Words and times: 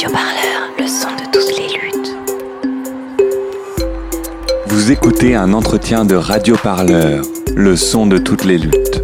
Radio 0.00 0.16
Parleur, 0.16 0.70
le 0.78 0.86
son 0.86 1.08
de 1.10 1.30
toutes 1.30 1.58
les 1.58 1.68
luttes. 1.78 2.16
Vous 4.66 4.90
écoutez 4.90 5.34
un 5.34 5.52
entretien 5.52 6.06
de 6.06 6.14
Radio 6.14 6.56
Parleur, 6.56 7.22
le 7.54 7.76
son 7.76 8.06
de 8.06 8.16
toutes 8.16 8.44
les 8.44 8.56
luttes. 8.56 9.02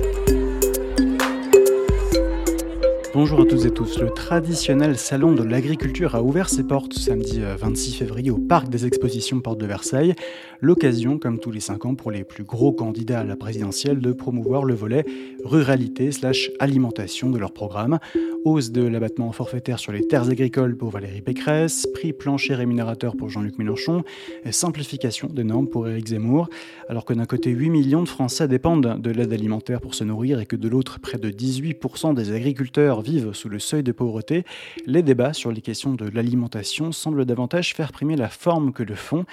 Bonjour 3.12 3.40
à 3.40 3.44
toutes 3.44 3.64
et 3.64 3.70
tous. 3.70 3.98
Le 3.98 4.10
traditionnel 4.10 4.98
salon 4.98 5.32
de 5.32 5.42
l'agriculture 5.42 6.14
a 6.14 6.22
ouvert 6.22 6.48
ses 6.48 6.64
portes 6.64 6.92
samedi 6.92 7.40
26 7.40 7.94
euh, 7.94 7.98
février 7.98 8.30
au 8.30 8.36
parc 8.36 8.68
des 8.68 8.84
expositions 8.84 9.40
Porte 9.40 9.58
de 9.58 9.64
Versailles. 9.64 10.14
L'occasion, 10.60 11.18
comme 11.18 11.40
tous 11.40 11.50
les 11.50 11.60
cinq 11.60 11.86
ans, 11.86 11.94
pour 11.94 12.10
les 12.10 12.24
plus 12.24 12.44
gros 12.44 12.72
candidats 12.72 13.20
à 13.20 13.24
la 13.24 13.36
présidentielle 13.36 14.00
de 14.00 14.12
promouvoir 14.12 14.64
le 14.64 14.74
volet 14.74 15.04
ruralité 15.44 16.12
slash 16.12 16.50
alimentation 16.58 17.30
de 17.30 17.38
leur 17.38 17.52
programme. 17.52 17.98
Hausse 18.46 18.70
de 18.70 18.86
l'abattement 18.86 19.32
forfaitaire 19.32 19.80
sur 19.80 19.90
les 19.90 20.06
terres 20.06 20.30
agricoles 20.30 20.76
pour 20.76 20.90
Valérie 20.90 21.20
Pécresse, 21.20 21.84
prix 21.92 22.12
plancher 22.12 22.54
rémunérateur 22.54 23.16
pour 23.16 23.28
Jean-Luc 23.28 23.58
Mélenchon, 23.58 24.04
et 24.44 24.52
simplification 24.52 25.26
des 25.26 25.42
normes 25.42 25.68
pour 25.68 25.88
Éric 25.88 26.06
Zemmour. 26.06 26.48
Alors 26.88 27.04
que 27.04 27.12
d'un 27.12 27.24
côté 27.24 27.50
8 27.50 27.70
millions 27.70 28.04
de 28.04 28.08
Français 28.08 28.46
dépendent 28.46 29.00
de 29.00 29.10
l'aide 29.10 29.32
alimentaire 29.32 29.80
pour 29.80 29.96
se 29.96 30.04
nourrir 30.04 30.38
et 30.38 30.46
que 30.46 30.54
de 30.54 30.68
l'autre 30.68 31.00
près 31.00 31.18
de 31.18 31.28
18% 31.28 32.14
des 32.14 32.30
agriculteurs 32.30 33.00
vivent 33.00 33.32
sous 33.32 33.48
le 33.48 33.58
seuil 33.58 33.82
de 33.82 33.90
pauvreté, 33.90 34.44
les 34.86 35.02
débats 35.02 35.32
sur 35.32 35.50
les 35.50 35.60
questions 35.60 35.94
de 35.94 36.08
l'alimentation 36.08 36.92
semblent 36.92 37.24
davantage 37.24 37.74
faire 37.74 37.90
primer 37.90 38.14
la 38.14 38.28
forme 38.28 38.72
que 38.72 38.84
le 38.84 38.94
fond. 38.94 39.24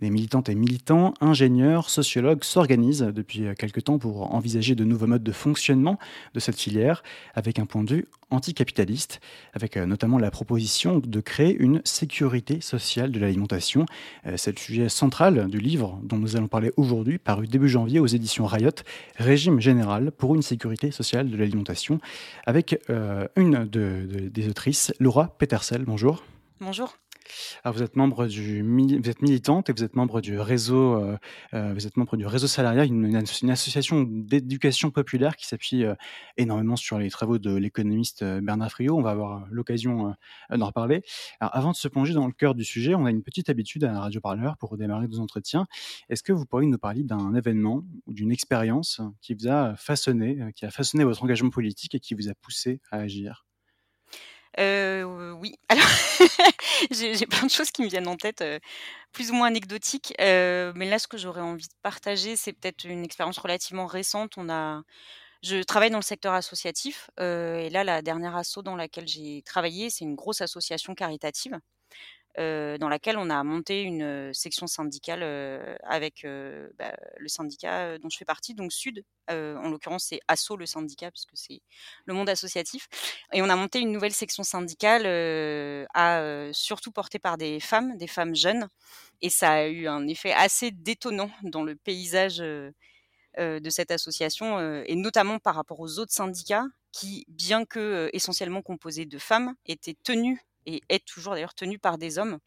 Des 0.00 0.08
militantes 0.08 0.48
et 0.48 0.54
militants, 0.54 1.12
ingénieurs, 1.20 1.90
sociologues 1.90 2.42
s'organisent 2.42 3.02
depuis 3.14 3.44
quelque 3.58 3.80
temps 3.80 3.98
pour 3.98 4.34
envisager 4.34 4.74
de 4.74 4.84
nouveaux 4.84 5.06
modes 5.06 5.22
de 5.22 5.32
fonctionnement 5.32 5.98
de 6.32 6.40
cette 6.40 6.58
filière 6.58 7.02
avec 7.34 7.58
un 7.58 7.66
point 7.66 7.84
de 7.84 7.96
vue 7.96 8.06
anticapitaliste, 8.32 9.20
avec 9.52 9.76
euh, 9.76 9.86
notamment 9.86 10.18
la 10.18 10.30
proposition 10.30 10.98
de 10.98 11.20
créer 11.20 11.56
une 11.56 11.80
sécurité 11.84 12.60
sociale 12.60 13.12
de 13.12 13.20
l'alimentation. 13.20 13.86
Euh, 14.26 14.34
c'est 14.36 14.52
le 14.52 14.58
sujet 14.58 14.88
central 14.88 15.48
du 15.48 15.58
livre 15.58 16.00
dont 16.02 16.18
nous 16.18 16.36
allons 16.36 16.48
parler 16.48 16.72
aujourd'hui, 16.76 17.18
paru 17.18 17.46
début 17.46 17.68
janvier 17.68 18.00
aux 18.00 18.06
éditions 18.06 18.46
Riot, 18.46 18.70
Régime 19.16 19.60
général 19.60 20.12
pour 20.12 20.34
une 20.34 20.42
sécurité 20.42 20.90
sociale 20.90 21.30
de 21.30 21.36
l'alimentation, 21.36 22.00
avec 22.46 22.80
euh, 22.90 23.26
une 23.36 23.64
des 23.66 24.48
autrices, 24.48 24.92
Laura 24.98 25.34
Petersel. 25.38 25.84
Bonjour. 25.84 26.22
Bonjour. 26.64 26.96
Vous 27.64 27.82
êtes 27.82 27.96
membre 27.96 28.28
du, 28.28 28.62
vous 28.62 29.10
êtes 29.10 29.20
militante 29.20 29.68
et 29.68 29.72
vous 29.72 29.82
êtes 29.82 29.96
membre 29.96 30.20
du 30.20 30.38
réseau, 30.38 30.94
euh, 30.94 31.16
euh, 31.54 31.74
vous 31.74 31.88
êtes 31.88 31.96
membre 31.96 32.16
du 32.16 32.24
réseau 32.24 32.46
Salariat, 32.46 32.84
une, 32.84 33.16
association 33.16 34.02
d'éducation 34.02 34.92
populaire 34.92 35.34
qui 35.34 35.48
s'appuie 35.48 35.84
euh, 35.84 35.96
énormément 36.36 36.76
sur 36.76 37.00
les 37.00 37.10
travaux 37.10 37.38
de 37.38 37.52
l'économiste 37.52 38.22
Bernard 38.22 38.70
Friot. 38.70 38.96
On 38.96 39.02
va 39.02 39.10
avoir 39.10 39.44
l'occasion 39.50 40.14
d'en 40.50 40.66
reparler. 40.66 41.02
Avant 41.40 41.72
de 41.72 41.76
se 41.76 41.88
plonger 41.88 42.14
dans 42.14 42.28
le 42.28 42.32
cœur 42.32 42.54
du 42.54 42.64
sujet, 42.64 42.94
on 42.94 43.06
a 43.06 43.10
une 43.10 43.24
petite 43.24 43.50
habitude 43.50 43.82
à 43.82 43.90
la 43.90 43.98
radio 43.98 44.20
parleur 44.20 44.56
pour 44.56 44.76
démarrer 44.76 45.08
nos 45.08 45.18
entretiens. 45.18 45.66
Est-ce 46.10 46.22
que 46.22 46.32
vous 46.32 46.46
pourriez 46.46 46.68
nous 46.68 46.78
parler 46.78 47.02
d'un 47.02 47.34
événement 47.34 47.82
ou 48.06 48.14
d'une 48.14 48.30
expérience 48.30 49.00
qui 49.20 49.34
vous 49.34 49.48
a 49.48 49.74
façonné, 49.74 50.38
qui 50.54 50.64
a 50.64 50.70
façonné 50.70 51.02
votre 51.02 51.24
engagement 51.24 51.50
politique 51.50 51.96
et 51.96 52.00
qui 52.00 52.14
vous 52.14 52.28
a 52.28 52.34
poussé 52.34 52.80
à 52.92 52.98
agir? 52.98 53.46
Euh, 54.58 55.32
oui, 55.32 55.56
alors 55.68 55.84
j'ai 56.90 57.26
plein 57.26 57.46
de 57.46 57.50
choses 57.50 57.70
qui 57.70 57.82
me 57.82 57.88
viennent 57.88 58.08
en 58.08 58.16
tête, 58.16 58.42
euh, 58.42 58.58
plus 59.12 59.30
ou 59.30 59.34
moins 59.34 59.48
anecdotiques. 59.48 60.14
Euh, 60.20 60.72
mais 60.76 60.88
là, 60.88 60.98
ce 60.98 61.08
que 61.08 61.16
j'aurais 61.18 61.40
envie 61.40 61.66
de 61.68 61.74
partager, 61.82 62.36
c'est 62.36 62.52
peut-être 62.52 62.84
une 62.84 63.04
expérience 63.04 63.38
relativement 63.38 63.86
récente. 63.86 64.34
On 64.36 64.48
a 64.50 64.82
je 65.42 65.62
travaille 65.62 65.90
dans 65.90 65.98
le 65.98 66.02
secteur 66.04 66.34
associatif, 66.34 67.10
et 67.18 67.68
là, 67.70 67.84
la 67.84 68.02
dernière 68.02 68.36
asso 68.36 68.58
dans 68.64 68.76
laquelle 68.76 69.08
j'ai 69.08 69.42
travaillé, 69.44 69.90
c'est 69.90 70.04
une 70.04 70.14
grosse 70.14 70.40
association 70.40 70.94
caritative. 70.94 71.58
Dans 72.36 72.88
laquelle 72.88 73.18
on 73.18 73.28
a 73.30 73.44
monté 73.44 73.82
une 73.82 74.32
section 74.32 74.66
syndicale 74.66 75.22
avec 75.82 76.26
bah, 76.78 76.94
le 77.18 77.28
syndicat 77.28 77.98
dont 77.98 78.08
je 78.08 78.16
fais 78.16 78.24
partie, 78.24 78.54
donc 78.54 78.72
Sud. 78.72 79.04
en 79.28 79.68
l'occurrence, 79.70 80.06
c'est 80.08 80.20
ASSO 80.28 80.56
le 80.56 80.66
syndicat, 80.66 81.10
puisque 81.10 81.32
c'est 81.34 81.60
le 82.06 82.14
monde 82.14 82.28
associatif. 82.28 82.88
Et 83.32 83.42
on 83.42 83.48
a 83.50 83.56
monté 83.56 83.80
une 83.80 83.92
nouvelle 83.92 84.12
section 84.12 84.42
syndicale, 84.44 85.02
surtout 86.54 86.92
portée 86.92 87.18
par 87.18 87.36
des 87.36 87.60
femmes, 87.60 87.96
des 87.98 88.06
femmes 88.06 88.34
jeunes. 88.34 88.68
Et 89.20 89.30
ça 89.30 89.52
a 89.52 89.66
eu 89.66 89.86
un 89.86 90.06
effet 90.08 90.32
assez 90.32 90.70
détonnant 90.70 91.30
dans 91.42 91.62
le 91.62 91.76
paysage 91.76 92.38
de 92.38 92.72
cette 93.70 93.90
association, 93.90 94.82
et 94.84 94.94
notamment 94.94 95.38
par 95.38 95.54
rapport 95.54 95.80
aux 95.80 95.98
autres 95.98 96.12
syndicats 96.12 96.64
qui, 96.92 97.24
bien 97.28 97.64
que 97.64 98.10
essentiellement 98.12 98.62
composés 98.62 99.06
de 99.06 99.18
femmes, 99.18 99.54
étaient 99.66 99.96
tenus 100.02 100.38
et 100.66 100.80
est 100.88 101.04
toujours 101.04 101.34
d'ailleurs 101.34 101.54
tenue 101.54 101.78
par 101.78 101.98
des 101.98 102.18
hommes. 102.18 102.38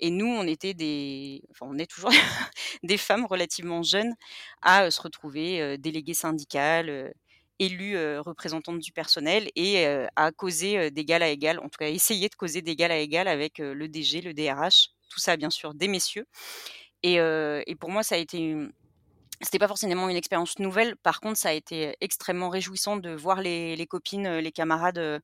Et 0.00 0.10
nous, 0.10 0.26
on 0.26 0.46
était 0.46 0.74
des, 0.74 1.42
enfin, 1.50 1.66
on 1.68 1.78
est 1.78 1.90
toujours 1.90 2.10
des 2.82 2.98
femmes 2.98 3.26
relativement 3.26 3.82
jeunes 3.82 4.14
à 4.62 4.90
se 4.90 5.00
retrouver 5.00 5.78
déléguées 5.78 6.14
syndicales, 6.14 7.12
élues 7.58 7.96
représentantes 8.20 8.78
du 8.80 8.92
personnel 8.92 9.48
et 9.56 9.86
à 10.16 10.32
causer 10.32 10.90
d'égal 10.90 11.22
à 11.22 11.28
égal, 11.28 11.58
en 11.60 11.68
tout 11.68 11.78
cas 11.78 11.88
essayer 11.88 12.28
de 12.28 12.34
causer 12.34 12.62
d'égal 12.62 12.90
à 12.90 12.98
égal 12.98 13.28
avec 13.28 13.58
le 13.58 13.88
DG, 13.88 14.20
le 14.20 14.34
DRH, 14.34 14.88
tout 15.08 15.20
ça 15.20 15.36
bien 15.36 15.50
sûr 15.50 15.74
des 15.74 15.88
messieurs. 15.88 16.26
Et, 17.02 17.16
et 17.16 17.76
pour 17.76 17.90
moi, 17.90 18.02
ça 18.02 18.16
a 18.16 18.18
été 18.18 18.56
c'était 19.42 19.58
pas 19.58 19.68
forcément 19.68 20.08
une 20.08 20.16
expérience 20.16 20.58
nouvelle. 20.60 20.96
Par 20.96 21.20
contre, 21.20 21.36
ça 21.36 21.48
a 21.48 21.52
été 21.52 21.96
extrêmement 22.00 22.48
réjouissant 22.48 22.96
de 22.96 23.10
voir 23.10 23.40
les, 23.40 23.74
les 23.74 23.86
copines, 23.86 24.38
les 24.38 24.52
camarades 24.52 25.20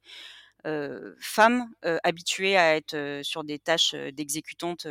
femmes 1.20 1.68
habituées 2.04 2.56
à 2.56 2.76
être 2.76 3.20
sur 3.22 3.44
des 3.44 3.58
tâches 3.58 3.94
d'exécutante 3.94 4.86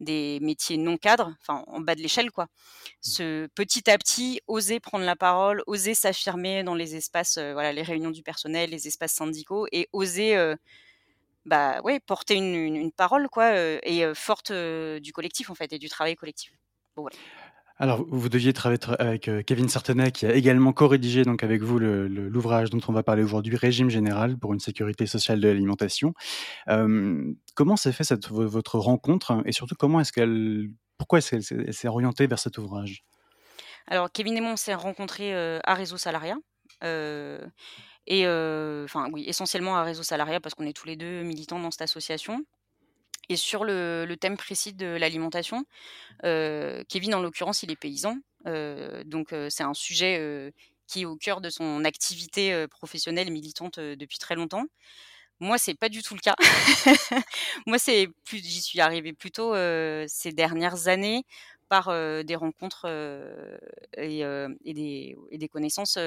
des 0.00 0.38
métiers 0.40 0.76
non 0.76 0.96
cadres, 0.96 1.34
enfin 1.40 1.64
en 1.66 1.80
bas 1.80 1.96
de 1.96 2.00
l'échelle 2.00 2.30
quoi. 2.30 2.44
Mmh. 2.44 2.48
Ce 3.02 3.46
petit 3.48 3.90
à 3.90 3.98
petit 3.98 4.40
oser 4.46 4.80
prendre 4.80 5.04
la 5.04 5.16
parole, 5.16 5.62
oser 5.66 5.94
s'affirmer 5.94 6.62
dans 6.62 6.74
les 6.74 6.94
espaces, 6.94 7.38
voilà, 7.38 7.72
les 7.72 7.82
réunions 7.82 8.10
du 8.10 8.22
personnel, 8.22 8.70
les 8.70 8.86
espaces 8.86 9.12
syndicaux 9.12 9.66
et 9.72 9.88
oser 9.92 10.54
bah 11.44 11.80
ouais 11.82 11.98
porter 12.00 12.34
une, 12.34 12.76
une, 12.76 12.92
parole 12.92 13.28
quoi 13.28 13.52
et 13.82 14.04
forte 14.14 14.52
du 14.52 15.12
collectif 15.12 15.50
en 15.50 15.54
fait 15.54 15.72
et 15.72 15.78
du 15.78 15.88
travail 15.88 16.14
collectif. 16.14 16.52
Bon, 16.94 17.02
voilà. 17.02 17.16
Alors, 17.80 18.04
vous 18.08 18.28
deviez 18.28 18.52
travailler 18.52 18.80
avec 18.98 19.28
euh, 19.28 19.42
Kevin 19.42 19.68
Sartenay, 19.68 20.10
qui 20.10 20.26
a 20.26 20.34
également 20.34 20.72
co-rédigé 20.72 21.22
donc 21.22 21.44
avec 21.44 21.62
vous 21.62 21.78
l'ouvrage 21.78 22.70
dont 22.70 22.80
on 22.88 22.92
va 22.92 23.04
parler 23.04 23.22
aujourd'hui, 23.22 23.54
Régime 23.54 23.88
général 23.88 24.36
pour 24.36 24.52
une 24.52 24.58
sécurité 24.58 25.06
sociale 25.06 25.40
de 25.40 25.46
l'alimentation. 25.46 26.12
Euh, 26.68 27.32
comment 27.54 27.76
s'est 27.76 27.92
fait 27.92 28.12
votre 28.30 28.78
rencontre 28.80 29.42
et 29.46 29.52
surtout 29.52 29.76
comment 29.76 30.00
est-ce 30.00 30.12
qu'elle, 30.12 30.70
pourquoi 30.96 31.18
est-ce 31.18 31.30
qu'elle 31.30 31.72
s'est 31.72 31.88
orientée 31.88 32.26
vers 32.26 32.40
cet 32.40 32.58
ouvrage? 32.58 33.04
Alors, 33.86 34.10
Kevin 34.10 34.36
et 34.36 34.40
moi, 34.40 34.52
on 34.52 34.56
s'est 34.56 34.74
rencontrés 34.74 35.32
euh, 35.32 35.60
à 35.62 35.74
Réseau 35.74 35.98
Salariat. 35.98 36.36
et 36.82 38.26
enfin, 38.26 39.08
oui, 39.12 39.24
essentiellement 39.28 39.76
à 39.76 39.84
Réseau 39.84 40.02
Salariat 40.02 40.40
parce 40.40 40.56
qu'on 40.56 40.66
est 40.66 40.76
tous 40.76 40.88
les 40.88 40.96
deux 40.96 41.22
militants 41.22 41.60
dans 41.60 41.70
cette 41.70 41.82
association. 41.82 42.44
Et 43.28 43.36
sur 43.36 43.64
le, 43.64 44.14
thème 44.20 44.36
précis 44.36 44.72
de 44.72 44.86
l'alimentation, 44.86 45.64
euh, 46.24 46.82
Kevin, 46.88 47.14
en 47.14 47.20
l'occurrence, 47.20 47.62
il 47.62 47.70
est 47.70 47.76
paysan. 47.76 48.18
Euh, 48.46 49.04
donc, 49.04 49.32
euh, 49.32 49.48
c'est 49.50 49.64
un 49.64 49.74
sujet 49.74 50.52
qui 50.86 51.02
est 51.02 51.04
au 51.04 51.16
cœur 51.16 51.40
de 51.40 51.50
son 51.50 51.84
activité 51.84 52.66
professionnelle 52.68 53.30
militante 53.30 53.78
depuis 53.78 54.18
très 54.18 54.34
longtemps. 54.34 54.64
Moi, 55.40 55.58
c'est 55.58 55.74
pas 55.74 55.88
du 55.88 56.02
tout 56.02 56.14
le 56.14 56.20
cas. 56.20 56.34
Moi, 57.66 57.78
c'est 57.78 58.08
plus, 58.24 58.38
j'y 58.38 58.60
suis 58.62 58.80
arrivée 58.80 59.12
plutôt 59.12 59.54
ces 60.06 60.32
dernières 60.32 60.88
années 60.88 61.24
par 61.68 61.92
des 62.24 62.34
rencontres 62.34 62.86
et, 63.98 64.24
des, 64.64 65.48
connaissances 65.52 65.98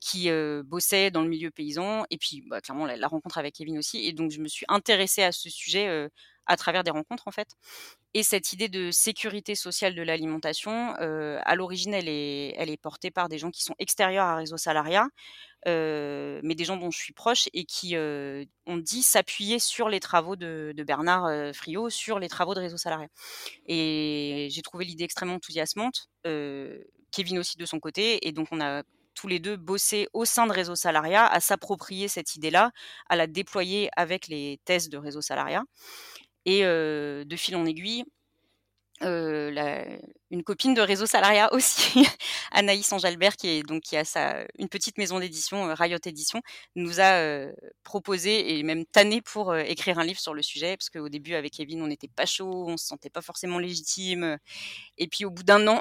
qui 0.00 0.28
bossaient 0.64 1.10
dans 1.10 1.22
le 1.22 1.28
milieu 1.28 1.50
paysan 1.50 2.04
et 2.10 2.18
puis 2.18 2.44
bah, 2.46 2.60
clairement 2.60 2.84
la, 2.84 2.96
la, 2.96 3.08
rencontre 3.08 3.38
avec 3.38 3.54
Kevin 3.54 3.78
aussi 3.78 4.06
et 4.06 4.12
donc 4.12 4.30
je 4.30 4.40
me 4.40 4.48
suis 4.48 4.66
intéressée 4.68 5.22
à 5.22 5.32
ce 5.32 5.48
sujet 5.48 6.10
à 6.48 6.56
travers 6.56 6.82
des 6.82 6.90
rencontres 6.90 7.28
en 7.28 7.30
fait. 7.30 7.48
Et 8.14 8.22
cette 8.22 8.52
idée 8.52 8.68
de 8.68 8.90
sécurité 8.90 9.54
sociale 9.54 9.94
de 9.94 10.02
l'alimentation, 10.02 10.94
euh, 11.00 11.38
à 11.44 11.54
l'origine, 11.54 11.94
elle 11.94 12.08
est, 12.08 12.54
elle 12.56 12.70
est 12.70 12.76
portée 12.78 13.10
par 13.10 13.28
des 13.28 13.38
gens 13.38 13.50
qui 13.50 13.62
sont 13.62 13.74
extérieurs 13.78 14.24
à 14.24 14.36
Réseau 14.36 14.56
Salariat, 14.56 15.08
euh, 15.66 16.40
mais 16.42 16.54
des 16.54 16.64
gens 16.64 16.76
dont 16.78 16.90
je 16.90 16.98
suis 16.98 17.12
proche 17.12 17.48
et 17.52 17.64
qui 17.64 17.96
euh, 17.96 18.44
ont 18.66 18.78
dit 18.78 19.02
s'appuyer 19.02 19.58
sur 19.58 19.88
les 19.88 20.00
travaux 20.00 20.36
de, 20.36 20.74
Bernard 20.86 21.54
Friot, 21.54 21.90
sur 21.90 22.18
les 22.18 22.28
travaux 22.28 22.54
de 22.54 22.60
Réseau 22.60 22.78
Salariat. 22.78 23.08
Et 23.66 24.48
j'ai 24.50 24.62
trouvé 24.62 24.84
l'idée 24.86 25.04
extrêmement 25.04 25.34
enthousiasmante. 25.34 26.08
Kevin 27.10 27.38
aussi 27.38 27.56
de 27.56 27.66
son 27.66 27.80
côté, 27.80 28.26
et 28.26 28.32
donc 28.32 28.48
on 28.50 28.60
a 28.60 28.82
tous 29.18 29.26
les 29.26 29.40
deux 29.40 29.56
bossé 29.56 30.08
au 30.12 30.24
sein 30.24 30.46
de 30.46 30.52
Réseau 30.52 30.76
Salariat 30.76 31.26
à 31.26 31.40
s'approprier 31.40 32.06
cette 32.06 32.36
idée-là, 32.36 32.70
à 33.08 33.16
la 33.16 33.26
déployer 33.26 33.90
avec 33.96 34.28
les 34.28 34.60
thèses 34.64 34.88
de 34.88 34.96
Réseau 34.96 35.20
Salariat. 35.20 35.64
Et 36.44 36.62
de 36.62 37.36
fil 37.36 37.56
en 37.56 37.66
aiguille, 37.66 38.04
une 40.30 40.42
copine 40.44 40.74
de 40.74 40.80
Réseau 40.80 41.06
Salariat 41.06 41.52
aussi, 41.52 42.06
Anaïs 42.50 42.90
Angelbert, 42.92 43.36
qui, 43.36 43.62
qui 43.82 43.96
a 43.96 44.04
sa, 44.04 44.44
une 44.58 44.68
petite 44.68 44.98
maison 44.98 45.20
d'édition, 45.20 45.72
Riot 45.74 45.98
Édition, 46.04 46.40
nous 46.74 47.00
a 47.00 47.46
proposé 47.84 48.58
et 48.58 48.62
même 48.62 48.84
tanné 48.86 49.20
pour 49.20 49.54
écrire 49.56 49.98
un 49.98 50.04
livre 50.04 50.20
sur 50.20 50.34
le 50.34 50.42
sujet, 50.42 50.76
parce 50.76 50.90
qu'au 50.90 51.08
début, 51.08 51.34
avec 51.34 51.52
Kevin, 51.54 51.82
on 51.82 51.86
n'était 51.86 52.08
pas 52.08 52.26
chaud, 52.26 52.66
on 52.66 52.76
se 52.76 52.86
sentait 52.86 53.10
pas 53.10 53.22
forcément 53.22 53.58
légitime. 53.58 54.38
Et 54.96 55.06
puis, 55.08 55.24
au 55.24 55.30
bout 55.30 55.44
d'un 55.44 55.66
an 55.68 55.80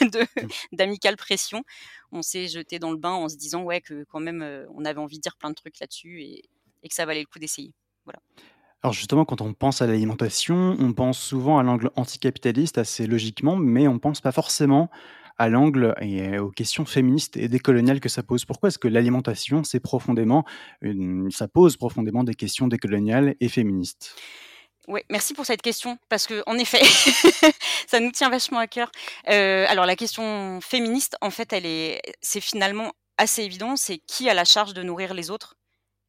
d'amicale 0.72 1.16
pression, 1.16 1.62
on 2.12 2.22
s'est 2.22 2.48
jeté 2.48 2.78
dans 2.78 2.90
le 2.90 2.98
bain 2.98 3.12
en 3.12 3.28
se 3.28 3.36
disant 3.36 3.62
ouais, 3.62 3.80
que 3.80 4.04
quand 4.04 4.20
même, 4.20 4.66
on 4.74 4.84
avait 4.84 5.00
envie 5.00 5.18
de 5.18 5.22
dire 5.22 5.36
plein 5.36 5.50
de 5.50 5.54
trucs 5.54 5.78
là-dessus 5.80 6.22
et, 6.22 6.42
et 6.82 6.88
que 6.88 6.94
ça 6.94 7.06
valait 7.06 7.20
le 7.20 7.26
coup 7.26 7.38
d'essayer. 7.38 7.72
Voilà. 8.04 8.20
Alors 8.82 8.92
justement, 8.92 9.24
quand 9.24 9.40
on 9.40 9.54
pense 9.54 9.82
à 9.82 9.86
l'alimentation, 9.86 10.76
on 10.78 10.92
pense 10.92 11.18
souvent 11.18 11.58
à 11.58 11.62
l'angle 11.64 11.90
anticapitaliste 11.96 12.78
assez 12.78 13.06
logiquement, 13.06 13.56
mais 13.56 13.88
on 13.88 13.94
ne 13.94 13.98
pense 13.98 14.20
pas 14.20 14.30
forcément 14.30 14.88
à 15.36 15.48
l'angle 15.48 15.94
et 16.00 16.38
aux 16.38 16.50
questions 16.50 16.84
féministes 16.84 17.36
et 17.36 17.48
décoloniales 17.48 18.00
que 18.00 18.08
ça 18.08 18.22
pose. 18.22 18.44
Pourquoi 18.44 18.68
est-ce 18.68 18.78
que 18.78 18.88
l'alimentation, 18.88 19.64
c'est 19.64 19.80
profondément, 19.80 20.44
ça 21.30 21.48
pose 21.48 21.76
profondément 21.76 22.24
des 22.24 22.34
questions 22.34 22.68
décoloniales 22.68 23.34
et 23.40 23.48
féministes? 23.48 24.14
Oui, 24.88 25.00
merci 25.10 25.34
pour 25.34 25.44
cette 25.44 25.62
question 25.62 25.98
parce 26.08 26.26
que 26.26 26.42
en 26.46 26.56
effet, 26.56 26.82
ça 27.86 28.00
nous 28.00 28.10
tient 28.10 28.30
vachement 28.30 28.58
à 28.58 28.66
cœur. 28.66 28.90
Euh, 29.28 29.66
alors 29.68 29.86
la 29.86 29.96
question 29.96 30.60
féministe, 30.60 31.16
en 31.20 31.30
fait, 31.30 31.52
elle 31.52 31.66
est, 31.66 32.00
c'est 32.22 32.40
finalement 32.40 32.92
assez 33.18 33.42
évident. 33.42 33.76
C'est 33.76 33.98
qui 34.06 34.30
a 34.30 34.34
la 34.34 34.44
charge 34.44 34.72
de 34.72 34.82
nourrir 34.82 35.14
les 35.14 35.30
autres? 35.30 35.56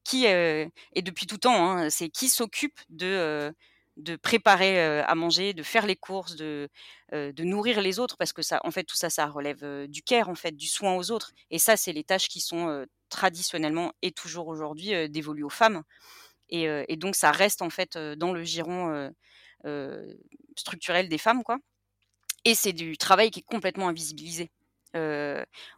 Qui 0.03 0.25
et 0.25 0.71
depuis 1.01 1.27
tout 1.27 1.37
temps, 1.37 1.71
hein, 1.71 1.89
c'est 1.89 2.09
qui 2.09 2.29
s'occupe 2.29 2.79
de 2.89 3.53
de 3.97 4.15
préparer 4.15 5.01
à 5.01 5.13
manger, 5.15 5.53
de 5.53 5.63
faire 5.63 5.85
les 5.85 5.95
courses, 5.95 6.35
de 6.35 6.69
de 7.11 7.43
nourrir 7.43 7.81
les 7.81 7.99
autres, 7.99 8.17
parce 8.17 8.33
que 8.33 8.41
ça, 8.41 8.61
en 8.63 8.71
fait, 8.71 8.83
tout 8.83 8.95
ça, 8.95 9.09
ça 9.09 9.27
relève 9.27 9.87
du 9.87 10.01
care, 10.03 10.29
en 10.29 10.35
fait, 10.35 10.55
du 10.55 10.67
soin 10.67 10.95
aux 10.95 11.11
autres. 11.11 11.31
Et 11.51 11.59
ça, 11.59 11.75
c'est 11.77 11.91
les 11.93 12.03
tâches 12.03 12.27
qui 12.29 12.39
sont 12.41 12.85
traditionnellement 13.09 13.91
et 14.01 14.11
toujours 14.11 14.47
aujourd'hui 14.47 15.09
dévolues 15.09 15.43
aux 15.43 15.49
femmes. 15.49 15.83
Et, 16.49 16.65
et, 16.87 16.95
donc, 16.97 17.15
ça 17.15 17.31
reste 17.31 17.61
en 17.61 17.69
fait 17.69 17.97
dans 17.97 18.33
le 18.33 18.43
giron 18.43 19.11
structurel 20.57 21.09
des 21.09 21.17
femmes, 21.17 21.43
quoi. 21.43 21.57
Et 22.45 22.55
c'est 22.55 22.73
du 22.73 22.97
travail 22.97 23.31
qui 23.31 23.39
est 23.39 23.43
complètement 23.43 23.89
invisibilisé. 23.89 24.51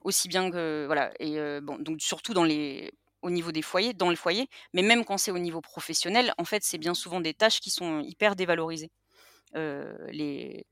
aussi 0.03 0.27
bien 0.27 0.50
que 0.51 0.85
voilà 0.85 1.12
et 1.19 1.38
bon 1.62 1.77
donc 1.79 2.01
surtout 2.01 2.33
dans 2.33 2.45
les 2.45 2.91
au 3.21 3.29
niveau 3.29 3.51
des 3.51 3.62
foyers, 3.62 3.94
dans 3.94 4.09
le 4.09 4.15
foyer, 4.15 4.47
mais 4.73 4.81
même 4.81 5.06
quand 5.06 5.18
c'est 5.18 5.31
au 5.31 5.39
niveau 5.39 5.62
professionnel, 5.62 6.33
en 6.38 6.45
fait, 6.45 6.63
c'est 6.63 6.77
bien 6.77 6.94
souvent 6.94 7.21
des 7.21 7.33
tâches 7.33 7.59
qui 7.59 7.69
sont 7.71 8.01
hyper 8.01 8.35
dévalorisées. 8.35 8.91
les, 9.56 10.65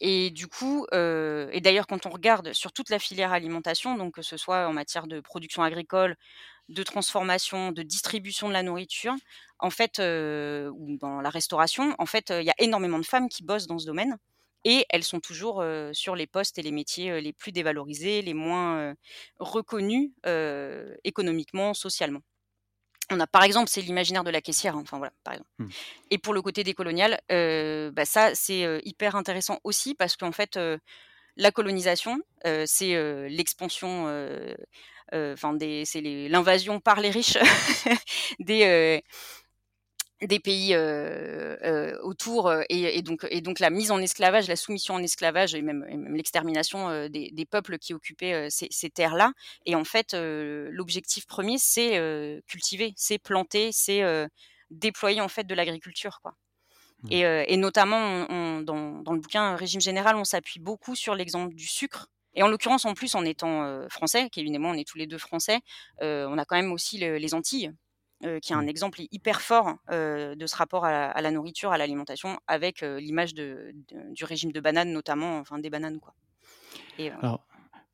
Et 0.00 0.30
du 0.30 0.46
coup, 0.48 0.86
et 0.92 1.60
d'ailleurs, 1.60 1.86
quand 1.86 2.06
on 2.06 2.10
regarde 2.10 2.52
sur 2.54 2.72
toute 2.72 2.90
la 2.90 2.98
filière 2.98 3.32
alimentation, 3.32 3.96
donc 3.96 4.14
que 4.14 4.22
ce 4.22 4.36
soit 4.36 4.66
en 4.68 4.72
matière 4.72 5.06
de 5.06 5.20
production 5.20 5.62
agricole, 5.62 6.16
de 6.68 6.82
transformation, 6.82 7.72
de 7.72 7.82
distribution 7.82 8.48
de 8.48 8.52
la 8.54 8.62
nourriture, 8.62 9.14
en 9.58 9.70
fait, 9.70 9.98
ou 10.00 10.96
dans 10.98 11.20
la 11.20 11.30
restauration, 11.30 11.94
en 11.98 12.06
fait, 12.06 12.30
il 12.30 12.44
y 12.44 12.50
a 12.50 12.54
énormément 12.58 12.98
de 12.98 13.04
femmes 13.06 13.28
qui 13.28 13.42
bossent 13.44 13.66
dans 13.66 13.78
ce 13.78 13.86
domaine 13.86 14.16
et 14.64 14.86
elles 14.90 15.04
sont 15.04 15.20
toujours 15.20 15.64
sur 15.92 16.16
les 16.16 16.26
postes 16.26 16.58
et 16.58 16.62
les 16.62 16.72
métiers 16.72 17.20
les 17.20 17.32
plus 17.32 17.52
dévalorisés, 17.52 18.22
les 18.22 18.34
moins 18.34 18.94
reconnus 19.38 20.10
économiquement, 21.04 21.74
socialement. 21.74 22.20
On 23.12 23.18
a 23.18 23.26
par 23.26 23.42
exemple, 23.42 23.68
c'est 23.68 23.80
l'imaginaire 23.80 24.22
de 24.22 24.30
la 24.30 24.40
caissière, 24.40 24.76
hein, 24.76 24.82
enfin 24.82 24.98
voilà, 24.98 25.12
par 25.24 25.34
exemple. 25.34 25.50
Mmh. 25.58 25.68
Et 26.12 26.18
pour 26.18 26.32
le 26.32 26.42
côté 26.42 26.62
décolonial, 26.62 27.20
bah 27.28 28.04
ça 28.04 28.34
c'est 28.34 28.80
hyper 28.84 29.16
intéressant 29.16 29.58
aussi 29.64 29.94
parce 29.94 30.16
qu'en 30.16 30.32
fait, 30.32 30.58
la 31.36 31.50
colonisation, 31.50 32.20
c'est 32.66 33.28
l'expansion, 33.28 34.04
enfin 35.12 35.56
c'est 35.84 36.00
l'invasion 36.28 36.80
par 36.80 37.00
les 37.00 37.10
riches 37.10 37.38
des 38.38 39.02
des 40.26 40.38
pays 40.38 40.74
euh, 40.74 41.56
euh, 41.62 41.98
autour 42.02 42.52
et, 42.68 42.98
et, 42.98 43.02
donc 43.02 43.26
et 43.30 43.40
donc 43.40 43.58
la 43.58 43.70
mise 43.70 43.90
en 43.90 43.98
esclavage, 43.98 44.48
la 44.48 44.56
soumission 44.56 44.94
en 44.94 45.02
esclavage 45.02 45.54
et 45.54 45.62
même, 45.62 45.78
même 45.88 46.14
l'extermination 46.14 47.08
des, 47.08 47.30
des, 47.32 47.46
peuples 47.46 47.78
qui 47.78 47.94
occupaient 47.94 48.50
ces, 48.50 48.68
ces 48.70 48.90
terres-là. 48.90 49.32
Et 49.64 49.74
en 49.74 49.84
fait, 49.84 50.14
l'objectif 50.14 51.26
premier, 51.26 51.56
c'est 51.58 52.42
cultiver, 52.46 52.92
c'est 52.96 53.18
planter, 53.18 53.70
c'est 53.72 54.02
déployer 54.70 55.20
en 55.20 55.28
fait 55.28 55.44
de 55.44 55.54
l'agriculture, 55.54 56.20
quoi. 56.22 56.34
Mmh. 57.02 57.12
Et, 57.12 57.20
et, 57.20 57.56
notamment, 57.56 58.26
on, 58.28 58.60
dans, 58.60 59.00
dans, 59.00 59.14
le 59.14 59.20
bouquin 59.20 59.56
Régime 59.56 59.80
général, 59.80 60.16
on 60.16 60.24
s'appuie 60.24 60.60
beaucoup 60.60 60.94
sur 60.94 61.14
l'exemple 61.14 61.54
du 61.54 61.66
sucre. 61.66 62.08
Et 62.34 62.42
en 62.42 62.48
l'occurrence, 62.48 62.84
en 62.84 62.92
plus, 62.92 63.14
en 63.14 63.24
étant 63.24 63.88
français, 63.88 64.28
moi, 64.36 64.70
on 64.70 64.74
est 64.74 64.86
tous 64.86 64.98
les 64.98 65.06
deux 65.06 65.18
français, 65.18 65.60
on 66.02 66.36
a 66.36 66.44
quand 66.44 66.56
même 66.56 66.72
aussi 66.72 66.98
les 66.98 67.34
Antilles. 67.34 67.72
Euh, 68.26 68.38
qui 68.38 68.52
est 68.52 68.56
un 68.56 68.64
mmh. 68.64 68.68
exemple 68.68 69.00
hyper 69.12 69.40
fort 69.40 69.76
euh, 69.90 70.34
de 70.34 70.46
ce 70.46 70.54
rapport 70.54 70.84
à 70.84 71.18
la, 71.22 71.30
nourriture, 71.30 71.72
à 71.72 71.78
l'alimentation, 71.78 72.38
avec 72.46 72.82
euh, 72.82 73.00
l'image 73.00 73.32
de, 73.32 73.72
du 74.10 74.24
régime 74.24 74.52
de 74.52 74.60
bananes 74.60 74.92
notamment, 74.92 75.38
enfin 75.38 75.58
des 75.58 75.70
bananes 75.70 76.00
quoi. 76.00 76.12
Et, 76.98 77.10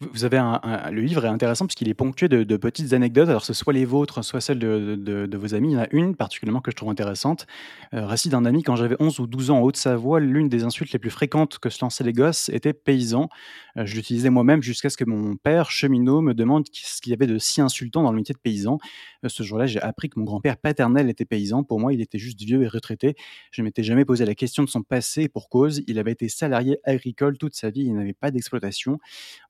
vous 0.01 0.27
avez 0.27 0.37
un, 0.37 0.61
le 0.91 1.01
livre 1.01 1.25
est 1.25 1.29
intéressant 1.29 1.65
parce 1.65 1.75
qu'il 1.75 1.89
est 1.89 1.95
ponctué 1.95 2.29
de, 2.29 2.57
petites 2.59 2.93
anecdotes, 2.93 3.31
alors 3.31 3.47
ce 3.47 3.55
soit 3.55 3.73
les 3.73 3.87
vôtres, 3.87 4.23
soit 4.23 4.43
celles 4.43 4.59
de, 4.59 5.37
vos 5.37 5.55
amis. 5.55 5.71
Il 5.71 5.73
y 5.73 5.77
en 5.79 5.85
a 5.85 5.89
une 5.91 6.15
particulièrement 6.15 6.61
que 6.61 6.71
je 6.71 6.77
trouve 6.77 6.91
intéressante. 6.91 7.47
Euh, 7.95 8.05
récit 8.05 8.29
d'un 8.29 8.45
ami, 8.45 8.63
quand 8.63 8.77
j'avais 8.77 8.97
11 9.01 9.21
ou 9.21 9.27
12 9.27 9.51
ans 9.51 9.59
en 9.59 9.63
Haute-Savoie, 9.63 10.21
l'une 10.21 10.51
des 10.51 10.65
insultes 10.65 10.93
les 10.93 10.99
plus 10.99 11.11
fréquentes 11.11 11.59
que 11.59 11.71
se 11.71 11.83
lançaient 11.83 12.05
les 12.05 12.13
gosses 12.13 12.51
était 12.51 12.75
paysan. 12.75 13.31
Euh, 13.79 13.87
je 13.87 13.95
l'utilisais 13.95 14.29
moi-même 14.29 14.63
jusqu'à 14.63 14.91
ce 14.91 14.99
que 14.99 15.07
mon 15.07 15.37
père, 15.37 15.71
cheminot, 15.71 16.21
me 16.21 16.35
demande 16.35 16.67
ce 16.71 17.01
qu'il 17.01 17.13
y 17.13 17.15
avait 17.15 17.27
de 17.27 17.39
si 17.39 17.63
insultant 17.63 18.03
dans 18.03 18.11
le 18.11 18.17
métier 18.17 18.35
de 18.35 18.39
paysan. 18.39 18.79
Euh, 19.25 19.31
ce 19.31 19.43
jour-là, 19.43 19.65
j'ai 19.65 19.81
appris 19.81 20.11
que 20.11 20.19
mon 20.19 20.27
grand-père 20.27 20.59
paternel 20.59 21.09
était 21.09 21.25
paysan. 21.25 21.65
Pour 21.65 21.81
moi, 21.81 21.95
il 21.95 22.03
était 22.03 22.19
juste 22.19 22.43
vieux 22.43 22.63
et 22.63 22.69
retraité. 22.69 23.17
Je 23.51 23.63
ne 23.63 23.65
m'étais 23.65 23.83
jamais 23.83 24.05
posé 24.05 24.27
la 24.27 24.35
question 24.35 24.63
de 24.63 24.69
son 24.69 24.83
passé 24.83 25.29
pour 25.29 25.49
cause. 25.49 25.83
Il 25.87 25.99
avait 25.99 26.13
été 26.13 26.29
salarié 26.29 26.79
agricole 26.85 27.39
toute 27.39 27.55
sa 27.55 27.71
vie, 27.71 27.85
il 27.85 27.95
n'avait 27.95 28.13
pas 28.13 28.31
d'exploitation. 28.31 28.99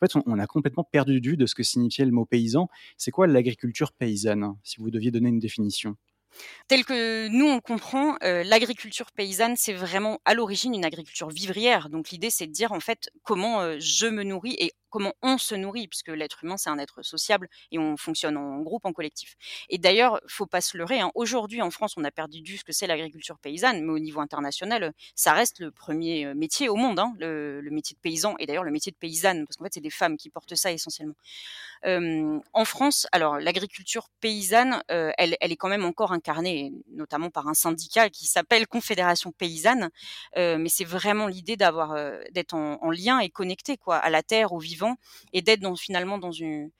En 0.01 0.07
fait, 0.07 0.15
on 0.25 0.36
on 0.36 0.36
a 0.39 0.47
complètement 0.47 0.85
perdu 0.85 1.21
de 1.21 1.29
vue 1.31 1.37
de 1.37 1.47
ce 1.47 1.55
que 1.55 1.63
signifiait 1.63 2.05
le 2.05 2.13
mot 2.13 2.25
paysan. 2.25 2.69
C'est 2.97 3.11
quoi 3.11 3.27
l'agriculture 3.27 3.93
paysanne, 3.93 4.55
si 4.63 4.79
vous 4.79 4.91
deviez 4.91 5.11
donner 5.11 5.29
une 5.29 5.39
définition? 5.39 5.97
Tel 6.69 6.85
que 6.85 7.29
nous 7.29 7.47
on 7.47 7.61
comprend, 7.61 8.17
euh, 8.23 8.43
l'agriculture 8.45 9.11
paysanne, 9.13 9.55
c'est 9.57 9.73
vraiment 9.73 10.21
à 10.25 10.35
l'origine 10.35 10.75
une 10.75 10.85
agriculture 10.85 11.29
vivrière. 11.29 11.89
Donc 11.89 12.11
l'idée, 12.11 12.31
c'est 12.31 12.47
de 12.47 12.53
dire 12.53 12.73
en 12.73 12.81
fait 12.81 13.11
comment 13.23 13.61
euh, 13.61 13.77
je 13.81 14.07
me 14.07 14.23
nourris 14.23 14.57
et 14.59 14.73
comment 14.97 15.13
on 15.21 15.37
se 15.37 15.55
nourrit, 15.55 15.89
puisque 15.89 16.09
l'être 16.09 16.43
humain, 16.43 16.57
c'est 16.57 16.71
un 16.71 16.79
être 16.79 17.03
sociable 17.03 17.51
et 17.71 17.79
on 17.79 17.99
fonctionne 17.99 18.39
en 18.39 18.61
groupe, 18.61 18.87
en 18.87 18.95
collectif. 18.95 19.35
Et 19.69 19.77
d'ailleurs, 19.77 20.23
faut 20.27 20.47
pas 20.47 20.63
se 20.63 20.79
leurrer, 20.79 21.01
hein. 21.01 21.11
aujourd'hui 21.15 21.61
en 21.61 21.71
France, 21.71 21.99
on 21.99 22.05
a 22.05 22.11
perdu 22.11 22.41
du 22.41 22.57
ce 22.57 22.65
que 22.65 22.73
c'est 22.73 22.87
l'agriculture 22.87 23.39
paysanne, 23.39 23.85
mais 23.85 23.93
au 23.93 23.99
niveau 23.99 24.21
international, 24.21 24.95
ça 25.15 25.35
reste 25.35 25.59
le 25.59 25.71
premier 25.71 26.25
euh, 26.25 26.35
métier 26.35 26.71
au 26.71 26.77
monde, 26.77 26.99
hein, 26.99 27.13
le, 27.19 27.61
métier 27.71 27.95
de 27.95 28.01
paysan, 28.01 28.37
et 28.39 28.47
d'ailleurs 28.47 28.65
le 28.65 28.71
métier 28.71 28.91
de 28.91 28.97
paysanne, 28.97 29.45
parce 29.47 29.59
qu'en 29.59 29.65
fait, 29.65 29.75
c'est 29.75 29.83
des 29.83 29.91
femmes 29.91 30.17
qui 30.17 30.31
portent 30.31 30.55
ça 30.55 30.73
essentiellement. 30.73 31.17
en 31.85 32.65
France, 32.65 33.07
alors 33.13 33.39
l'agriculture 33.39 34.09
paysanne, 34.21 34.83
euh, 34.91 35.13
elle, 35.19 35.37
elle, 35.43 35.53
est 35.53 35.57
quand 35.57 35.69
même 35.69 35.85
encore 35.85 36.13
incarnée, 36.13 36.73
notamment 36.91 37.29
par 37.29 37.49
un 37.49 37.55
syndicat 37.55 38.09
qui 38.09 38.27
s'appelle 38.27 38.67
Confédération 38.67 39.31
paysanne, 39.31 39.91
euh, 40.39 40.57
mais 40.57 40.71
c'est 40.71 40.85
vraiment 40.87 41.27
l'idée 41.27 41.59
d'avoir, 41.59 41.95
d'être 42.33 42.55
en, 42.55 42.79
en, 42.83 42.91
lien 42.91 43.19
et 43.19 43.29
connecté 43.29 43.77
quoi, 43.77 43.97
à 43.97 44.09
la 44.09 44.23
terre, 44.23 44.55
au 44.55 44.59
vivant 44.59 44.86
et 45.33 45.43
d'être 45.43 45.77
finalement 45.77 46.19
dans 46.19 46.33
une, 46.33 46.71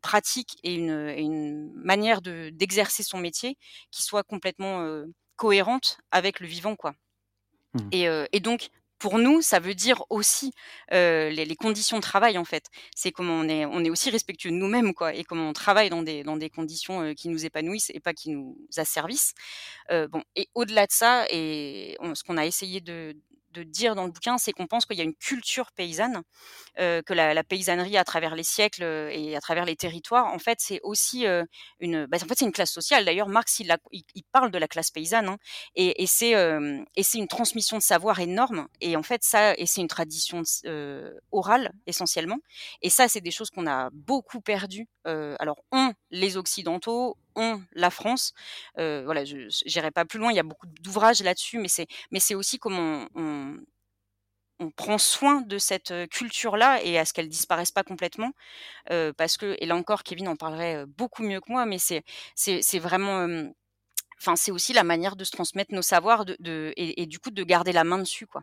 pratique 0.00 0.58
et 0.62 0.74
une, 0.74 1.72
manière 1.74 2.22
d'exercer 2.22 3.02
son 3.02 3.18
métier 3.18 3.56
qui 3.90 4.02
soit 4.02 4.22
complètement 4.22 4.86
cohérente 5.36 5.98
avec 6.10 6.40
le 6.40 6.46
vivant 6.46 6.76
quoi. 6.76 6.94
Mmh. 7.74 8.28
Et, 8.32 8.40
donc 8.40 8.68
pour 8.98 9.18
nous, 9.18 9.42
ça 9.42 9.58
veut 9.58 9.74
dire 9.74 10.04
aussi 10.10 10.52
les, 10.92 11.56
conditions 11.58 11.96
de 11.96 12.02
travail 12.02 12.38
en 12.38 12.44
fait. 12.44 12.66
C'est 12.94 13.10
comment 13.10 13.34
on 13.34 13.48
est, 13.48 13.66
on 13.66 13.84
est 13.84 13.90
aussi 13.90 14.10
respectueux 14.10 14.50
de 14.50 14.56
nous-mêmes 14.56 14.94
quoi, 14.94 15.14
et 15.14 15.24
comment 15.24 15.48
on 15.48 15.52
travaille 15.52 15.90
dans 15.90 16.02
des 16.02 16.22
dans 16.22 16.36
des 16.36 16.50
conditions 16.50 17.12
qui 17.14 17.28
nous 17.28 17.44
épanouissent 17.44 17.90
et 17.92 18.00
pas 18.00 18.14
qui 18.14 18.30
nous 18.30 18.56
asservissent. 18.76 19.34
bon, 19.90 20.22
et 20.36 20.48
au-delà 20.54 20.86
de 20.86 20.92
ça, 20.92 21.26
et 21.30 21.96
ce 22.14 22.22
qu'on 22.22 22.36
a 22.36 22.46
essayé 22.46 22.80
de, 22.80 23.16
de 23.52 23.62
dire 23.62 23.94
dans 23.94 24.04
le 24.04 24.10
bouquin, 24.10 24.38
c'est 24.38 24.52
qu'on 24.52 24.66
pense 24.66 24.86
qu'il 24.86 24.96
y 24.96 25.00
a 25.00 25.04
une 25.04 25.14
culture 25.14 25.72
paysanne, 25.72 26.22
euh, 26.78 27.02
que 27.02 27.12
la, 27.12 27.44
paysannerie 27.44 27.96
à 27.96 28.04
travers 28.04 28.34
les 28.34 28.44
siècles 28.44 28.82
euh, 28.82 29.10
et 29.12 29.36
à 29.36 29.40
travers 29.40 29.64
les 29.64 29.76
territoires, 29.76 30.32
en 30.32 30.38
fait, 30.38 30.58
c'est 30.60 30.80
aussi 30.82 31.26
euh, 31.26 31.44
une, 31.80 32.06
bah, 32.06 32.18
en 32.22 32.26
fait, 32.26 32.38
c'est 32.38 32.44
une 32.44 32.52
classe 32.52 32.72
sociale. 32.72 33.04
D'ailleurs, 33.04 33.28
Marx, 33.28 33.60
il, 33.60 33.70
parle 34.32 34.50
de 34.50 34.58
la 34.58 34.68
classe 34.68 34.90
paysanne, 34.90 35.28
hein, 35.28 35.36
et, 35.74 36.06
c'est 36.06 36.32
une 36.32 37.28
transmission 37.28 37.76
de 37.78 37.82
savoir 37.82 38.20
énorme. 38.20 38.68
Et 38.80 38.96
en 38.96 39.02
fait, 39.02 39.22
ça, 39.22 39.54
et 39.56 39.66
c'est 39.66 39.80
une 39.80 39.88
tradition 39.88 40.42
orale 41.30 41.72
essentiellement. 41.86 42.38
Et 42.80 42.90
ça, 42.90 43.08
c'est 43.08 43.20
des 43.20 43.30
choses 43.30 43.50
qu'on 43.50 43.66
a 43.66 43.90
beaucoup 43.92 44.40
perdues. 44.40 44.88
alors, 45.04 45.62
on, 45.72 45.92
les 46.10 46.36
occidentaux, 46.36 47.16
ont 47.34 47.62
la 47.72 47.90
France. 47.90 48.32
Voilà, 48.76 49.24
je 49.24 49.48
n'irai 49.66 49.90
pas 49.90 50.04
plus 50.04 50.18
loin. 50.18 50.30
Il 50.32 50.36
y 50.36 50.40
a 50.40 50.44
beaucoup 50.44 50.66
d'ouvrages 50.66 51.22
là-dessus, 51.22 51.58
mais 51.58 52.20
c'est 52.20 52.34
aussi 52.34 52.58
comment 52.58 53.06
on, 53.14 53.22
on 53.22 53.41
prend 54.76 54.98
soin 54.98 55.40
de 55.40 55.58
cette 55.58 55.92
culture-là 56.10 56.82
et 56.84 56.98
à 56.98 57.04
ce 57.04 57.12
qu'elle 57.12 57.28
disparaisse 57.28 57.72
pas 57.72 57.82
complètement, 57.84 58.32
parce 59.16 59.36
que 59.36 59.56
et 59.58 59.66
là 59.66 59.76
encore 59.76 60.02
Kevin 60.02 60.28
en 60.28 60.36
parlerait 60.36 60.84
beaucoup 60.86 61.22
mieux 61.22 61.40
que 61.40 61.50
moi, 61.50 61.66
mais 61.66 61.78
c'est 61.78 62.78
vraiment 62.78 63.26
Enfin, 64.20 64.36
c'est 64.36 64.52
aussi 64.52 64.72
la 64.72 64.84
manière 64.84 65.16
de 65.16 65.24
se 65.24 65.32
transmettre 65.32 65.74
nos 65.74 65.82
savoirs 65.82 66.24
et, 66.76 67.06
du 67.06 67.18
coup 67.18 67.32
de 67.32 67.42
garder 67.42 67.72
la 67.72 67.82
main 67.82 67.98
dessus. 67.98 68.28
Quoi. 68.28 68.42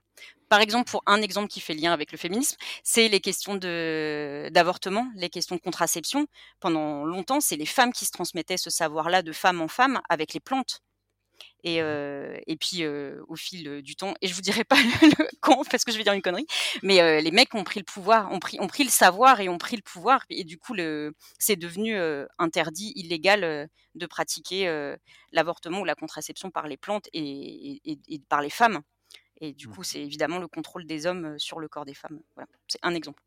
Par 0.50 0.60
exemple, 0.60 0.92
pour 0.92 1.04
un 1.06 1.22
exemple 1.22 1.48
qui 1.48 1.62
fait 1.62 1.74
lien 1.74 1.94
avec 1.94 2.12
le 2.12 2.18
féminisme, 2.18 2.58
c'est 2.84 3.08
les 3.08 3.22
questions 3.22 3.56
d'avortement, 3.56 5.08
les 5.16 5.30
questions 5.30 5.56
de 5.56 5.62
contraception. 5.62 6.28
Pendant 6.60 7.06
longtemps, 7.06 7.40
c'est 7.40 7.56
les 7.56 7.66
femmes 7.66 7.94
qui 7.94 8.04
se 8.04 8.12
transmettaient 8.12 8.58
ce 8.58 8.70
savoir-là 8.70 9.22
de 9.22 9.32
femme 9.32 9.62
en 9.62 9.70
femme 9.70 10.02
avec 10.10 10.34
les 10.34 10.42
plantes. 10.42 10.82
Et, 11.64 11.82
euh, 11.82 12.38
et 12.48 12.56
puis 12.56 12.84
euh, 12.84 13.22
au 13.28 13.36
fil 13.36 13.82
du 13.82 13.96
temps, 13.96 14.14
et 14.22 14.28
je 14.28 14.34
vous 14.34 14.42
dirai 14.42 14.64
pas 14.64 14.76
le, 15.02 15.28
con 15.42 15.64
parce 15.70 15.84
que 15.84 15.92
je 15.92 15.98
vais 15.98 16.04
dire 16.04 16.14
une 16.14 16.22
connerie, 16.22 16.48
mais 16.84 17.02
euh, 17.02 17.20
les 17.20 17.32
mecs 17.32 17.54
ont 17.54 17.66
pris 17.66 17.80
le 17.80 17.86
pouvoir, 17.86 18.32
ont 18.32 18.40
pris, 18.40 18.60
ont 18.62 18.68
pris 18.68 18.84
le 18.84 18.90
savoir 18.90 19.42
et 19.42 19.50
ont 19.50 19.58
pris 19.58 19.76
le 19.76 19.82
pouvoir, 19.82 20.24
et 20.30 20.46
du 20.46 20.58
coup 20.58 20.74
le, 20.74 21.14
c'est 21.38 21.58
devenu 21.58 21.98
interdit, 22.38 22.94
illégal 22.96 23.70
de 23.96 24.06
pratiquer 24.06 24.96
l'avortement 25.32 25.82
ou 25.82 25.86
la 25.86 25.96
contraception 25.96 26.50
par 26.50 26.68
les 26.68 26.78
plantes 26.78 27.10
et, 27.14 27.82
et, 27.84 28.00
et 28.08 28.20
par 28.30 28.42
les 28.42 28.50
femmes. 28.50 28.82
Et 29.42 29.54
du 29.54 29.68
mmh. 29.68 29.72
coup, 29.72 29.84
c'est 29.84 30.02
évidemment 30.02 30.38
le 30.40 30.50
contrôle 30.50 30.86
des 30.86 31.06
hommes 31.06 31.40
sur 31.40 31.60
le 31.60 31.70
corps 31.70 31.86
des 31.86 31.94
femmes. 31.94 32.20
Voilà, 32.36 32.50
c'est 32.68 32.80
un 32.84 32.94
exemple. 32.94 33.24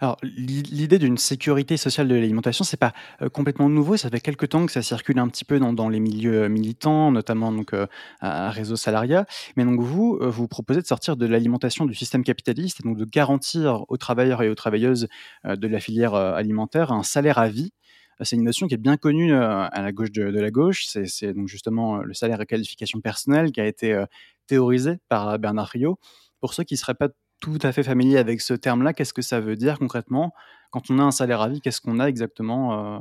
Alors, 0.00 0.16
l'idée 0.22 0.98
d'une 0.98 1.18
sécurité 1.18 1.76
sociale 1.76 2.08
de 2.08 2.14
l'alimentation, 2.14 2.64
c'est 2.64 2.76
pas 2.76 2.92
euh, 3.22 3.28
complètement 3.28 3.68
nouveau. 3.68 3.96
Ça 3.96 4.10
fait 4.10 4.20
quelques 4.20 4.48
temps 4.48 4.66
que 4.66 4.72
ça 4.72 4.82
circule 4.82 5.18
un 5.18 5.28
petit 5.28 5.44
peu 5.44 5.58
dans, 5.58 5.88
les 5.88 6.00
milieux 6.00 6.44
euh, 6.44 6.48
militants, 6.48 7.12
notamment 7.12 7.52
donc 7.52 7.72
euh, 7.72 7.86
à 8.20 8.50
Réseau 8.50 8.76
Salariat. 8.76 9.26
Mais 9.56 9.64
donc 9.64 9.80
vous, 9.80 10.18
vous 10.20 10.48
proposez 10.48 10.80
de 10.80 10.86
sortir 10.86 11.16
de 11.16 11.26
l'alimentation 11.26 11.86
du 11.86 11.94
système 11.94 12.24
capitaliste 12.24 12.80
et 12.80 12.82
donc 12.82 12.96
de 12.96 13.04
garantir 13.04 13.84
aux 13.88 13.96
travailleurs 13.96 14.42
et 14.42 14.48
aux 14.48 14.54
travailleuses 14.54 15.08
de 15.44 15.68
la 15.68 15.80
filière 15.80 16.14
alimentaire 16.14 16.92
un 16.92 17.02
salaire 17.02 17.38
à 17.38 17.48
vie. 17.48 17.72
C'est 18.20 18.36
une 18.36 18.44
notion 18.44 18.66
qui 18.66 18.74
est 18.74 18.78
bien 18.78 18.96
connue 18.96 19.34
à 19.34 19.70
la 19.74 19.92
gauche 19.92 20.12
de, 20.12 20.22
la 20.22 20.50
gauche. 20.50 20.86
C'est 20.86 21.32
donc 21.32 21.48
justement 21.48 21.98
le 21.98 22.14
salaire 22.14 22.40
à 22.40 22.46
qualification 22.46 23.00
personnelle 23.00 23.52
qui 23.52 23.60
a 23.60 23.66
été 23.66 24.04
théorisé 24.46 24.98
par 25.08 25.38
Bernard 25.38 25.68
Rio. 25.68 25.98
Pour 26.40 26.54
ceux 26.54 26.64
qui 26.64 26.74
ne 26.74 26.78
seraient 26.78 26.94
pas 26.94 27.08
tout 27.44 27.58
à 27.62 27.72
fait 27.72 27.82
familier 27.82 28.16
avec 28.16 28.40
ce 28.40 28.54
terme-là. 28.54 28.94
Qu'est-ce 28.94 29.12
que 29.12 29.22
ça 29.22 29.38
veut 29.38 29.56
dire 29.56 29.78
concrètement? 29.78 30.32
Quand 30.70 30.90
on 30.90 30.98
a 30.98 31.02
un 31.02 31.10
salaire 31.10 31.42
à 31.42 31.48
vie, 31.48 31.60
qu'est-ce 31.60 31.80
qu'on 31.80 32.00
a 32.00 32.06
exactement 32.06 32.96
euh, 32.96 32.98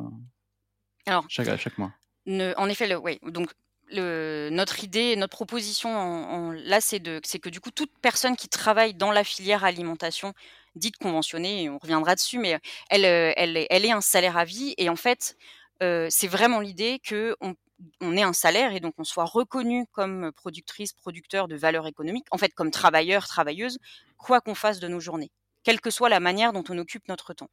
Alors, 1.06 1.26
chaque, 1.30 1.58
chaque 1.58 1.78
mois? 1.78 1.94
En 2.28 2.68
effet, 2.68 2.88
le, 2.88 2.98
oui. 2.98 3.20
Donc, 3.26 3.52
le, 3.90 4.50
notre 4.52 4.84
idée, 4.84 5.16
notre 5.16 5.36
proposition 5.36 5.90
en, 5.90 6.52
là, 6.52 6.82
c'est 6.82 7.00
que 7.00 7.50
du 7.50 7.62
coup, 7.62 7.72
toute 7.72 7.92
personne 8.02 8.36
qui 8.36 8.50
travaille 8.50 8.94
dans 8.94 9.12
la 9.12 9.24
filière 9.24 9.64
alimentation 9.64 10.34
dite 10.76 10.98
conventionnée, 10.98 11.70
on 11.70 11.78
reviendra 11.78 12.16
dessus, 12.16 12.38
mais 12.38 12.60
elle, 12.90 13.06
elle, 13.06 13.66
elle 13.70 13.86
est 13.86 13.92
un 13.92 14.02
salaire 14.02 14.38
à 14.38 14.44
vie. 14.44 14.74
Et 14.78 14.90
en 14.90 14.96
fait, 14.98 15.38
euh, 15.82 16.08
c'est 16.10 16.28
vraiment 16.28 16.60
l'idée 16.60 17.00
qu'on 17.08 17.36
on 17.42 17.56
ait 18.02 18.22
un 18.22 18.34
salaire 18.34 18.74
et 18.74 18.80
donc 18.80 18.94
on 18.98 19.04
soit 19.04 19.26
reconnu 19.26 19.86
comme 19.92 20.32
productrice, 20.34 20.94
producteur 20.94 21.48
de 21.48 21.56
valeur 21.56 21.88
économique, 21.88 22.26
en 22.32 22.38
fait 22.38 22.54
comme 22.54 22.72
travailleur, 22.72 23.28
travailleuse, 23.28 23.78
quoi 24.18 24.42
qu'on 24.42 24.56
fasse 24.56 24.80
de 24.80 24.88
nos 24.88 25.00
journées 25.00 25.32
quelle 25.64 25.82
que 25.82 25.90
soit 25.90 26.10
la 26.10 26.20
manière 26.20 26.54
dont 26.54 26.64
on 26.70 26.78
occupe 26.78 27.08
notre 27.08 27.34
temps. 27.34 27.50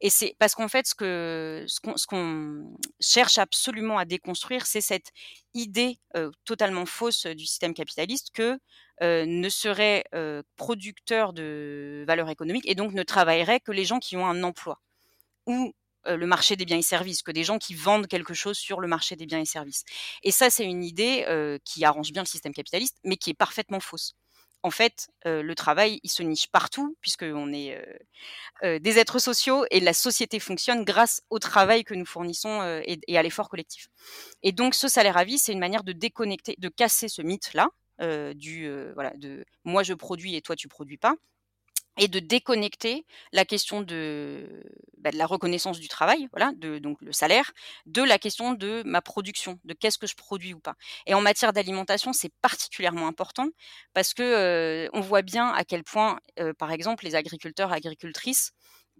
Et 0.00 0.10
c'est 0.10 0.36
parce 0.38 0.54
qu'en 0.54 0.68
fait, 0.68 0.86
ce 0.86 2.06
qu'on, 2.06 2.76
cherche 3.00 3.38
absolument 3.38 3.98
à 3.98 4.04
déconstruire, 4.04 4.66
c'est 4.66 4.80
cette 4.80 5.10
idée 5.54 5.98
euh, 6.16 6.30
totalement 6.44 6.86
fausse 6.86 7.26
du 7.26 7.46
système 7.46 7.74
capitaliste 7.74 8.30
que 8.34 8.58
euh, 9.02 9.24
ne 9.26 9.48
serait 9.48 10.04
euh, 10.14 10.42
producteur 10.56 11.32
de 11.32 12.04
valeur 12.06 12.28
économique 12.28 12.68
et 12.68 12.74
donc 12.74 12.92
ne 12.92 13.02
travaillerait 13.02 13.60
que 13.60 13.72
les 13.72 13.84
gens 13.84 14.00
qui 14.00 14.16
ont 14.16 14.26
un 14.26 14.42
emploi 14.42 14.80
le 16.06 16.26
marché 16.26 16.56
des 16.56 16.64
biens 16.64 16.78
et 16.78 16.82
services, 16.82 17.22
que 17.22 17.32
des 17.32 17.44
gens 17.44 17.58
qui 17.58 17.74
vendent 17.74 18.06
quelque 18.06 18.34
chose 18.34 18.56
sur 18.56 18.80
le 18.80 18.88
marché 18.88 19.16
des 19.16 19.26
biens 19.26 19.40
et 19.40 19.44
services. 19.44 19.84
Et 20.22 20.30
ça, 20.30 20.50
c'est 20.50 20.64
une 20.64 20.84
idée 20.84 21.24
euh, 21.28 21.58
qui 21.64 21.84
arrange 21.84 22.12
bien 22.12 22.22
le 22.22 22.28
système 22.28 22.52
capitaliste, 22.52 22.98
mais 23.04 23.16
qui 23.16 23.30
est 23.30 23.34
parfaitement 23.34 23.80
fausse. 23.80 24.14
En 24.62 24.70
fait, 24.70 25.08
euh, 25.26 25.42
le 25.42 25.54
travail, 25.54 26.00
il 26.02 26.10
se 26.10 26.22
niche 26.22 26.46
partout, 26.48 26.96
puisqu'on 27.02 27.52
est 27.52 27.78
des 28.62 28.98
êtres 28.98 29.18
sociaux 29.18 29.66
et 29.70 29.80
la 29.80 29.92
société 29.92 30.40
fonctionne 30.40 30.84
grâce 30.84 31.20
au 31.28 31.38
travail 31.38 31.84
que 31.84 31.92
nous 31.92 32.06
fournissons 32.06 32.82
et, 32.86 33.18
à 33.18 33.22
l'effort 33.22 33.50
collectif. 33.50 33.88
Et 34.42 34.52
donc, 34.52 34.74
ce 34.74 34.88
salaire 34.88 35.18
à 35.18 35.24
vie, 35.24 35.38
c'est 35.38 35.52
une 35.52 35.58
manière 35.58 35.84
de 35.84 35.92
déconnecter, 35.92 36.54
de 36.56 36.68
casser 36.70 37.08
ce 37.08 37.20
mythe-là, 37.20 37.68
du 38.34 38.66
de 39.16 39.44
moi 39.64 39.82
je 39.82 39.92
produis 39.92 40.34
et 40.34 40.40
toi 40.40 40.56
tu 40.56 40.66
produis 40.68 40.96
pas, 40.96 41.14
et 41.98 42.08
de 42.08 42.18
déconnecter 42.18 43.06
la 43.32 43.44
question 43.44 43.82
de, 43.82 44.62
bah, 44.98 45.10
la 45.12 45.26
reconnaissance 45.26 45.78
du 45.80 45.88
travail, 45.88 46.28
voilà, 46.32 46.52
donc 46.80 46.98
le 47.00 47.12
salaire, 47.12 47.52
de 47.86 48.02
la 48.02 48.18
question 48.18 48.52
de 48.52 48.82
ma 48.84 49.02
production, 49.02 49.58
de 49.64 49.74
qu'est-ce 49.74 49.98
que 49.98 50.06
je 50.06 50.16
produis 50.16 50.54
ou 50.54 50.60
pas. 50.60 50.74
Et 51.06 51.14
en 51.14 51.20
matière 51.20 51.52
d'alimentation, 51.52 52.12
c'est 52.12 52.32
particulièrement 52.42 53.06
important 53.06 53.48
parce 53.92 54.14
que 54.14 54.88
on 54.92 55.00
voit 55.00 55.22
bien 55.22 55.48
à 55.48 55.64
quel 55.64 55.84
point, 55.84 56.18
par 56.58 56.72
exemple, 56.72 57.04
les 57.04 57.14
agriculteurs, 57.14 57.72
agricultrices 57.72 58.52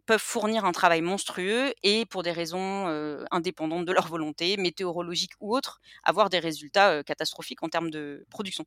peuvent 0.07 0.21
fournir 0.21 0.65
un 0.65 0.73
travail 0.73 1.01
monstrueux 1.01 1.73
et 1.83 2.07
pour 2.07 2.23
des 2.23 2.33
raisons 2.33 2.87
indépendantes 3.31 3.85
de 3.85 3.93
leur 3.93 4.07
volonté, 4.07 4.57
météorologiques 4.57 5.33
ou 5.41 5.57
autres, 5.57 5.81
avoir 6.03 6.31
des 6.31 6.39
résultats 6.39 7.03
catastrophiques 7.05 7.63
en 7.63 7.69
termes 7.69 7.91
de 7.91 8.27
production. 8.31 8.65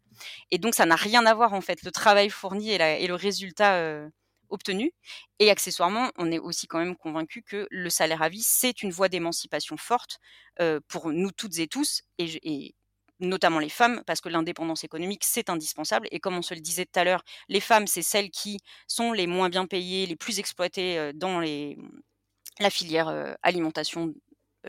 Et 0.52 0.58
donc 0.58 0.76
ça 0.76 0.86
n'a 0.86 0.96
rien 0.96 1.26
à 1.26 1.34
voir 1.34 1.54
en 1.54 1.62
fait, 1.62 1.84
le 1.84 1.92
travail 1.92 2.30
fourni 2.30 2.72
et, 2.72 3.08
le 3.08 3.16
résultat 3.16 4.10
obtenu. 4.50 4.92
Et 5.40 5.52
accessoirement, 5.52 6.12
on 6.18 6.32
est 6.32 6.40
aussi 6.40 6.68
quand 6.68 6.80
même 6.80 6.96
convaincu 6.96 7.44
que 7.44 7.68
le 7.70 7.90
salaire 7.90 8.22
à 8.22 8.30
vie, 8.30 8.44
c'est 8.44 8.82
une 8.82 8.92
voie 8.92 9.10
d'émancipation 9.10 9.78
forte 9.78 10.20
pour 10.88 11.12
nous 11.12 11.32
toutes 11.32 11.60
et 11.60 11.68
tous, 11.68 12.02
notamment 13.20 13.60
les 13.60 13.70
femmes, 13.70 14.04
parce 14.06 14.22
que 14.22 14.30
l'indépendance 14.30 14.84
économique, 14.84 15.24
c'est 15.24 15.50
indispensable. 15.50 16.08
Et 16.12 16.20
comme 16.20 16.38
on 16.38 16.42
se 16.42 16.54
le 16.54 16.60
disait 16.60 16.86
tout 16.86 17.00
à 17.00 17.04
l'heure, 17.04 17.24
les 17.50 17.60
femmes, 17.60 17.88
c'est 17.88 18.02
celles 18.02 18.30
qui 18.30 18.60
sont 18.88 19.12
les 19.14 19.28
moins 19.28 19.50
bien 19.50 19.66
payées, 19.66 20.06
les 20.06 20.16
plus 20.16 20.40
exploitées 20.40 20.98
euh, 20.98 21.12
dans 21.14 21.40
les, 21.40 21.78
la 22.60 22.70
filière 22.70 23.08
euh, 23.08 23.34
alimentation 23.44 24.14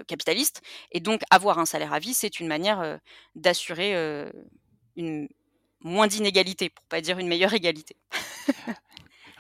capitaliste. 0.07 0.63
Et 0.93 1.01
donc, 1.01 1.23
avoir 1.31 1.59
un 1.59 1.67
salaire 1.67 1.93
à 1.93 1.99
vie, 1.99 2.15
c'est 2.15 2.39
une 2.39 2.47
manière 2.47 3.01
d'assurer 3.35 4.31
une 4.95 5.29
moins 5.81 6.07
d'inégalité, 6.07 6.71
pour 6.71 6.85
pas 6.87 7.01
dire 7.01 7.19
une 7.19 7.29
meilleure 7.29 7.55
égalité. 7.55 7.97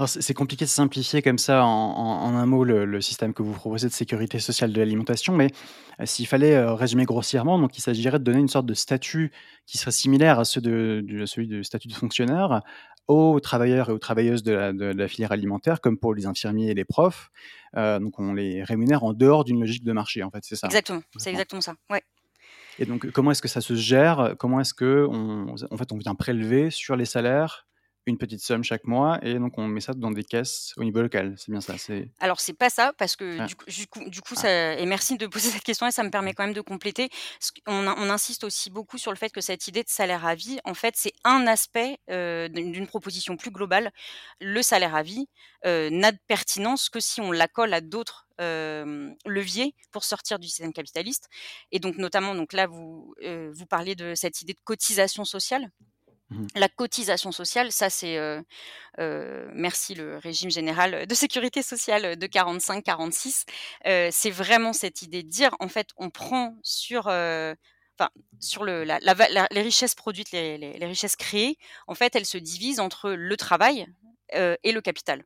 c'est 0.06 0.34
compliqué 0.34 0.64
de 0.64 0.70
simplifier 0.70 1.22
comme 1.22 1.38
ça 1.38 1.64
en, 1.64 2.34
un 2.36 2.46
mot 2.46 2.64
le, 2.64 3.00
système 3.00 3.34
que 3.34 3.42
vous 3.42 3.52
proposez 3.52 3.88
de 3.88 3.92
sécurité 3.92 4.38
sociale 4.38 4.72
de 4.72 4.78
l'alimentation, 4.78 5.34
mais 5.34 5.50
euh, 6.00 6.06
s'il 6.06 6.26
fallait 6.26 6.54
euh, 6.54 6.74
résumer 6.74 7.04
grossièrement, 7.04 7.58
donc 7.58 7.76
il 7.78 7.80
s'agirait 7.80 8.18
de 8.18 8.24
donner 8.24 8.38
une 8.38 8.48
sorte 8.48 8.66
de 8.66 8.74
statut 8.74 9.32
qui 9.66 9.78
serait 9.78 9.90
similaire 9.90 10.38
à, 10.38 10.44
ceux 10.44 10.60
de, 10.60 11.24
celui 11.26 11.48
du 11.48 11.64
statut 11.64 11.88
de 11.88 11.94
fonctionnaire 11.94 12.62
aux 13.08 13.40
travailleurs 13.40 13.88
et 13.88 13.92
aux 13.92 13.98
travailleuses 13.98 14.42
de 14.42 14.52
la, 14.52 15.08
filière 15.08 15.32
alimentaire, 15.32 15.80
comme 15.80 15.98
pour 15.98 16.14
les 16.14 16.26
infirmiers 16.26 16.70
et 16.70 16.74
les 16.74 16.84
profs. 16.84 17.30
Euh, 17.76 17.98
donc 17.98 18.18
on 18.18 18.34
les 18.34 18.62
rémunère 18.62 19.02
en 19.02 19.14
dehors 19.14 19.44
d'une 19.44 19.60
logique 19.60 19.84
de 19.84 19.92
marché, 19.92 20.22
en 20.22 20.30
fait, 20.30 20.40
c'est 20.42 20.56
ça? 20.56 20.66
Exactement, 20.66 21.00
c'est 21.16 21.30
exactement 21.30 21.62
ça. 21.62 21.74
Ouais. 21.90 22.02
Et 22.78 22.84
donc 22.84 23.10
comment 23.10 23.32
est-ce 23.32 23.42
que 23.42 23.48
ça 23.48 23.60
se 23.60 23.74
gère? 23.74 24.34
Comment 24.38 24.60
est-ce 24.60 24.74
que 24.74 25.08
en 25.08 25.76
fait, 25.76 25.90
on 25.90 25.96
vient 25.96 26.14
prélever 26.14 26.70
sur 26.70 26.94
les 26.94 27.06
salaires 27.06 27.66
une 28.08 28.18
petite 28.18 28.40
somme 28.40 28.64
chaque 28.64 28.84
mois 28.84 29.18
et 29.22 29.34
donc 29.34 29.58
on 29.58 29.66
met 29.66 29.80
ça 29.80 29.92
dans 29.94 30.10
des 30.10 30.24
caisses 30.24 30.72
au 30.76 30.84
niveau 30.84 31.00
local. 31.00 31.34
C'est 31.36 31.50
bien 31.50 31.60
ça. 31.60 31.76
C'est... 31.78 32.08
Alors 32.20 32.40
c'est 32.40 32.54
pas 32.54 32.70
ça 32.70 32.92
parce 32.98 33.16
que 33.16 33.40
ah. 33.40 33.46
du 33.46 33.56
coup, 33.86 34.08
du 34.08 34.20
coup, 34.20 34.34
ah. 34.36 34.40
ça, 34.40 34.74
et 34.74 34.86
merci 34.86 35.16
de 35.16 35.26
poser 35.26 35.50
cette 35.50 35.62
question 35.62 35.86
et 35.86 35.90
ça 35.90 36.02
me 36.02 36.10
permet 36.10 36.34
quand 36.34 36.44
même 36.44 36.54
de 36.54 36.60
compléter. 36.60 37.10
On, 37.66 37.86
on, 37.86 38.10
insiste 38.10 38.44
aussi 38.44 38.70
beaucoup 38.70 38.98
sur 38.98 39.12
le 39.12 39.16
fait 39.16 39.30
que 39.30 39.40
cette 39.40 39.68
idée 39.68 39.82
de 39.82 39.88
salaire 39.88 40.26
à 40.26 40.34
vie, 40.34 40.58
en 40.64 40.74
fait, 40.74 40.94
c'est 40.96 41.12
un 41.24 41.46
aspect 41.46 41.98
euh, 42.10 42.48
d'une 42.48 42.86
proposition 42.86 43.36
plus 43.36 43.50
globale. 43.50 43.92
Le 44.40 44.62
salaire 44.62 44.94
à 44.94 45.02
vie 45.02 45.28
euh, 45.66 45.90
n'a 45.90 46.12
de 46.12 46.18
pertinence 46.26 46.88
que 46.88 47.00
si 47.00 47.20
on 47.20 47.32
la 47.32 47.48
colle 47.48 47.74
à 47.74 47.80
d'autres 47.80 48.26
euh, 48.40 49.10
leviers 49.26 49.74
pour 49.90 50.04
sortir 50.04 50.38
du 50.38 50.48
système 50.48 50.72
capitaliste. 50.72 51.28
Et 51.72 51.80
donc 51.80 51.98
notamment, 51.98 52.34
donc 52.34 52.52
là 52.52 52.66
vous 52.66 53.14
vous 53.52 53.66
parlez 53.66 53.94
de 53.94 54.14
cette 54.14 54.42
idée 54.42 54.54
de 54.54 54.60
cotisation 54.64 55.24
sociale 55.24 55.70
Mmh 56.30 56.46
la 56.54 56.68
cotisation 56.68 57.32
sociale, 57.32 57.72
ça 57.72 57.88
c'est, 57.88 58.18
merci 58.98 59.94
le 59.94 60.18
régime 60.18 60.50
général 60.50 61.06
de 61.06 61.14
sécurité 61.14 61.62
sociale 61.62 62.16
de 62.16 62.26
45-46, 62.26 63.44
euh, 63.86 64.08
c'est 64.12 64.30
vraiment 64.30 64.72
cette 64.72 65.02
idée 65.02 65.22
de 65.22 65.28
dire, 65.28 65.54
en 65.60 65.68
fait, 65.68 65.88
on 65.96 66.10
prend 66.10 66.56
sur, 66.62 67.08
le, 67.08 67.54
les 69.50 69.62
richesses 69.62 69.94
produites, 69.94 70.32
les, 70.32 70.58
les, 70.58 70.86
richesses 70.86 71.16
créées, 71.16 71.56
en 71.86 71.94
fait, 71.94 72.14
elles 72.14 72.26
se 72.26 72.38
divisent 72.38 72.80
entre 72.80 73.10
le 73.10 73.36
travail 73.36 73.86
et 74.32 74.72
le 74.72 74.80
capital. 74.82 75.24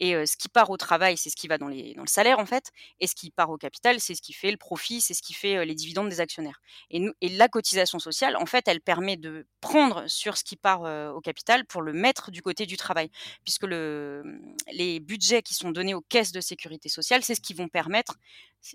Et 0.00 0.26
ce 0.26 0.36
qui 0.36 0.48
part 0.48 0.70
au 0.70 0.76
travail, 0.76 1.16
c'est 1.16 1.30
ce 1.30 1.36
qui 1.36 1.48
va 1.48 1.58
dans, 1.58 1.68
les, 1.68 1.94
dans 1.94 2.02
le 2.02 2.08
salaire, 2.08 2.38
en 2.38 2.46
fait. 2.46 2.70
Et 3.00 3.06
ce 3.06 3.14
qui 3.14 3.30
part 3.30 3.50
au 3.50 3.56
capital, 3.56 4.00
c'est 4.00 4.14
ce 4.14 4.22
qui 4.22 4.32
fait 4.32 4.50
le 4.50 4.56
profit, 4.56 5.00
c'est 5.00 5.14
ce 5.14 5.22
qui 5.22 5.34
fait 5.34 5.64
les 5.64 5.74
dividendes 5.74 6.08
des 6.08 6.20
actionnaires. 6.20 6.60
Et, 6.90 6.98
nous, 7.00 7.12
et 7.20 7.28
la 7.28 7.48
cotisation 7.48 7.98
sociale, 7.98 8.36
en 8.36 8.46
fait, 8.46 8.66
elle 8.68 8.80
permet 8.80 9.16
de 9.16 9.46
prendre 9.60 10.06
sur 10.08 10.36
ce 10.36 10.44
qui 10.44 10.56
part 10.56 10.82
au 11.14 11.20
capital 11.20 11.64
pour 11.66 11.82
le 11.82 11.92
mettre 11.92 12.30
du 12.30 12.42
côté 12.42 12.66
du 12.66 12.76
travail. 12.76 13.10
Puisque 13.44 13.64
le, 13.64 14.22
mmh, 14.24 14.56
les 14.72 15.00
budgets 15.00 15.42
qui 15.42 15.54
sont 15.54 15.70
donnés 15.70 15.94
aux 15.94 16.02
caisses 16.02 16.32
de 16.32 16.40
sécurité 16.40 16.88
sociale, 16.88 17.22
c'est 17.22 17.34
ce 17.34 17.40
qui 17.40 17.54
vont 17.54 17.68
permettre 17.68 18.16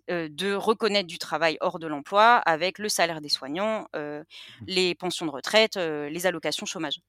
de 0.08 0.54
reconnaître 0.54 1.08
du 1.08 1.18
travail 1.18 1.58
hors 1.62 1.80
de 1.80 1.88
l'emploi 1.88 2.36
avec 2.38 2.78
le 2.78 2.90
salaire 2.90 3.22
des 3.22 3.30
soignants, 3.30 3.88
mmh. 3.96 4.22
les 4.68 4.96
pensions 4.96 5.26
de 5.26 5.32
retraite, 5.32 5.76
les 5.78 6.26
allocations 6.26 6.66
chômage 6.66 7.00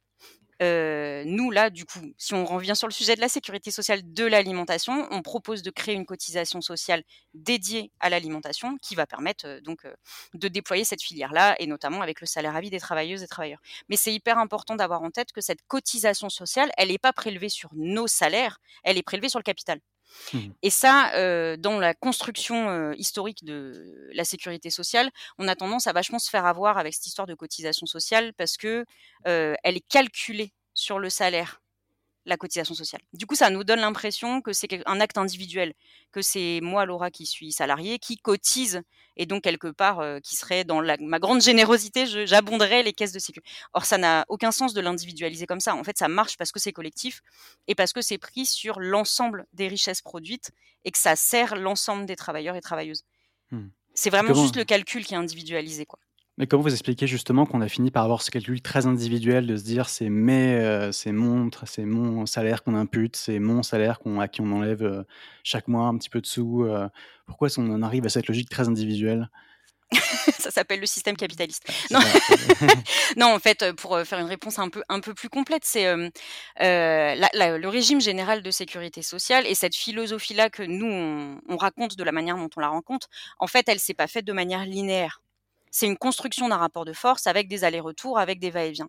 nous, 0.61 1.51
là, 1.51 1.71
du 1.71 1.85
coup, 1.85 2.01
si 2.19 2.35
on 2.35 2.45
revient 2.45 2.77
sur 2.77 2.87
le 2.87 2.93
sujet 2.93 3.15
de 3.17 3.21
la 3.21 3.29
sécurité 3.29 3.71
sociale 3.71 4.03
de 4.05 4.25
l'alimentation, 4.25 5.07
on 5.11 5.23
propose 5.23 5.63
de 5.63 5.71
créer 5.71 5.95
une 5.95 6.07
cotisation 6.07 6.61
sociale 6.61 7.03
dédiée 7.35 7.91
à 8.01 8.11
l'alimentation 8.11 8.77
qui 8.83 8.95
va 8.95 9.07
permettre 9.07 9.61
donc 9.63 9.87
de 10.35 10.49
déployer 10.49 10.85
cette 10.85 11.03
filière-là 11.03 11.57
et 11.59 11.67
notamment 11.67 12.03
avec 12.03 12.21
le 12.21 12.27
salaire 12.27 12.57
à 12.57 12.61
vie 12.61 12.71
des 12.71 12.81
travailleuses 12.81 13.23
et 13.23 13.29
travailleurs. 13.29 13.61
Mais 13.89 13.97
c'est 13.97 14.13
hyper 14.13 14.39
important 14.39 14.77
d'avoir 14.77 15.03
en 15.03 15.11
tête 15.11 15.33
que 15.33 15.41
cette 15.41 15.63
cotisation 15.67 16.29
sociale, 16.29 16.71
elle 16.77 16.89
n'est 16.89 16.99
pas 16.99 17.13
prélevée 17.13 17.49
sur 17.49 17.71
nos 17.75 18.07
salaires, 18.07 18.59
elle 18.85 18.99
est 18.99 19.03
prélevée 19.03 19.29
sur 19.29 19.39
le 19.39 19.45
capital. 19.45 19.81
Mmh. 20.33 20.39
Et 20.63 20.71
ça, 20.71 21.57
dans 21.57 21.79
la 21.79 21.95
construction 21.95 22.93
historique 22.93 23.45
de 23.45 24.09
la 24.13 24.25
sécurité 24.25 24.71
sociale, 24.71 25.11
on 25.39 25.49
a 25.49 25.57
tendance 25.57 25.87
à 25.87 25.93
vachement 25.93 26.19
se 26.19 26.31
faire 26.31 26.47
avoir 26.47 26.79
avec 26.79 26.95
cette 26.95 27.07
histoire 27.07 27.27
de 27.27 27.35
cotisation 27.35 27.87
sociale 27.87 28.33
parce 28.35 28.57
que 28.57 28.85
elle 29.25 29.77
est 29.77 29.89
calculée 29.89 30.53
sur 30.75 30.99
le 30.99 31.11
salaire 31.11 31.61
la 32.27 32.37
cotisation 32.37 32.75
sociale. 32.75 33.01
Du 33.13 33.27
coup, 33.27 33.35
ça 33.35 33.51
nous 33.51 33.65
donne 33.65 33.81
l'impression 33.81 34.41
que 34.43 34.53
c'est 34.53 34.69
un 34.87 35.01
acte 35.01 35.19
individuel, 35.19 35.73
que 36.13 36.23
c'est 36.23 36.61
moi, 36.63 36.85
Laura, 36.85 37.11
qui 37.11 37.27
suis 37.27 37.53
salariée, 37.53 37.99
qui 37.99 38.17
cotise, 38.17 38.83
et 39.17 39.27
donc 39.27 39.43
quelque 39.43 39.69
part, 39.69 40.01
euh, 40.01 40.19
qui 40.21 40.37
serait 40.37 40.65
dans 40.65 40.83
ma 41.01 41.19
grande 41.19 41.41
générosité, 41.41 42.07
j'abonderais 42.27 42.83
les 42.83 42.93
caisses 42.93 43.13
de 43.13 43.19
sécu. 43.19 43.41
Or, 43.73 43.85
ça 43.85 43.99
n'a 43.99 44.25
aucun 44.29 44.53
sens 44.53 44.75
de 44.75 44.81
l'individualiser 44.81 45.47
comme 45.47 45.61
ça. 45.61 45.75
En 45.75 45.85
fait, 45.85 45.99
ça 45.99 46.09
marche 46.09 46.37
parce 46.37 46.53
que 46.53 46.61
c'est 46.61 46.73
collectif 46.73 47.23
et 47.67 47.75
parce 47.75 47.93
que 47.93 48.03
c'est 48.03 48.19
pris 48.19 48.47
sur 48.47 48.81
l'ensemble 48.81 49.47
des 49.53 49.69
richesses 49.69 50.03
produites 50.03 50.51
et 50.85 50.91
que 50.91 50.99
ça 50.99 51.17
sert 51.17 51.57
l'ensemble 51.57 52.07
des 52.07 52.17
travailleurs 52.17 52.57
et 52.57 52.61
travailleuses. 52.61 53.05
Hmm. 53.51 53.69
C'est 53.95 54.11
vraiment 54.11 54.35
juste 54.35 54.57
le 54.57 54.65
calcul 54.65 55.05
qui 55.05 55.15
est 55.15 55.19
individualisé, 55.19 55.85
quoi. 55.85 55.99
Mais 56.41 56.47
comment 56.47 56.63
vous 56.63 56.73
expliquez 56.73 57.07
justement 57.07 57.45
qu'on 57.45 57.61
a 57.61 57.69
fini 57.69 57.91
par 57.91 58.03
avoir 58.03 58.23
ce 58.23 58.31
calcul 58.31 58.63
très 58.63 58.87
individuel 58.87 59.47
de 59.47 59.59
se 59.59 59.63
dire 59.63 59.91
c'est 59.91 60.09
mes, 60.09 60.55
euh, 60.55 60.91
c'est 60.91 61.13
mon, 61.13 61.51
c'est 61.67 61.85
mon 61.85 62.25
salaire 62.25 62.63
qu'on 62.63 62.75
impute, 62.75 63.15
c'est 63.15 63.39
mon 63.39 63.63
salaire 63.63 63.99
qu'on, 63.99 64.21
à 64.21 64.27
qui 64.27 64.41
on 64.41 64.51
enlève 64.51 64.83
euh, 64.83 65.03
chaque 65.45 65.69
mois 65.69 65.85
un 65.85 65.99
petit 65.99 66.09
peu 66.09 66.23
de 66.23 66.27
sous. 66.27 66.65
Euh, 66.65 66.89
pourquoi 67.27 67.49
est-ce 67.49 67.57
qu'on 67.57 67.71
en 67.71 67.83
arrive 67.83 68.07
à 68.07 68.09
cette 68.09 68.27
logique 68.27 68.49
très 68.49 68.69
individuelle? 68.69 69.29
Ça 70.39 70.51
s'appelle 70.51 70.81
le 70.81 70.87
système 70.87 71.15
capitaliste. 71.15 71.71
Non. 71.91 72.01
non. 73.19 73.35
en 73.35 73.39
fait, 73.39 73.73
pour 73.73 74.01
faire 74.07 74.19
une 74.19 74.27
réponse 74.27 74.59
un 74.59 74.71
peu, 74.71 74.83
un 74.89 75.01
peu 75.01 75.13
plus 75.13 75.29
complète, 75.29 75.67
c'est 75.67 75.95
le 76.59 77.67
régime 77.67 78.01
général 78.01 78.43
de 78.43 78.51
sécurité 78.51 79.03
sociale 79.03 79.47
et 79.47 79.55
cette 79.55 79.77
philosophie-là 79.77 80.49
que 80.49 80.63
nous, 80.63 80.91
on, 80.91 81.39
on, 81.51 81.59
raconte 81.59 81.99
de 81.99 82.03
la 82.03 82.13
manière 82.13 82.39
dont 82.39 82.49
on 82.57 82.61
la 82.61 82.69
rencontre, 82.69 83.09
en 83.39 83.47
fait, 83.47 83.69
elle 83.69 83.79
s'est 83.79 83.93
pas 83.93 84.07
faite 84.07 84.25
de 84.25 84.33
manière 84.33 84.65
linéaire 84.65 85.21
c'est 85.71 85.87
une 85.87 85.97
construction 85.97 86.49
d'un 86.49 86.57
rapport 86.57 86.85
de 86.85 86.93
force 86.93 87.27
avec 87.27 87.49
des 87.49 87.65
allers-retours, 87.65 88.19
avec 88.19 88.39
des 88.39 88.51
va-et-vient. 88.51 88.89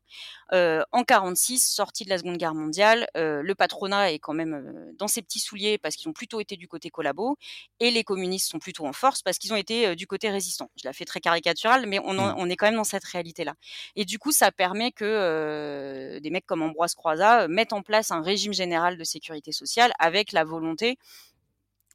Euh, 0.54 0.84
en 0.92 1.04
46, 1.04 1.60
sortie 1.60 2.06
de 2.06 2.10
la 2.10 2.18
Seconde 2.18 2.38
Guerre 2.38 2.56
mondiale, 2.56 3.08
euh, 3.18 3.42
le 3.42 3.56
patronat 3.56 4.12
est 4.12 4.20
quand 4.20 4.34
même 4.34 4.94
dans 4.98 5.08
ses 5.08 5.22
petits 5.22 5.40
souliers 5.40 5.78
parce 5.78 5.96
qu'ils 5.96 6.10
ont 6.10 6.14
plutôt 6.14 6.40
été 6.40 6.58
du 6.58 6.68
côté 6.68 6.90
collabo, 6.90 7.38
et 7.80 7.92
les 7.92 8.04
communistes 8.04 8.50
sont 8.50 8.60
plutôt 8.60 8.86
en 8.86 8.94
force 8.94 9.22
parce 9.22 9.38
qu'ils 9.38 9.54
ont 9.54 9.58
été 9.58 9.96
du 9.96 10.08
côté 10.08 10.30
résistant. 10.30 10.70
Je 10.76 10.88
la 10.88 10.94
fais 10.94 11.06
très 11.06 11.20
caricaturale, 11.20 11.86
mais 11.88 12.00
on, 12.00 12.14
mmh. 12.14 12.36
on 12.38 12.50
est 12.50 12.56
quand 12.56 12.68
même 12.68 12.76
dans 12.76 12.84
cette 12.84 13.04
réalité-là. 13.04 13.56
Et 13.96 14.06
du 14.06 14.20
coup, 14.20 14.32
ça 14.32 14.52
permet 14.52 14.92
que 14.92 15.06
euh, 15.06 16.20
des 16.20 16.30
mecs 16.30 16.46
comme 16.46 16.62
Ambroise 16.62 16.96
Croizat 16.96 17.48
mettent 17.48 17.74
en 17.74 17.82
place 17.82 18.12
un 18.12 18.22
régime 18.22 18.54
général 18.54 18.98
de 18.98 19.04
sécurité 19.04 19.52
sociale 19.52 19.94
avec 20.00 20.32
la 20.32 20.44
volonté 20.44 20.98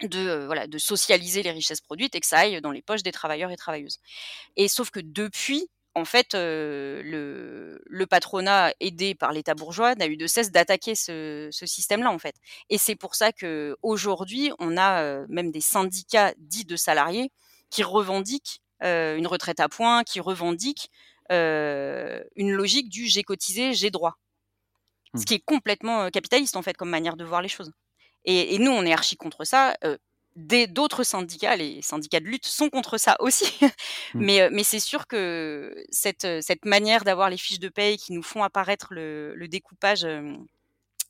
de 0.02 0.18
euh, 0.18 0.46
voilà 0.46 0.66
de 0.66 0.78
socialiser 0.78 1.42
les 1.42 1.50
richesses 1.50 1.80
produites 1.80 2.14
et 2.14 2.20
que 2.20 2.26
ça 2.26 2.38
aille 2.38 2.60
dans 2.60 2.70
les 2.70 2.82
poches 2.82 3.02
des 3.02 3.12
travailleurs 3.12 3.50
et 3.50 3.56
travailleuses. 3.56 3.98
Et 4.56 4.68
sauf 4.68 4.90
que 4.90 5.00
depuis 5.00 5.68
en 5.94 6.04
fait, 6.04 6.34
euh, 6.34 7.02
le, 7.02 7.80
le, 7.86 8.06
patronat 8.06 8.74
aidé 8.80 9.14
par 9.14 9.32
l'État 9.32 9.54
bourgeois 9.54 9.94
n'a 9.94 10.06
eu 10.08 10.18
de 10.18 10.26
cesse 10.26 10.52
d'attaquer 10.52 10.94
ce, 10.94 11.48
ce 11.50 11.64
système-là, 11.64 12.10
en 12.10 12.18
fait. 12.18 12.34
Et 12.68 12.76
c'est 12.76 12.96
pour 12.96 13.14
ça 13.14 13.32
que 13.32 13.78
aujourd'hui, 13.80 14.52
on 14.58 14.76
a 14.76 15.00
euh, 15.00 15.26
même 15.30 15.50
des 15.50 15.62
syndicats 15.62 16.34
dits 16.36 16.66
de 16.66 16.76
salariés 16.76 17.32
qui 17.70 17.82
revendiquent 17.82 18.60
une 18.82 19.26
retraite 19.26 19.58
à 19.58 19.70
points, 19.70 20.04
qui 20.04 20.20
revendiquent 20.20 20.90
une 21.30 22.52
logique 22.52 22.90
du 22.90 23.06
j'ai 23.06 23.22
cotisé, 23.22 23.72
j'ai 23.72 23.90
droit. 23.90 24.18
Ce 25.14 25.22
mmh. 25.22 25.24
qui 25.24 25.34
est 25.34 25.44
complètement 25.46 26.10
capitaliste, 26.10 26.56
en 26.56 26.62
fait, 26.62 26.76
comme 26.76 26.90
manière 26.90 27.16
de 27.16 27.24
voir 27.24 27.40
les 27.40 27.48
choses. 27.48 27.72
Et, 28.26 28.58
nous, 28.58 28.72
on 28.72 28.84
est 28.84 28.92
archi 28.92 29.16
contre 29.16 29.44
ça. 29.44 29.76
Euh, 29.84 29.96
d'autres 30.36 31.04
syndicats, 31.04 31.56
les 31.56 31.80
syndicats 31.80 32.20
de 32.20 32.26
lutte, 32.26 32.46
sont 32.46 32.68
contre 32.68 32.98
ça 32.98 33.16
aussi. 33.20 33.46
Mais, 34.14 34.42
euh, 34.42 34.50
mais 34.52 34.64
c'est 34.64 34.80
sûr 34.80 35.06
que 35.06 35.84
cette, 35.90 36.24
euh, 36.24 36.40
cette 36.40 36.64
manière 36.64 37.04
d'avoir 37.04 37.30
les 37.30 37.36
fiches 37.36 37.58
de 37.58 37.68
paye 37.68 37.98
qui 37.98 38.12
nous 38.12 38.22
font 38.22 38.42
apparaître 38.42 38.88
le, 38.90 39.34
le 39.34 39.48
découpage 39.48 40.04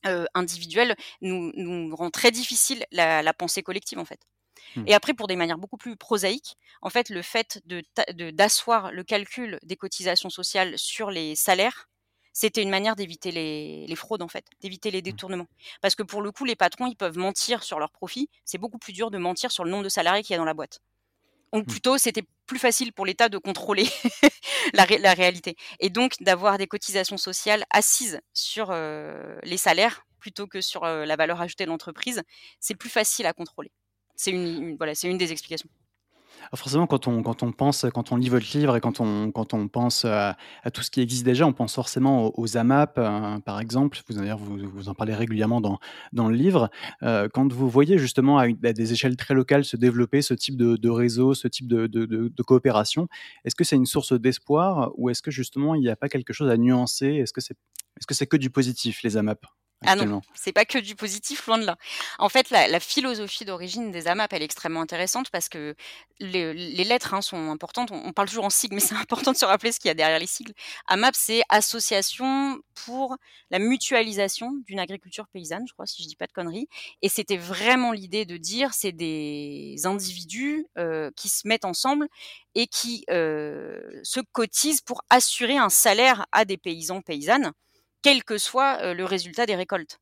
euh, 0.07 0.25
individuel 0.35 0.95
nous, 1.21 1.53
nous, 1.55 1.95
rend 1.95 2.11
très 2.11 2.31
difficile 2.31 2.85
la, 2.93 3.23
la 3.23 3.35
pensée 3.35 3.63
collective, 3.63 3.99
en 3.99 4.05
fait. 4.05 4.21
Mmh. 4.77 4.85
Et 4.87 4.95
après, 4.95 5.15
pour 5.15 5.27
des 5.27 5.37
manières 5.37 5.59
beaucoup 5.59 5.77
plus 5.77 5.97
prosaïques, 5.97 6.57
en 6.83 6.91
fait, 6.91 7.09
le 7.09 7.23
fait 7.23 7.61
d'asseoir 7.65 8.15
de, 8.15 8.31
d'asseoir 8.31 8.93
le 8.93 9.05
calcul 9.05 9.59
des 9.63 9.77
cotisations 9.77 10.31
sociales 10.31 10.79
sur 10.79 11.11
les 11.11 11.35
salaires, 11.35 11.89
c'était 12.39 12.63
une 12.63 12.69
manière 12.69 12.97
d'éviter 12.97 13.33
les, 13.33 13.97
fraudes 13.97 14.21
en 14.21 14.29
fait, 14.29 14.45
d'éviter 14.61 14.91
les 14.91 14.99
mmh. 14.99 15.03
détournements. 15.03 15.47
Parce 15.81 15.95
que 15.95 16.03
pour 16.03 16.21
le 16.21 16.31
coup, 16.33 16.45
les 16.45 16.55
patrons, 16.55 16.87
ils 16.87 16.95
peuvent 16.95 17.17
mentir 17.17 17.63
sur 17.63 17.79
leurs 17.79 17.91
profits. 17.91 18.29
C'est 18.45 18.59
beaucoup 18.59 18.77
plus 18.77 18.93
dur 18.93 19.11
de 19.11 19.17
mentir 19.17 19.51
sur 19.51 19.65
le 19.65 19.71
nombre 19.71 19.85
de 19.85 19.89
salariés 19.89 20.23
qu'il 20.23 20.35
y 20.35 20.35
a 20.35 20.39
dans 20.39 20.45
la 20.45 20.53
boîte. 20.53 20.83
Donc 21.55 21.65
mmh. 21.65 21.71
plutôt, 21.71 21.97
c'était 21.97 22.25
plus 22.45 22.59
facile 22.59 22.93
pour 22.93 23.07
l'État 23.07 23.31
de 23.31 23.39
contrôler 23.39 23.89
la, 24.75 25.15
réalité. 25.15 25.57
Et 25.81 25.89
donc 25.89 26.13
d'avoir 26.21 26.59
des 26.59 26.67
cotisations 26.67 27.17
sociales 27.17 27.65
assises 27.71 28.21
sur 28.35 28.69
euh, 28.71 29.39
les 29.43 29.57
salaires 29.57 30.05
plutôt 30.19 30.47
que 30.47 30.61
sur 30.61 30.85
euh, 30.85 31.07
la 31.07 31.17
valeur 31.17 31.41
ajoutée 31.41 31.65
de 31.65 31.71
l'entreprise, 31.71 32.23
c'est 32.61 32.75
plus 32.75 32.91
facile 32.91 33.25
à 33.25 33.33
contrôler. 33.33 33.73
C'est 34.15 34.31
une, 34.31 34.77
voilà, 34.77 34.95
c'est 34.95 35.09
une 35.09 35.17
des 35.17 35.33
explications. 35.33 35.71
Ah, 36.53 36.57
forcément, 36.57 36.87
quand 36.87 37.09
on, 37.09 37.23
quand 37.23 37.43
on 37.43 37.53
pense, 37.53 37.87
quand 37.93 38.13
on 38.13 38.17
lit 38.17 38.29
votre 38.29 38.47
livre 38.57 38.77
et 38.77 38.81
quand 38.81 39.01
on, 39.01 39.31
quand 39.33 39.55
on 39.55 39.69
pense 39.69 40.05
à, 40.05 40.37
tout 40.73 40.83
ce 40.83 40.91
qui 40.91 41.01
existe 41.01 41.25
déjà, 41.25 41.47
on 41.47 41.53
pense 41.53 41.75
forcément 41.75 42.33
aux, 42.39 42.57
AMAP, 42.57 42.99
euh, 42.99 43.39
par 43.41 43.61
exemple. 43.61 43.99
Vous, 44.09 44.37
vous, 44.39 44.69
vous, 44.69 44.89
en 44.89 44.95
parlez 44.95 45.15
régulièrement 45.15 45.61
dans, 45.61 45.79
dans 46.13 46.29
le 46.29 46.37
livre. 46.37 46.71
Euh, 47.03 47.29
quand 47.33 47.53
vous 47.53 47.69
voyez 47.69 47.99
justement 47.99 48.39
à, 48.39 48.49
des 48.49 48.93
échelles 48.93 49.17
très 49.17 49.35
locales 49.35 49.65
se 49.65 49.77
développer 49.77 50.23
ce 50.23 50.35
type 50.35 50.57
de, 50.57 50.89
réseau, 50.89 51.35
ce 51.35 51.49
type 51.49 51.67
de 51.67 52.43
coopération, 52.43 53.09
est-ce 53.45 53.55
que 53.55 53.65
c'est 53.65 53.77
une 53.77 53.87
source 53.87 54.13
d'espoir 54.13 54.93
ou 54.97 55.11
est-ce 55.11 55.23
que 55.23 55.31
justement 55.31 55.75
il 55.75 55.81
n'y 55.81 55.89
a 55.89 55.97
pas 55.97 56.09
quelque 56.09 56.33
chose 56.33 56.49
à 56.49 56.57
nuancer? 56.57 57.07
Est-ce 57.07 57.33
que 57.33 57.41
c'est 57.41 57.57
est 57.99 58.05
-ce 58.05 58.15
c'est 58.15 58.27
que 58.27 58.37
du 58.37 58.51
positif, 58.51 59.03
les 59.03 59.17
AMAP? 59.17 59.47
Ah 59.85 59.95
non, 59.95 60.23
c'est 60.35 60.53
pas 60.53 60.65
que 60.65 60.79
du 60.79 60.97
positif, 60.97 61.47
loin 61.47 61.59
de 61.59 61.67
là. 61.67 61.77
En 62.19 62.31
fait, 62.31 62.49
la, 62.51 62.81
philosophie 62.81 63.45
d'origine 63.45 63.91
des 63.91 64.09
AMAP, 64.09 64.33
elle 64.33 64.43
est 64.43 64.47
extrêmement 64.47 64.81
intéressante 64.81 65.29
parce 65.31 65.51
que 65.51 65.75
les, 66.19 66.55
lettres 66.85 67.13
hein, 67.13 67.21
sont 67.21 67.51
importantes. 67.51 67.91
On, 67.93 68.13
parle 68.13 68.29
toujours 68.29 68.47
en 68.47 68.51
sigles, 68.51 68.75
mais 68.75 68.81
c'est 68.81 68.95
important 68.95 69.33
de 69.33 69.37
se 69.37 69.45
rappeler 69.45 69.73
ce 69.73 69.81
qu'il 69.81 69.89
y 69.89 69.91
a 69.91 69.95
derrière 69.95 70.19
les 70.19 70.27
sigles. 70.27 70.55
AMAP, 70.87 71.15
c'est 71.15 71.43
Association 71.51 72.59
pour 72.87 73.17
la 73.51 73.59
mutualisation 73.59 74.53
d'une 74.67 74.79
agriculture 74.79 75.27
paysanne, 75.29 75.65
je 75.69 75.75
crois, 75.75 75.87
si 75.87 76.03
je 76.03 76.09
dis 76.09 76.17
pas 76.17 76.27
de 76.27 76.33
conneries. 76.33 76.69
Et 77.03 77.11
c'était 77.11 77.37
vraiment 77.37 77.93
l'idée 77.93 78.25
de 78.25 78.39
dire, 78.39 78.73
c'est 78.73 78.93
des 78.93 79.77
individus 79.85 80.67
euh, 80.79 81.11
qui 81.17 81.29
se 81.29 81.47
mettent 81.47 81.67
ensemble 81.67 82.09
et 82.55 82.67
qui 82.67 83.05
euh, 83.11 83.79
se 84.03 84.21
cotisent 84.33 84.81
pour 84.81 85.03
assurer 85.11 85.59
un 85.59 85.69
salaire 85.69 86.25
à 86.33 86.47
des 86.47 86.57
paysans 86.57 87.03
paysannes 87.03 87.53
quel 88.07 88.23
que 88.23 88.39
soit 88.39 88.95
le 88.95 89.05
résultat 89.05 89.47
des 89.47 89.57
récoltes. 89.57 89.99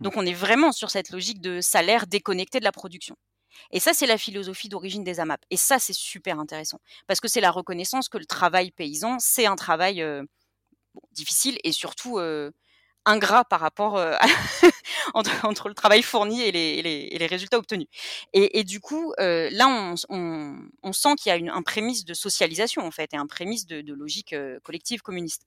Mmh. 0.00 0.04
Donc 0.04 0.18
on 0.18 0.26
est 0.26 0.34
vraiment 0.34 0.70
sur 0.70 0.90
cette 0.90 1.08
logique 1.08 1.40
de 1.40 1.62
salaire 1.62 2.06
déconnecté 2.06 2.58
de 2.58 2.64
la 2.64 2.72
production. 2.72 3.16
Et 3.70 3.80
ça, 3.80 3.94
c'est 3.94 4.04
la 4.04 4.18
philosophie 4.18 4.68
d'origine 4.68 5.02
des 5.02 5.18
AMAP. 5.18 5.40
Et 5.50 5.56
ça, 5.56 5.78
c'est 5.78 5.94
super 5.94 6.38
intéressant. 6.38 6.78
Parce 7.06 7.20
que 7.20 7.26
c'est 7.26 7.40
la 7.40 7.50
reconnaissance 7.50 8.10
que 8.10 8.18
le 8.18 8.26
travail 8.26 8.70
paysan, 8.70 9.16
c'est 9.18 9.46
un 9.46 9.56
travail 9.56 10.04
difficile 11.12 11.58
et 11.64 11.72
surtout 11.72 12.20
ingrat 13.06 13.44
par 13.46 13.60
rapport 13.60 13.94
entre, 15.14 15.68
le 15.68 15.74
travail 15.74 16.02
fourni 16.02 16.42
et 16.42 16.52
les, 16.52 17.26
résultats 17.26 17.56
obtenus. 17.56 17.88
Et, 18.34 18.62
du 18.64 18.80
coup, 18.80 19.14
là, 19.18 19.94
on, 20.10 20.92
sent 20.92 21.14
qu'il 21.16 21.30
y 21.30 21.32
a 21.32 21.36
une, 21.36 21.48
un 21.48 21.62
prémisse 21.62 22.04
de 22.04 22.12
socialisation, 22.12 22.82
en 22.82 22.90
fait, 22.90 23.14
et 23.14 23.16
un 23.16 23.26
prémisse 23.26 23.64
de, 23.64 23.80
de 23.80 23.94
logique 23.94 24.34
collective 24.62 25.00
communiste. 25.00 25.46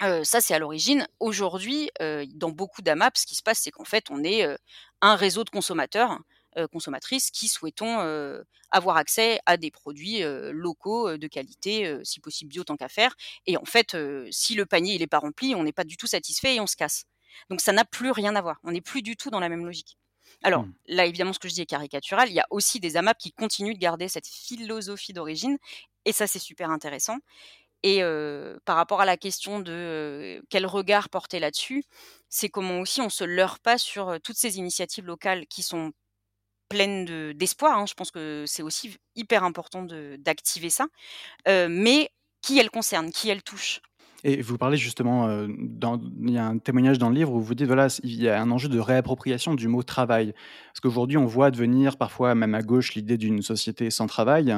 Ça, 0.00 0.40
c'est 0.40 0.54
à 0.54 0.58
l'origine. 0.58 1.06
Aujourd'hui, 1.20 1.90
dans 2.34 2.50
beaucoup 2.50 2.82
d'AMAP, 2.82 3.16
ce 3.16 3.26
qui 3.26 3.34
se 3.34 3.42
passe, 3.42 3.60
c'est 3.60 3.70
qu'en 3.70 3.84
fait, 3.84 4.10
on 4.10 4.24
est 4.24 4.46
un 5.00 5.16
réseau 5.16 5.44
de 5.44 5.50
consommateurs, 5.50 6.18
consommatrices 6.72 7.30
qui 7.30 7.48
souhaitons 7.48 7.98
avoir 8.70 8.96
accès 8.96 9.40
à 9.46 9.56
des 9.56 9.70
produits 9.70 10.20
locaux 10.22 11.16
de 11.16 11.26
qualité, 11.26 11.98
si 12.02 12.20
possible 12.20 12.50
bio 12.50 12.64
tant 12.64 12.76
qu'à 12.76 12.88
faire. 12.88 13.14
Et 13.46 13.56
en 13.56 13.64
fait, 13.64 13.96
si 14.30 14.54
le 14.54 14.66
panier 14.66 14.94
il 14.94 15.02
est 15.02 15.06
pas 15.06 15.18
rempli, 15.18 15.54
on 15.54 15.62
n'est 15.62 15.72
pas 15.72 15.84
du 15.84 15.96
tout 15.96 16.06
satisfait 16.06 16.56
et 16.56 16.60
on 16.60 16.66
se 16.66 16.76
casse. 16.76 17.04
Donc 17.50 17.60
ça 17.60 17.72
n'a 17.72 17.84
plus 17.84 18.10
rien 18.10 18.34
à 18.36 18.40
voir. 18.40 18.58
On 18.64 18.72
n'est 18.72 18.80
plus 18.80 19.02
du 19.02 19.16
tout 19.16 19.30
dans 19.30 19.40
la 19.40 19.48
même 19.48 19.64
logique. 19.66 19.98
Alors 20.42 20.64
mmh. 20.64 20.74
là, 20.86 21.06
évidemment, 21.06 21.32
ce 21.32 21.38
que 21.38 21.48
je 21.48 21.54
dis 21.54 21.60
est 21.60 21.66
caricatural. 21.66 22.28
Il 22.28 22.34
y 22.34 22.40
a 22.40 22.46
aussi 22.50 22.80
des 22.80 22.96
AMAP 22.96 23.18
qui 23.18 23.32
continuent 23.32 23.74
de 23.74 23.78
garder 23.78 24.08
cette 24.08 24.26
philosophie 24.26 25.12
d'origine, 25.12 25.58
et 26.04 26.12
ça, 26.12 26.26
c'est 26.26 26.38
super 26.38 26.70
intéressant. 26.70 27.18
Et 27.82 28.02
par 28.64 28.76
rapport 28.76 29.00
à 29.00 29.04
la 29.04 29.16
question 29.16 29.60
de 29.60 30.42
quel 30.50 30.66
regard 30.66 31.08
porter 31.08 31.38
là-dessus, 31.40 31.84
c'est 32.28 32.48
comment 32.48 32.80
aussi 32.80 33.00
on 33.00 33.10
se 33.10 33.24
leurre 33.24 33.60
pas 33.60 33.78
sur 33.78 34.18
toutes 34.22 34.36
ces 34.36 34.58
initiatives 34.58 35.06
locales 35.06 35.46
qui 35.46 35.62
sont 35.62 35.92
pleines 36.68 37.32
d'espoir. 37.34 37.78
Hein. 37.78 37.86
Je 37.86 37.94
pense 37.94 38.10
que 38.12 38.44
c'est 38.46 38.62
aussi 38.62 38.96
hyper 39.16 39.44
important 39.44 39.84
d'activer 40.18 40.70
ça, 40.70 40.86
mais 41.46 42.10
qui 42.42 42.58
elles 42.58 42.70
concernent, 42.70 43.12
qui 43.12 43.30
elles 43.30 43.42
touchent? 43.44 43.80
Et 44.28 44.42
vous 44.42 44.58
parlez 44.58 44.76
justement, 44.76 45.28
euh, 45.28 45.46
il 45.46 46.30
y 46.32 46.36
a 46.36 46.44
un 46.44 46.58
témoignage 46.58 46.98
dans 46.98 47.10
le 47.10 47.14
livre 47.14 47.32
où 47.32 47.40
vous 47.40 47.54
dites, 47.54 47.68
voilà, 47.68 47.86
il 48.02 48.20
y 48.20 48.28
a 48.28 48.42
un 48.42 48.50
enjeu 48.50 48.68
de 48.68 48.80
réappropriation 48.80 49.54
du 49.54 49.68
mot 49.68 49.84
travail. 49.84 50.34
Parce 50.66 50.80
qu'aujourd'hui, 50.80 51.16
on 51.16 51.26
voit 51.26 51.52
devenir 51.52 51.96
parfois, 51.96 52.34
même 52.34 52.52
à 52.56 52.62
gauche, 52.62 52.94
l'idée 52.96 53.18
d'une 53.18 53.40
société 53.40 53.88
sans 53.88 54.08
travail, 54.08 54.52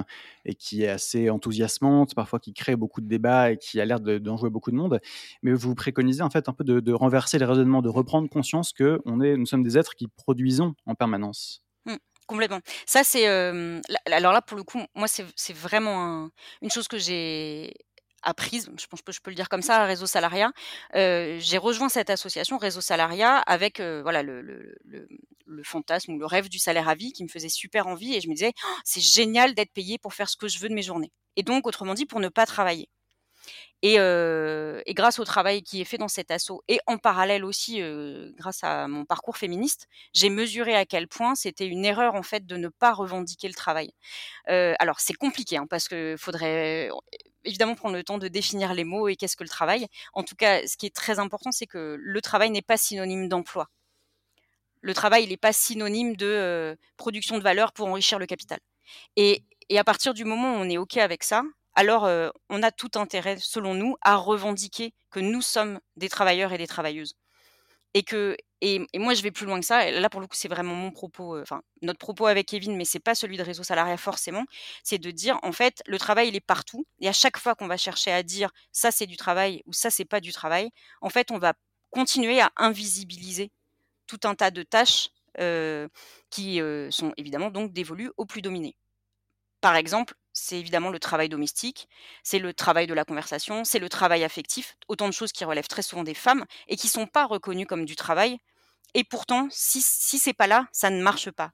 et 0.46 0.54
qui 0.54 0.85
est 0.85 0.88
assez 0.88 1.28
enthousiasmante, 1.28 2.14
parfois 2.14 2.40
qui 2.40 2.54
crée 2.54 2.76
beaucoup 2.76 3.02
de 3.02 3.09
débats 3.09 3.50
et 3.50 3.59
qui 3.59 3.78
a 3.78 3.85
l'air 3.85 4.00
d'en 4.00 4.38
jouer 4.38 4.48
beaucoup 4.48 4.70
de 4.70 4.76
monde. 4.76 5.00
Mais 5.42 5.52
vous 5.52 5.74
préconisez 5.74 6.22
en 6.22 6.31
fait 6.31 6.48
un 6.48 6.54
peu 6.54 6.64
de, 6.64 6.92
renverser 6.94 7.38
les 7.38 7.44
raisonnements, 7.44 7.83
de 7.83 7.90
reprendre 7.90 8.26
conscience 8.31 8.72
que 8.72 9.02
on 9.04 9.20
est, 9.20 9.37
nous 9.37 9.44
sommes 9.44 9.64
des 9.64 9.76
êtres 9.76 9.96
qui 9.96 10.09
produisons 10.09 10.76
en 10.87 10.94
permanence. 10.94 11.62
Mmh, 11.85 11.96
complètement. 12.26 12.61
Ça, 12.87 13.04
c'est. 13.04 13.28
Euh, 13.28 13.83
alors 14.07 14.33
là, 14.33 14.40
pour 14.40 14.57
le 14.57 14.62
coup, 14.62 14.81
moi, 14.94 15.09
c'est 15.09 15.52
vraiment 15.54 16.31
une 16.62 16.70
chose 16.70 16.88
que 16.88 16.96
j'ai 16.96 17.74
apprise, 18.22 18.70
je 18.78 18.87
pense 18.87 19.02
que 19.02 19.12
je 19.12 19.20
peux 19.20 19.31
le 19.31 19.37
dire 19.37 19.48
comme 19.48 19.62
ça, 19.62 19.85
Réseau 19.85 20.07
Salariat. 20.07 20.52
Euh, 20.94 21.38
j'ai 21.40 21.59
rejoint 21.59 21.88
cette 21.88 22.11
association 22.11 22.59
Réseau 22.59 22.81
Salariat 22.81 23.38
avec 23.38 23.81
euh, 23.81 24.02
voilà 24.02 24.22
le, 24.22 24.76
fantasme 25.62 26.12
ou 26.12 26.18
le 26.18 26.26
rêve 26.26 26.48
du 26.48 26.59
salaire 26.59 26.88
à 26.88 26.94
vie 26.94 27.12
qui 27.12 27.24
me 27.24 27.28
faisait 27.28 27.48
super 27.48 27.87
envie 27.87 28.14
et 28.14 28.20
je 28.20 28.28
me 28.28 28.35
disais 28.35 28.52
«Oh, 28.64 28.74
c'est 28.85 29.00
génial 29.00 29.54
d'être 29.54 29.72
payé 29.72 29.98
pour 29.98 30.14
faire 30.14 30.28
ce 30.28 30.37
que 30.37 30.46
je 30.48 30.59
veux 30.59 30.68
de 30.68 30.74
mes 30.74 30.83
journées. 30.83 31.11
Et 31.37 31.42
donc 31.42 31.66
autrement 31.66 31.94
dit 31.94 32.07
pour 32.07 32.20
ne 32.20 32.28
pas 32.28 32.46
travailler. 32.46 32.88
Et, 33.83 33.96
euh, 33.98 34.83
grâce 34.88 35.20
au 35.20 35.24
travail 35.24 35.62
qui 35.62 35.81
est 35.81 35.85
fait 35.85 35.98
dans 35.98 36.09
cet 36.09 36.33
assaut 36.33 36.62
et 36.66 36.81
en 36.87 36.98
parallèle 36.98 37.44
aussi 37.44 37.81
euh, 37.81 38.33
grâce 38.35 38.64
à 38.64 38.88
mon 38.88 39.04
parcours 39.04 39.37
féministe, 39.37 39.87
j'ai 40.12 40.31
mesuré 40.31 40.74
à 40.74 40.85
quel 40.85 41.07
point 41.07 41.37
c'était 41.37 41.66
une 41.66 41.85
erreur 41.85 42.14
en 42.14 42.24
fait 42.24 42.44
de 42.44 42.57
ne 42.57 42.68
pas 42.68 42.92
revendiquer 42.92 43.48
le 43.48 43.54
travail. 43.54 43.92
Alors 44.46 45.00
c'est 45.00 45.14
compliqué 45.14 45.57
hein, 45.59 45.66
parce 45.68 45.88
que 45.88 46.16
faudrait 46.18 46.90
évidemment 47.48 47.74
prendre 47.74 47.96
le 47.96 48.04
temps 48.04 48.18
de 48.18 48.28
définir 48.28 48.74
les 48.74 48.84
mots 48.84 49.08
et 49.08 49.16
qu'est-ce 49.16 49.37
que 49.37 49.42
le 49.42 49.48
travail. 49.48 49.87
En 50.12 50.22
tout 50.22 50.37
cas, 50.37 50.66
ce 50.66 50.76
qui 50.76 50.87
est 50.87 50.94
très 50.94 51.18
important, 51.18 51.50
c'est 51.50 51.66
que 51.66 51.96
le 51.98 52.20
travail 52.20 52.50
n'est 52.50 52.62
pas 52.62 52.76
synonyme 52.76 53.28
d'emploi. 53.28 53.68
Le 54.80 54.94
travail, 54.94 55.24
il 55.24 55.30
n'est 55.30 55.37
pas 55.37 55.52
synonyme 55.52 56.14
de 56.16 56.26
euh, 56.26 56.76
production 56.96 57.37
de 57.37 57.42
valeur 57.42 57.72
pour 57.72 57.88
enrichir 57.88 58.18
le 58.18 58.26
capital. 58.26 58.61
Et, 59.16 59.44
et, 59.68 59.78
à 59.78 59.84
partir 59.84 60.14
du 60.14 60.24
moment 60.24 60.54
où 60.54 60.56
on 60.56 60.70
est 60.70 60.78
OK 60.78 60.96
avec 60.98 61.24
ça, 61.24 61.42
alors 61.74 62.04
euh, 62.04 62.30
on 62.48 62.62
a 62.62 62.70
tout 62.70 62.90
intérêt, 62.94 63.37
selon 63.40 63.74
nous, 63.74 63.96
à 64.02 64.16
revendiquer 64.16 64.94
que 65.11 65.20
nous 65.20 65.42
sommes 65.42 65.80
des 65.96 66.08
travailleurs 66.08 66.52
et 66.52 66.58
des 66.58 66.66
travailleuses. 66.66 67.14
Et 67.94 68.02
que 68.02 68.37
et, 68.60 68.86
moi 68.96 69.14
je 69.14 69.22
vais 69.22 69.30
plus 69.30 69.46
loin 69.46 69.60
que 69.60 69.66
ça. 69.66 69.88
Et 69.88 70.00
là 70.00 70.08
pour 70.10 70.20
le 70.20 70.26
coup 70.26 70.36
c'est 70.36 70.48
vraiment 70.48 70.74
mon 70.74 70.90
propos, 70.90 71.40
enfin 71.40 71.62
notre 71.82 71.98
propos 71.98 72.26
avec 72.26 72.46
Kevin, 72.48 72.76
mais 72.76 72.84
c'est 72.84 72.98
pas 72.98 73.14
celui 73.14 73.36
de 73.36 73.42
réseau 73.42 73.62
salariat 73.62 73.96
forcément. 73.96 74.44
C'est 74.82 74.98
de 74.98 75.10
dire 75.10 75.38
en 75.42 75.52
fait 75.52 75.82
le 75.86 75.98
travail 75.98 76.28
il 76.28 76.36
est 76.36 76.40
partout. 76.40 76.86
Et 77.00 77.08
à 77.08 77.12
chaque 77.12 77.38
fois 77.38 77.54
qu'on 77.54 77.68
va 77.68 77.76
chercher 77.76 78.12
à 78.12 78.22
dire 78.22 78.50
ça 78.72 78.90
c'est 78.90 79.06
du 79.06 79.16
travail 79.16 79.62
ou 79.66 79.72
ça 79.72 79.90
c'est 79.90 80.04
pas 80.04 80.20
du 80.20 80.32
travail, 80.32 80.70
en 81.00 81.10
fait 81.10 81.30
on 81.30 81.38
va 81.38 81.54
continuer 81.90 82.40
à 82.40 82.50
invisibiliser 82.56 83.50
tout 84.06 84.20
un 84.24 84.34
tas 84.34 84.50
de 84.50 84.62
tâches 84.62 85.10
qui 86.30 86.60
sont 86.90 87.12
évidemment 87.16 87.50
donc 87.50 87.72
dévolues 87.72 88.10
aux 88.16 88.26
plus 88.26 88.42
dominés. 88.42 88.74
Par 89.60 89.76
exemple, 89.76 90.14
c'est 90.38 90.59
évidemment 90.59 90.90
le 90.90 90.98
travail 90.98 91.29
domestique, 91.29 91.88
c'est 92.22 92.38
le 92.38 92.55
travail 92.55 92.87
de 92.87 92.94
la 92.94 93.05
conversation, 93.05 93.64
c'est 93.64 93.79
le 93.79 93.88
travail 93.88 94.24
affectif, 94.24 94.77
autant 94.88 95.07
de 95.07 95.12
choses 95.12 95.33
qui 95.33 95.44
relèvent 95.44 95.68
très 95.68 95.83
souvent 95.83 96.05
des 96.05 96.14
femmes 96.14 96.44
et 96.68 96.77
qui 96.77 96.87
ne 96.87 96.92
sont 96.92 97.07
pas 97.07 97.27
reconnues 97.27 97.66
comme 97.66 97.85
du 97.85 97.96
travail. 97.96 98.38
Et 98.94 99.05
pourtant, 99.05 99.48
si, 99.51 99.83
si 99.83 100.18
c'est 100.18 100.33
pas 100.33 100.46
là, 100.46 100.66
ça 100.72 100.90
ne 100.90 101.03
marche 101.03 101.31
pas. 101.31 101.53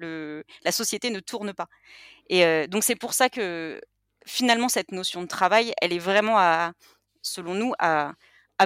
La 0.00 0.72
société 0.72 1.10
ne 1.10 1.20
tourne 1.20 1.54
pas. 1.54 1.68
Et 2.28 2.66
donc 2.68 2.84
c'est 2.84 2.96
pour 2.96 3.14
ça 3.14 3.28
que 3.30 3.80
finalement 4.26 4.68
cette 4.68 4.92
notion 4.92 5.22
de 5.22 5.26
travail, 5.26 5.72
elle 5.80 5.92
est 5.92 5.98
vraiment 5.98 6.38
à, 6.38 6.72
selon 7.22 7.54
nous, 7.54 7.72
à, 7.78 8.14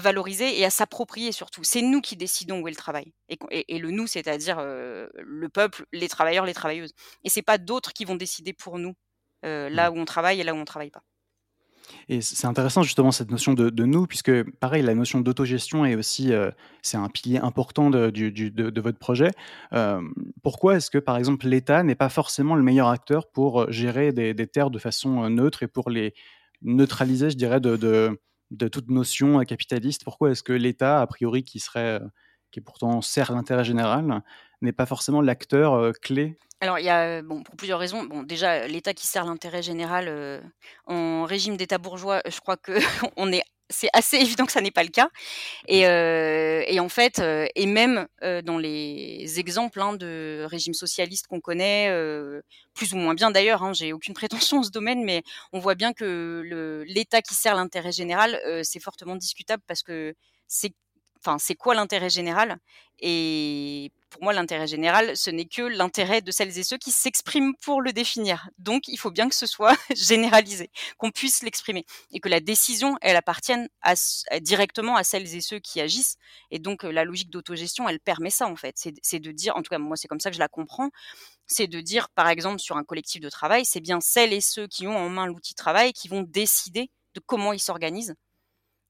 valoriser 0.00 0.58
et 0.58 0.64
à 0.64 0.70
s'approprier 0.70 1.32
surtout. 1.32 1.64
C'est 1.64 1.82
nous 1.82 2.00
qui 2.00 2.16
décidons 2.16 2.60
où 2.60 2.68
est 2.68 2.70
le 2.70 2.76
travail. 2.76 3.12
Et, 3.28 3.78
le 3.78 3.90
nous, 3.90 4.06
c'est-à-dire 4.06 4.60
le 4.60 5.48
peuple, 5.48 5.86
les 5.92 6.08
travailleurs, 6.08 6.46
les 6.46 6.54
travailleuses. 6.54 6.94
Et 7.24 7.30
c'est 7.30 7.42
pas 7.42 7.58
d'autres 7.58 7.92
qui 7.92 8.04
vont 8.04 8.14
décider 8.14 8.52
pour 8.52 8.78
nous 8.78 8.94
là 9.42 9.90
mmh. 9.90 9.94
où 9.94 10.00
on 10.00 10.04
travaille 10.04 10.40
et 10.40 10.44
là 10.44 10.54
où 10.54 10.56
on 10.56 10.64
travaille 10.64 10.90
pas. 10.90 11.02
Et 12.10 12.20
c'est 12.20 12.46
intéressant 12.46 12.82
justement 12.82 13.10
cette 13.10 13.30
notion 13.30 13.54
de, 13.54 13.84
nous, 13.84 14.06
puisque 14.06 14.42
pareil, 14.58 14.82
la 14.82 14.94
notion 14.94 15.20
d'autogestion 15.20 15.86
est 15.86 15.94
aussi, 15.94 16.32
euh, 16.32 16.50
c'est 16.82 16.98
un 16.98 17.08
pilier 17.08 17.38
important 17.38 17.88
de, 17.88 18.10
de, 18.10 18.80
votre 18.80 18.98
projet. 18.98 19.30
pourquoi 20.42 20.76
est-ce 20.76 20.90
que 20.90 20.98
par 20.98 21.16
exemple 21.16 21.46
l'État 21.46 21.82
n'est 21.82 21.94
pas 21.94 22.08
forcément 22.08 22.54
le 22.54 22.62
meilleur 22.62 22.88
acteur 22.88 23.30
pour 23.30 23.70
gérer 23.72 24.12
des, 24.12 24.34
des, 24.34 24.46
terres 24.46 24.70
de 24.70 24.78
façon 24.78 25.28
neutre 25.30 25.62
et 25.62 25.68
pour 25.68 25.90
les 25.90 26.14
neutraliser, 26.62 27.30
je 27.30 27.36
dirais, 27.36 27.60
de, 27.60 27.76
de 28.50 28.68
toute 28.68 28.90
notion 28.90 29.40
capitaliste? 29.44 30.04
Pourquoi 30.04 30.30
est-ce 30.30 30.42
que 30.42 30.52
l'État, 30.52 31.00
a 31.00 31.06
priori, 31.06 31.42
qui 31.42 31.60
serait, 31.60 32.00
qui 32.50 32.60
pourtant 32.60 33.00
sert 33.02 33.32
l'intérêt 33.32 33.64
général, 33.64 34.22
n'est 34.62 34.72
pas 34.72 34.86
forcément 34.86 35.20
l'acteur 35.20 35.92
clé 36.00 36.38
alors, 36.60 36.80
il 36.80 36.84
y 36.84 36.88
a, 36.88 37.22
bon, 37.22 37.44
pour 37.44 37.54
plusieurs 37.54 37.78
raisons. 37.78 38.02
Bon, 38.02 38.24
déjà, 38.24 38.66
l'État 38.66 38.92
qui 38.92 39.06
sert 39.06 39.24
l'intérêt 39.24 39.62
général 39.62 40.42
en 40.86 41.24
régime 41.24 41.56
d'État 41.56 41.78
bourgeois, 41.78 42.20
je 42.28 42.40
crois 42.40 42.56
que 42.56 42.72
on 43.16 43.30
est 43.30 43.44
c'est 43.70 43.88
assez 43.92 44.16
évident 44.20 44.46
que 44.46 44.52
ça 44.52 44.60
n'est 44.60 44.70
pas 44.70 44.82
le 44.82 44.88
cas. 44.88 45.10
Et, 45.68 45.82
et 45.82 46.80
en 46.80 46.88
fait, 46.88 47.22
et 47.54 47.66
même 47.66 48.06
dans 48.22 48.58
les 48.58 49.38
exemples 49.38 49.80
hein, 49.80 49.92
de 49.94 50.46
régimes 50.48 50.74
socialistes 50.74 51.26
qu'on 51.26 51.40
connaît, 51.40 51.92
plus 52.74 52.92
ou 52.92 52.96
moins 52.96 53.14
bien 53.14 53.30
d'ailleurs, 53.30 53.62
hein, 53.62 53.72
j'ai 53.72 53.92
aucune 53.92 54.14
prétention 54.48 54.58
dans 54.58 54.62
ce 54.64 54.70
domaine, 54.70 55.04
mais 55.04 55.22
on 55.52 55.60
voit 55.60 55.74
bien 55.74 55.92
que 55.92 56.42
l'État 56.88 57.22
qui 57.22 57.34
sert 57.34 57.54
l'intérêt 57.54 57.92
général, 57.92 58.40
c'est 58.64 58.80
fortement 58.80 59.16
discutable 59.16 59.62
parce 59.66 59.82
que 59.82 60.14
c'est 60.46 60.72
enfin, 61.20 61.38
c'est 61.38 61.54
quoi 61.54 61.74
l'intérêt 61.74 62.10
général? 62.10 62.58
Et 63.00 63.92
pour 64.10 64.22
moi, 64.22 64.32
l'intérêt 64.32 64.66
général, 64.66 65.16
ce 65.16 65.30
n'est 65.30 65.44
que 65.44 65.62
l'intérêt 65.62 66.22
de 66.22 66.30
celles 66.30 66.58
et 66.58 66.62
ceux 66.62 66.78
qui 66.78 66.90
s'expriment 66.90 67.54
pour 67.56 67.80
le 67.82 67.92
définir. 67.92 68.48
Donc, 68.58 68.88
il 68.88 68.98
faut 68.98 69.10
bien 69.10 69.28
que 69.28 69.34
ce 69.34 69.46
soit 69.46 69.76
généralisé, 69.94 70.70
qu'on 70.96 71.10
puisse 71.10 71.42
l'exprimer 71.42 71.84
et 72.10 72.20
que 72.20 72.28
la 72.28 72.40
décision, 72.40 72.96
elle 73.02 73.16
appartienne 73.16 73.68
directement 74.40 74.96
à 74.96 75.04
celles 75.04 75.34
et 75.34 75.40
ceux 75.40 75.58
qui 75.58 75.80
agissent. 75.80 76.16
Et 76.50 76.58
donc, 76.58 76.82
la 76.82 77.04
logique 77.04 77.30
d'autogestion, 77.30 77.88
elle 77.88 78.00
permet 78.00 78.30
ça 78.30 78.46
en 78.46 78.56
fait. 78.56 78.74
C'est 79.02 79.20
de 79.20 79.30
dire, 79.30 79.56
en 79.56 79.62
tout 79.62 79.70
cas, 79.70 79.78
moi, 79.78 79.96
c'est 79.96 80.08
comme 80.08 80.20
ça 80.20 80.30
que 80.30 80.34
je 80.34 80.40
la 80.40 80.48
comprends. 80.48 80.90
C'est 81.46 81.66
de 81.66 81.80
dire, 81.80 82.08
par 82.10 82.28
exemple, 82.28 82.58
sur 82.58 82.76
un 82.76 82.84
collectif 82.84 83.20
de 83.20 83.30
travail, 83.30 83.64
c'est 83.64 83.80
bien 83.80 84.00
celles 84.00 84.32
et 84.32 84.40
ceux 84.40 84.66
qui 84.66 84.86
ont 84.86 84.96
en 84.96 85.08
main 85.08 85.26
l'outil 85.26 85.54
travail 85.54 85.92
qui 85.92 86.08
vont 86.08 86.22
décider 86.22 86.90
de 87.14 87.20
comment 87.20 87.52
ils 87.52 87.60
s'organisent 87.60 88.14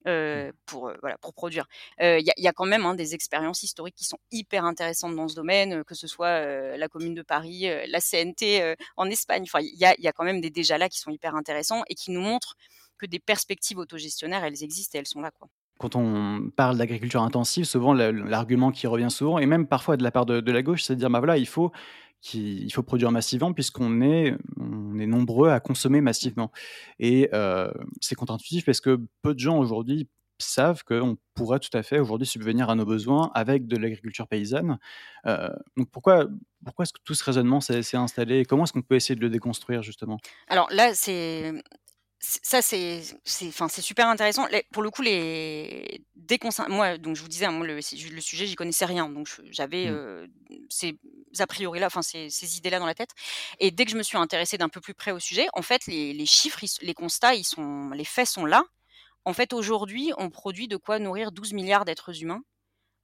Mmh. 0.09 0.51
pour, 0.65 0.91
voilà, 1.01 1.17
pour 1.19 1.33
produire. 1.33 1.65
Il 1.99 2.33
y, 2.37 2.47
a 2.47 2.53
quand 2.53 2.65
même 2.65 2.85
hein, 2.85 2.95
des 2.95 3.13
expériences 3.13 3.63
historiques 3.63 3.95
qui 3.95 4.05
sont 4.05 4.17
hyper 4.31 4.65
intéressantes 4.65 5.15
dans 5.15 5.27
ce 5.27 5.35
domaine, 5.35 5.83
que 5.83 5.95
ce 5.95 6.07
soit 6.07 6.77
la 6.77 6.87
Commune 6.87 7.15
de 7.15 7.21
Paris, 7.21 7.67
la 7.87 7.99
CNT 7.99 8.75
en 8.97 9.09
Espagne. 9.09 9.43
Enfin, 9.43 9.59
il 9.61 9.77
y 9.77 9.85
a, 9.85 9.95
y 9.99 10.07
a, 10.07 10.11
quand 10.11 10.23
même 10.23 10.41
des 10.41 10.49
déjà 10.49 10.77
là 10.77 10.89
qui 10.89 10.99
sont 10.99 11.11
hyper 11.11 11.35
intéressants 11.35 11.83
et 11.87 11.95
qui 11.95 12.11
nous 12.11 12.21
montrent 12.21 12.55
que 12.97 13.05
des 13.05 13.19
perspectives 13.19 13.77
autogestionnaires, 13.77 14.43
elles 14.43 14.63
existent 14.63 14.97
et 14.97 14.99
elles 14.99 15.07
sont 15.07 15.21
là. 15.21 15.31
Quoi 15.31 15.47
quand 15.79 15.95
on 15.95 16.49
parle 16.57 16.77
d'agriculture 16.77 17.23
intensive, 17.23 17.63
souvent 17.63 17.93
l'argument 17.93 18.69
qui 18.69 18.85
revient 18.85 19.09
souvent, 19.09 19.39
et 19.39 19.45
même 19.45 19.65
parfois 19.65 19.95
de 19.95 20.03
la 20.03 20.11
part 20.11 20.25
de, 20.25 20.41
de 20.41 20.51
la 20.51 20.61
gauche, 20.61 20.83
c'est 20.83 20.93
de 20.93 20.99
dire 20.99 21.09
bah 21.09 21.19
voilà, 21.19 21.37
il 21.37 21.47
faut 21.47 21.71
il 22.33 22.71
faut 22.73 22.83
produire 22.83 23.11
massivement 23.11 23.53
puisqu'on 23.53 24.01
est, 24.01 24.35
on 24.57 24.99
est 24.99 25.07
nombreux 25.07 25.49
à 25.49 25.59
consommer 25.59 26.01
massivement. 26.01 26.51
Et 26.99 27.29
euh, 27.33 27.71
c'est 28.01 28.15
contre-intuitif 28.15 28.65
parce 28.65 28.81
que 28.81 28.99
peu 29.21 29.33
de 29.33 29.39
gens 29.39 29.57
aujourd'hui 29.57 30.09
savent 30.41 30.83
qu'on 30.83 31.17
pourrait 31.33 31.59
tout 31.59 31.75
à 31.77 31.83
fait 31.83 31.99
aujourd'hui 31.99 32.27
subvenir 32.27 32.69
à 32.69 32.75
nos 32.75 32.85
besoins 32.85 33.29
avec 33.33 33.67
de 33.67 33.77
l'agriculture 33.77 34.27
paysanne. 34.27 34.79
Euh, 35.25 35.49
donc 35.75 35.89
pourquoi, 35.91 36.27
pourquoi 36.63 36.83
est-ce 36.83 36.93
que 36.93 37.01
tout 37.03 37.13
ce 37.13 37.23
raisonnement 37.23 37.59
s'est 37.59 37.97
installé 37.97 38.39
et 38.39 38.45
comment 38.45 38.63
est-ce 38.63 38.73
qu'on 38.73 38.81
peut 38.81 38.95
essayer 38.95 39.15
de 39.15 39.21
le 39.21 39.29
déconstruire 39.29 39.83
justement? 39.83 40.17
Alors 40.47 40.69
là, 40.71 40.93
c'est 40.93 41.61
ça, 42.21 42.61
c'est 42.61 43.01
super 43.81 44.07
intéressant. 44.07 44.47
pour 44.73 44.83
le 44.83 44.89
coup, 44.89 45.01
les, 45.01 46.03
dès 46.15 46.37
qu'on 46.37 46.49
moi, 46.67 46.97
donc 46.97 47.15
je 47.15 47.21
vous 47.21 47.29
disais, 47.29 47.45
hein, 47.45 47.59
le, 47.61 47.75
le 47.75 48.21
sujet, 48.21 48.45
j'y 48.45 48.55
connaissais 48.55 48.85
rien, 48.85 49.07
donc 49.07 49.29
j'avais 49.51 49.89
mmh. 49.89 50.27
ces 50.69 50.97
a 51.39 51.47
priori 51.47 51.79
là, 51.79 51.87
enfin 51.87 52.01
ces, 52.01 52.29
ces 52.29 52.57
idées-là 52.57 52.79
dans 52.79 52.85
la 52.85 52.95
tête. 52.95 53.11
Et 53.59 53.71
dès 53.71 53.85
que 53.85 53.91
je 53.91 53.97
me 53.97 54.03
suis 54.03 54.17
intéressée 54.17 54.57
d'un 54.57 54.67
peu 54.67 54.81
plus 54.81 54.93
près 54.93 55.11
au 55.11 55.19
sujet, 55.19 55.47
en 55.53 55.61
fait, 55.61 55.85
les, 55.85 56.11
les 56.13 56.25
chiffres, 56.25 56.59
les 56.81 56.93
constats, 56.93 57.35
ils 57.35 57.45
sont, 57.45 57.91
les 57.91 58.03
faits 58.03 58.27
sont 58.27 58.45
là. 58.45 58.63
En 59.23 59.33
fait, 59.33 59.53
aujourd'hui, 59.53 60.11
on 60.17 60.29
produit 60.29 60.67
de 60.67 60.75
quoi 60.75 60.99
nourrir 60.99 61.31
12 61.31 61.53
milliards 61.53 61.85
d'êtres 61.85 62.21
humains. 62.21 62.41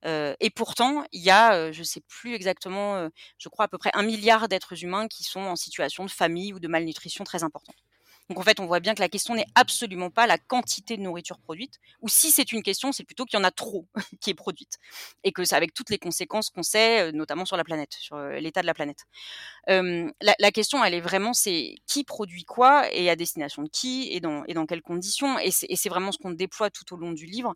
et 0.05 0.49
pourtant, 0.53 1.05
il 1.13 1.21
y 1.21 1.31
a, 1.31 1.71
je 1.71 1.79
ne 1.79 1.83
sais 1.85 2.01
plus 2.01 2.33
exactement, 2.35 3.09
je 3.37 3.49
crois 3.49 3.65
à 3.65 3.67
peu 3.67 3.77
près 3.77 3.91
un 3.93 4.03
milliard 4.03 4.47
d'êtres 4.49 4.83
humains 4.83 5.07
qui 5.07 5.23
sont 5.23 5.41
en 5.41 5.55
situation 5.55 6.03
de 6.03 6.11
famille 6.11 6.53
ou 6.53 6.59
de 6.59 6.67
malnutrition 6.67 7.23
très 7.23 7.43
importante. 7.43 7.84
Donc 8.29 8.39
en 8.39 8.43
fait, 8.43 8.59
on 8.59 8.65
voit 8.65 8.79
bien 8.79 8.95
que 8.95 9.01
la 9.01 9.09
question 9.09 9.35
n'est 9.35 9.45
absolument 9.53 10.09
pas 10.09 10.25
la 10.25 10.37
quantité 10.37 10.97
de 10.97 11.01
nourriture 11.01 11.39
produite, 11.39 11.79
ou 12.01 12.09
si 12.09 12.31
c'est 12.31 12.51
une 12.51 12.63
question, 12.63 12.91
c'est 12.91 13.03
plutôt 13.03 13.25
qu'il 13.25 13.37
y 13.37 13.41
en 13.41 13.45
a 13.45 13.51
trop 13.51 13.87
qui 14.21 14.31
est 14.31 14.35
produite, 14.35 14.77
et 15.23 15.31
que 15.31 15.43
c'est 15.43 15.55
avec 15.55 15.73
toutes 15.73 15.89
les 15.89 15.99
conséquences 15.99 16.49
qu'on 16.49 16.63
sait, 16.63 17.09
euh, 17.09 17.11
notamment 17.11 17.45
sur 17.45 17.57
la 17.57 17.63
planète, 17.63 17.93
sur 17.99 18.15
euh, 18.17 18.39
l'état 18.39 18.61
de 18.61 18.67
la 18.67 18.73
planète. 18.73 19.05
la, 19.67 20.51
question, 20.51 20.83
elle 20.83 20.93
est 20.93 21.01
vraiment, 21.01 21.33
c'est 21.33 21.75
qui 21.87 22.03
produit 22.03 22.45
quoi 22.45 22.91
et 22.93 23.09
à 23.09 23.15
destination 23.15 23.63
de 23.63 23.69
qui 23.69 24.09
et 24.11 24.19
dans, 24.19 24.43
et 24.45 24.53
dans 24.53 24.65
quelles 24.65 24.81
conditions, 24.81 25.37
et 25.39 25.51
c'est 25.51 25.89
vraiment 25.89 26.11
ce 26.11 26.17
qu'on 26.17 26.31
déploie 26.31 26.69
tout 26.69 26.93
au 26.93 26.97
long 26.97 27.11
du 27.11 27.25
livre. 27.25 27.55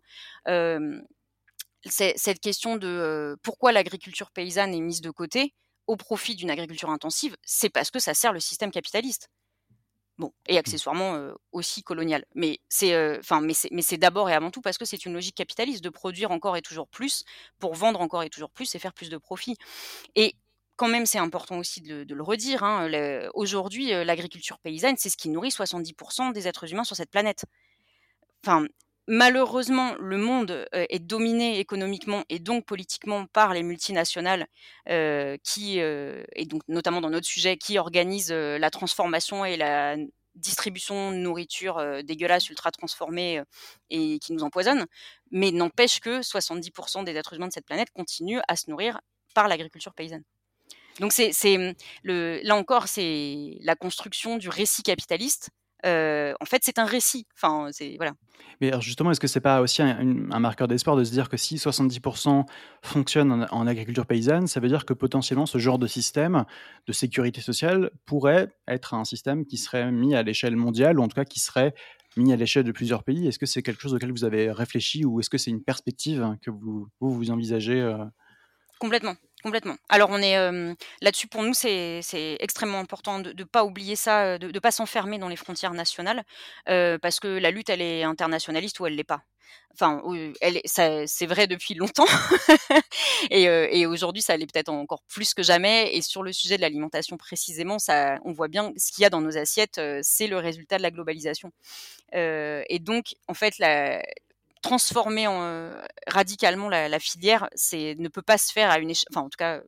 cette 1.86 2.40
question 2.40 2.76
de 2.76 2.86
euh, 2.86 3.36
pourquoi 3.42 3.72
l'agriculture 3.72 4.30
paysanne 4.30 4.74
est 4.74 4.80
mise 4.80 5.00
de 5.00 5.10
côté 5.10 5.54
au 5.86 5.96
profit 5.96 6.36
d'une 6.36 6.50
agriculture 6.50 6.90
intensive, 6.90 7.36
c'est 7.42 7.70
parce 7.70 7.90
que 7.90 7.98
ça 7.98 8.14
sert 8.14 8.32
le 8.32 8.38
système 8.38 8.70
capitaliste. 8.70 9.28
Bon, 10.20 10.34
et 10.46 10.56
mmh. 10.56 10.58
accessoirement 10.58 11.32
aussi 11.52 11.82
colonial. 11.82 12.26
Mais 12.34 12.60
c'est, 12.68 13.18
enfin, 13.18 13.40
mais 13.40 13.54
c'est, 13.54 13.70
mais 13.72 13.80
c'est 13.80 13.96
d'abord 13.96 14.28
et 14.28 14.34
avant 14.34 14.50
tout 14.50 14.60
parce 14.60 14.76
que 14.76 14.84
c'est 14.84 15.06
une 15.06 15.14
logique 15.14 15.34
capitaliste 15.34 15.82
de 15.82 15.88
produire 15.88 16.30
encore 16.30 16.58
et 16.58 16.62
toujours 16.62 16.88
plus 16.88 17.24
pour 17.58 17.74
vendre 17.74 18.02
encore 18.02 18.22
et 18.22 18.28
toujours 18.28 18.50
plus 18.50 18.74
et 18.74 18.78
faire 18.78 18.92
plus 18.92 19.08
de 19.08 19.16
profit. 19.16 19.56
Et 20.16 20.36
quand 20.76 20.88
même, 20.88 21.06
c'est 21.06 21.18
important 21.18 21.56
aussi 21.56 21.80
de, 21.80 22.04
le 22.06 22.22
redire. 22.22 22.62
Hein, 22.64 22.90
aujourd'hui, 23.32 23.88
l'agriculture 24.04 24.58
paysanne, 24.58 24.96
c'est 24.98 25.08
ce 25.08 25.16
qui 25.16 25.30
nourrit 25.30 25.48
70% 25.48 26.34
des 26.34 26.46
êtres 26.46 26.70
humains 26.70 26.84
sur 26.84 26.96
cette 26.96 27.10
planète. 27.10 27.46
Enfin, 28.44 28.66
malheureusement, 29.10 29.94
le 29.98 30.16
monde 30.16 30.66
est 30.72 31.00
dominé 31.00 31.58
économiquement 31.58 32.22
et 32.28 32.38
donc 32.38 32.64
politiquement 32.64 33.26
par 33.26 33.52
les 33.52 33.62
multinationales 33.62 34.46
qui, 35.42 35.78
et 35.78 36.46
donc 36.46 36.62
notamment 36.68 37.00
dans 37.00 37.10
notre 37.10 37.26
sujet, 37.26 37.56
qui 37.56 37.76
organisent 37.76 38.32
la 38.32 38.70
transformation 38.70 39.44
et 39.44 39.56
la 39.56 39.96
distribution 40.36 41.10
de 41.10 41.16
nourriture 41.16 42.02
dégueulasse, 42.04 42.48
ultra 42.48 42.70
transformée 42.70 43.42
et 43.90 44.20
qui 44.20 44.32
nous 44.32 44.44
empoisonne. 44.44 44.86
Mais 45.32 45.50
n'empêche 45.50 45.98
que 45.98 46.20
70% 46.20 47.04
des 47.04 47.16
êtres 47.16 47.34
humains 47.34 47.48
de 47.48 47.52
cette 47.52 47.66
planète 47.66 47.90
continuent 47.90 48.40
à 48.46 48.54
se 48.54 48.70
nourrir 48.70 49.00
par 49.34 49.48
l'agriculture 49.48 49.92
paysanne. 49.92 50.22
Donc 51.00 51.12
c'est, 51.12 51.32
là 52.04 52.56
encore, 52.56 52.86
c'est 52.86 53.58
la 53.62 53.74
construction 53.74 54.36
du 54.36 54.48
récit 54.48 54.82
capitaliste 54.82 55.50
en 55.84 56.44
fait, 56.44 56.62
c'est 56.62 56.78
un 56.78 56.84
récit. 56.84 57.26
Enfin, 57.34 57.68
c'est 57.72 57.96
voilà. 57.96 58.12
Mais 58.60 58.72
justement, 58.80 59.10
est-ce 59.10 59.20
que 59.20 59.26
c'est 59.26 59.40
pas 59.40 59.60
aussi 59.60 59.82
un, 59.82 60.04
marqueur 60.04 60.68
d'espoir 60.68 60.96
de 60.96 61.04
se 61.04 61.10
dire 61.10 61.28
que 61.28 61.36
si 61.36 61.56
70% 61.56 62.44
fonctionnent 62.82 63.46
en, 63.50 63.66
agriculture 63.66 64.06
paysanne, 64.06 64.46
ça 64.46 64.60
veut 64.60 64.68
dire 64.68 64.84
que 64.84 64.92
potentiellement 64.92 65.46
ce 65.46 65.58
genre 65.58 65.78
de 65.78 65.86
système 65.86 66.44
de 66.86 66.92
sécurité 66.92 67.40
sociale 67.40 67.90
pourrait 68.06 68.48
être 68.68 68.94
un 68.94 69.04
système 69.04 69.46
qui 69.46 69.56
serait 69.56 69.90
mis 69.90 70.14
à 70.14 70.22
l'échelle 70.22 70.56
mondiale, 70.56 70.98
ou 70.98 71.02
en 71.02 71.08
tout 71.08 71.14
cas 71.14 71.24
qui 71.24 71.40
serait 71.40 71.74
mis 72.16 72.32
à 72.32 72.36
l'échelle 72.36 72.64
de 72.64 72.72
plusieurs 72.72 73.04
pays? 73.04 73.26
Est-ce 73.28 73.38
que 73.38 73.46
c'est 73.46 73.62
quelque 73.62 73.80
chose 73.80 73.94
auquel 73.94 74.10
vous 74.10 74.24
avez 74.24 74.50
réfléchi, 74.50 75.04
ou 75.04 75.20
est-ce 75.20 75.30
que 75.30 75.38
c'est 75.38 75.50
une 75.50 75.62
perspective 75.62 76.36
que 76.42 76.50
vous 76.50 76.88
vous, 77.00 77.12
vous 77.12 77.30
envisagez 77.30 77.96
Complètement. 78.78 79.14
Complètement. 79.42 79.76
Alors 79.88 80.10
on 80.10 80.18
est 80.20 80.36
là-dessus 81.00 81.26
pour 81.26 81.42
nous 81.42 81.54
c'est 81.54 82.02
extrêmement 82.40 82.78
important 82.78 83.20
de 83.20 83.32
ne 83.32 83.44
pas 83.44 83.64
oublier 83.64 83.96
ça, 83.96 84.38
de 84.38 84.48
ne 84.52 84.58
pas 84.58 84.70
s'enfermer 84.70 85.18
dans 85.18 85.28
les 85.28 85.36
frontières 85.36 85.72
nationales 85.72 86.24
parce 86.66 87.20
que 87.20 87.28
la 87.28 87.50
lutte 87.50 87.70
elle 87.70 87.80
est 87.82 88.02
internationaliste 88.02 88.80
ou 88.80 88.86
elle 88.86 88.96
l'est 88.96 89.04
pas. 89.04 89.22
Enfin, 89.72 90.02
elle 90.42 90.60
c'est 90.64 91.26
vrai 91.26 91.46
depuis 91.46 91.74
longtemps 91.74 92.04
et, 93.30 93.44
et 93.44 93.86
aujourd'hui 93.86 94.20
ça 94.22 94.36
l'est 94.36 94.46
peut-être 94.46 94.68
encore 94.68 95.02
plus 95.08 95.32
que 95.32 95.42
jamais. 95.42 95.94
Et 95.96 96.02
sur 96.02 96.22
le 96.22 96.32
sujet 96.32 96.56
de 96.56 96.62
l'alimentation 96.62 97.16
précisément, 97.16 97.78
ça, 97.78 98.18
on 98.24 98.32
voit 98.32 98.48
bien 98.48 98.72
ce 98.76 98.92
qu'il 98.92 99.02
y 99.02 99.06
a 99.06 99.10
dans 99.10 99.22
nos 99.22 99.38
assiettes, 99.38 99.80
c'est 100.02 100.26
le 100.26 100.36
résultat 100.36 100.76
de 100.76 100.82
la 100.82 100.90
globalisation. 100.90 101.50
et 102.12 102.78
donc 102.80 103.14
en 103.28 103.34
fait 103.34 103.58
la, 103.58 104.02
transformer 104.62 105.26
en, 105.26 105.70
radicalement 106.06 106.68
la, 106.68 106.98
filière, 106.98 107.48
c'est 107.54 107.94
ne 107.98 108.08
peut 108.08 108.22
pas 108.22 108.38
se 108.38 108.52
faire 108.52 108.70
à 108.70 108.78
une 108.78 108.90
échelle, 108.90 109.08
enfin 109.12 109.22
en 109.22 109.28
tout 109.28 109.38
cas, 109.38 109.60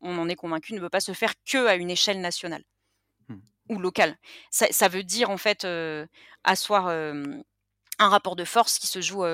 on 0.00 0.18
en 0.18 0.28
est 0.28 0.36
convaincu, 0.36 0.74
ne 0.74 0.80
peut 0.80 0.90
pas 0.90 1.00
se 1.00 1.12
faire 1.12 1.34
que 1.44 1.66
à 1.66 1.74
une 1.74 1.90
échelle 1.90 2.20
nationale 2.20 2.62
mmh. 3.28 3.36
ou 3.70 3.78
locale. 3.78 4.16
Ça, 4.50 4.88
veut 4.88 5.02
dire 5.02 5.30
en 5.30 5.38
fait 5.38 5.66
asseoir 6.44 6.88
un 6.88 8.08
rapport 8.08 8.36
de 8.36 8.44
force 8.44 8.78
qui 8.78 8.86
se 8.86 9.00
joue 9.00 9.24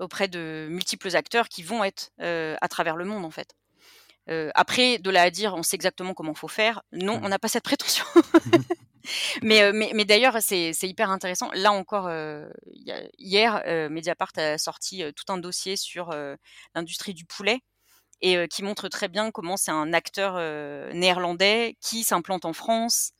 auprès 0.00 0.28
de 0.28 0.66
multiples 0.70 1.14
acteurs 1.14 1.48
qui 1.48 1.62
vont 1.62 1.84
être 1.84 2.10
à 2.18 2.68
travers 2.68 2.96
le 2.96 3.04
monde 3.04 3.24
en 3.24 3.30
fait. 3.30 3.54
après, 4.54 4.98
de 4.98 5.10
là 5.10 5.22
à 5.22 5.30
dire, 5.30 5.54
on 5.54 5.62
sait 5.62 5.76
exactement 5.76 6.14
comment 6.14 6.34
faut 6.34 6.48
faire. 6.48 6.82
Non, 6.92 7.20
mmh. 7.20 7.24
on 7.24 7.28
n'a 7.28 7.38
pas 7.38 7.48
cette 7.48 7.64
prétention. 7.64 8.04
mais, 9.42 9.72
mais, 9.72 9.92
mais 9.94 10.04
d'ailleurs, 10.04 10.36
c'est 10.40 10.72
hyper 10.82 11.10
intéressant. 11.10 11.50
Là 11.54 11.72
encore, 11.72 12.10
hier, 13.18 13.62
Mediapart 13.90 14.32
a 14.36 14.58
sorti 14.58 15.02
tout 15.14 15.32
un 15.32 15.38
dossier 15.38 15.76
sur 15.76 16.10
l'industrie 16.74 17.14
du 17.14 17.24
poulet 17.24 17.60
et 18.20 18.46
qui 18.48 18.62
montre 18.62 18.88
très 18.88 19.08
bien 19.08 19.30
comment 19.30 19.56
c'est 19.56 19.70
un 19.70 19.92
acteur 19.92 20.34
néerlandais 20.94 21.76
qui 21.80 22.04
s'implante 22.04 22.44
en 22.44 22.52
France 22.52 23.12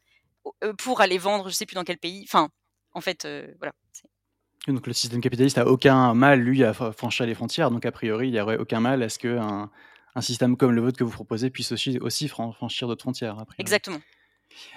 pour 0.78 1.00
aller 1.00 1.18
vendre, 1.18 1.48
je 1.48 1.54
sais 1.54 1.66
plus 1.66 1.74
dans 1.74 1.84
quel 1.84 1.98
pays. 1.98 2.24
Enfin, 2.26 2.48
en 2.92 3.00
fait, 3.00 3.26
voilà. 3.58 3.72
Donc 4.68 4.86
le 4.86 4.92
système 4.92 5.20
capitaliste 5.20 5.58
a 5.58 5.66
aucun 5.66 6.14
mal, 6.14 6.40
lui, 6.40 6.62
à 6.62 6.72
franchir 6.72 7.26
les 7.26 7.34
frontières. 7.34 7.70
Donc 7.72 7.84
a 7.84 7.90
priori, 7.90 8.28
il 8.28 8.32
n'y 8.32 8.40
aurait 8.40 8.58
aucun 8.58 8.78
mal 8.80 9.02
à 9.02 9.08
ce 9.08 9.18
qu'un 9.18 9.70
un 10.14 10.20
système 10.20 10.58
comme 10.58 10.72
le 10.72 10.82
vôtre 10.82 10.98
que 10.98 11.04
vous 11.04 11.10
proposez 11.10 11.48
puisse 11.48 11.72
aussi, 11.72 11.98
aussi 11.98 12.28
franchir 12.28 12.86
d'autres 12.86 13.00
frontières. 13.02 13.44
Exactement. 13.58 13.98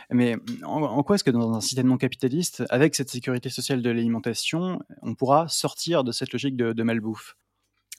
Mais 0.10 0.36
en, 0.64 1.04
quoi 1.04 1.16
est-ce 1.16 1.24
que 1.24 1.32
dans 1.32 1.54
un 1.54 1.62
système 1.62 1.88
non 1.88 1.98
capitaliste, 1.98 2.64
avec 2.70 2.96
cette 2.96 3.10
sécurité 3.10 3.50
sociale 3.50 3.82
de 3.82 3.90
l'alimentation, 3.90 4.80
on 5.02 5.16
pourra 5.16 5.48
sortir 5.48 6.04
de 6.04 6.12
cette 6.12 6.32
logique 6.32 6.56
de, 6.56 6.84
malbouffe? 6.84 7.36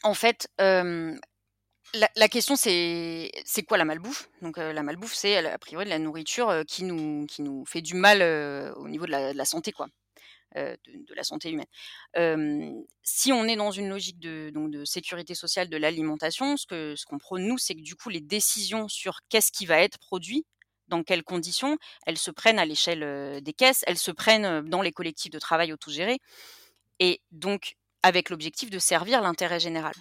En 0.02 0.14
fait, 0.14 0.48
la, 0.58 2.28
question 2.28 2.56
c'est 2.56 3.30
c'est 3.44 3.62
quoi 3.62 3.78
la 3.78 3.84
malbouffe? 3.84 4.28
Donc 4.42 4.56
la 4.58 4.82
malbouffe, 4.82 5.14
c'est 5.14 5.36
a 5.38 5.58
priori 5.58 5.84
de 5.84 5.90
la 5.90 5.98
nourriture 5.98 6.62
qui 6.66 6.84
nous 6.84 7.26
qui 7.26 7.42
nous 7.42 7.64
fait 7.64 7.82
du 7.82 7.94
mal 7.94 8.22
au 8.76 8.88
niveau 8.88 9.06
de 9.06 9.10
la, 9.10 9.44
santé, 9.44 9.72
quoi. 9.72 9.88
de, 10.54 11.14
la 11.14 11.24
santé 11.24 11.50
humaine. 11.50 12.84
si 13.02 13.32
on 13.32 13.44
est 13.44 13.56
dans 13.56 13.72
une 13.72 13.88
logique 13.88 14.20
de, 14.20 14.50
donc 14.50 14.70
de 14.70 14.84
sécurité 14.84 15.34
sociale 15.34 15.68
de 15.68 15.76
l'alimentation, 15.76 16.56
ce 16.56 16.66
que 16.66 16.94
ce 16.94 17.04
qu'on 17.04 17.18
prône 17.18 17.46
nous, 17.46 17.58
c'est 17.58 17.74
que 17.74 17.82
du 17.82 17.96
coup 17.96 18.10
les 18.10 18.20
décisions 18.20 18.86
sur 18.88 19.20
qu'est-ce 19.28 19.50
qui 19.50 19.66
va 19.66 19.80
être 19.80 19.98
produit 19.98 20.46
dans 20.88 21.02
quelles 21.02 21.24
conditions, 21.24 21.78
elles 22.06 22.18
se 22.18 22.30
prennent 22.30 22.58
à 22.58 22.64
l'échelle 22.64 23.40
des 23.42 23.52
caisses, 23.52 23.84
elles 23.86 23.98
se 23.98 24.10
prennent 24.10 24.68
dans 24.68 24.82
les 24.82 24.92
collectifs 24.92 25.30
de 25.30 25.38
travail 25.38 25.72
autogérés, 25.72 26.18
et 26.98 27.20
donc 27.30 27.76
avec 28.02 28.30
l'objectif 28.30 28.70
de 28.70 28.78
servir 28.78 29.20
l'intérêt 29.20 29.60
général. 29.60 29.94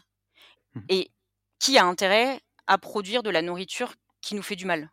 Mmh. 0.76 0.82
Et 0.90 1.12
qui 1.60 1.78
a 1.78 1.86
intérêt 1.86 2.40
à 2.68 2.78
produire 2.78 3.24
de 3.24 3.30
la 3.30 3.42
nourriture 3.42 3.94
qui 4.22 4.36
nous 4.36 4.44
fait 4.44 4.56
du 4.56 4.66
mal? 4.66 4.92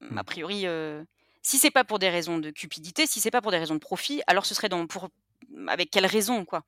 Mmh. 0.00 0.18
A 0.18 0.24
priori, 0.24 0.64
si 1.42 1.58
c'est 1.58 1.70
pas 1.70 1.84
pour 1.84 1.98
des 1.98 2.08
raisons 2.08 2.38
de 2.38 2.50
cupidité, 2.50 3.06
si 3.06 3.20
c'est 3.20 3.30
pas 3.30 3.42
pour 3.42 3.50
des 3.50 3.58
raisons 3.58 3.74
de 3.74 3.80
profit, 3.80 4.22
alors 4.26 4.46
ce 4.46 4.54
serait 4.54 4.68
dans, 4.68 4.86
pour, 4.86 5.10
avec 5.68 5.90
quelle 5.90 6.06
raison 6.06 6.44
quoi? 6.44 6.64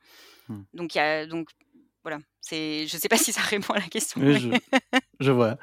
Mmh. 0.48 0.62
Donc 0.74 0.94
il 0.94 0.98
y 0.98 1.00
a 1.00 1.26
donc 1.26 1.48
voilà, 2.02 2.18
c'est, 2.42 2.88
je 2.88 2.96
sais 2.96 3.08
pas 3.08 3.16
si 3.16 3.32
ça 3.32 3.40
répond 3.48 3.72
à 3.72 3.78
la 3.78 3.86
question. 3.86 4.20
je, 5.20 5.30
vois. 5.30 5.56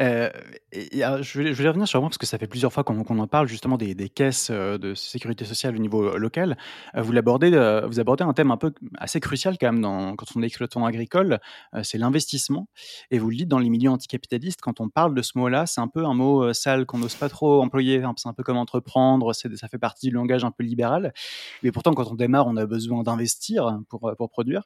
Euh, 0.00 0.30
je, 0.72 1.40
vais, 1.42 1.68
revenir 1.68 1.88
sur 1.88 2.00
moi 2.00 2.08
parce 2.08 2.18
que 2.18 2.26
ça 2.26 2.38
fait 2.38 2.46
plusieurs 2.46 2.72
fois 2.72 2.84
qu'on, 2.84 3.00
en 3.00 3.26
parle 3.26 3.48
justement 3.48 3.76
des, 3.76 4.08
caisses 4.08 4.48
euh, 4.50 4.78
de 4.78 4.94
sécurité 4.94 5.44
sociale 5.44 5.74
au 5.74 5.78
niveau 5.78 6.16
local. 6.16 6.56
Euh, 6.94 7.02
vous 7.02 7.10
l'abordez, 7.10 7.50
vous 7.86 7.98
abordez 7.98 8.22
un 8.22 8.32
thème 8.32 8.52
un 8.52 8.56
peu 8.56 8.72
assez 8.96 9.18
crucial 9.18 9.58
quand 9.60 9.72
même 9.72 9.80
dans, 9.80 10.14
quand 10.14 10.26
on 10.36 10.42
est 10.42 10.46
exploitant 10.46 10.86
agricole, 10.86 11.40
c'est 11.82 11.98
l'investissement. 11.98 12.68
Et 13.10 13.18
vous 13.18 13.28
le 13.28 13.36
dites 13.36 13.48
dans 13.48 13.58
les 13.58 13.68
milieux 13.68 13.90
anticapitalistes, 13.90 14.60
quand 14.60 14.80
on 14.80 14.88
parle 14.88 15.14
de 15.14 15.22
ce 15.22 15.36
mot-là, 15.36 15.66
c'est 15.66 15.80
un 15.80 15.88
peu 15.88 16.04
un 16.04 16.14
mot 16.14 16.52
sale 16.52 16.86
qu'on 16.86 16.98
n'ose 16.98 17.16
pas 17.16 17.28
trop 17.28 17.60
employer. 17.60 18.02
C'est 18.16 18.28
un 18.28 18.32
peu 18.32 18.44
comme 18.44 18.56
entreprendre, 18.56 19.32
c'est, 19.32 19.54
ça 19.56 19.66
fait 19.66 19.78
partie 19.78 20.08
du 20.08 20.14
langage 20.14 20.44
un 20.44 20.52
peu 20.52 20.62
libéral. 20.62 21.12
Mais 21.64 21.72
pourtant, 21.72 21.92
quand 21.92 22.08
on 22.08 22.14
démarre, 22.14 22.46
on 22.46 22.56
a 22.56 22.66
besoin 22.66 23.02
d'investir 23.02 23.80
pour, 23.88 24.12
pour 24.16 24.30
produire. 24.30 24.62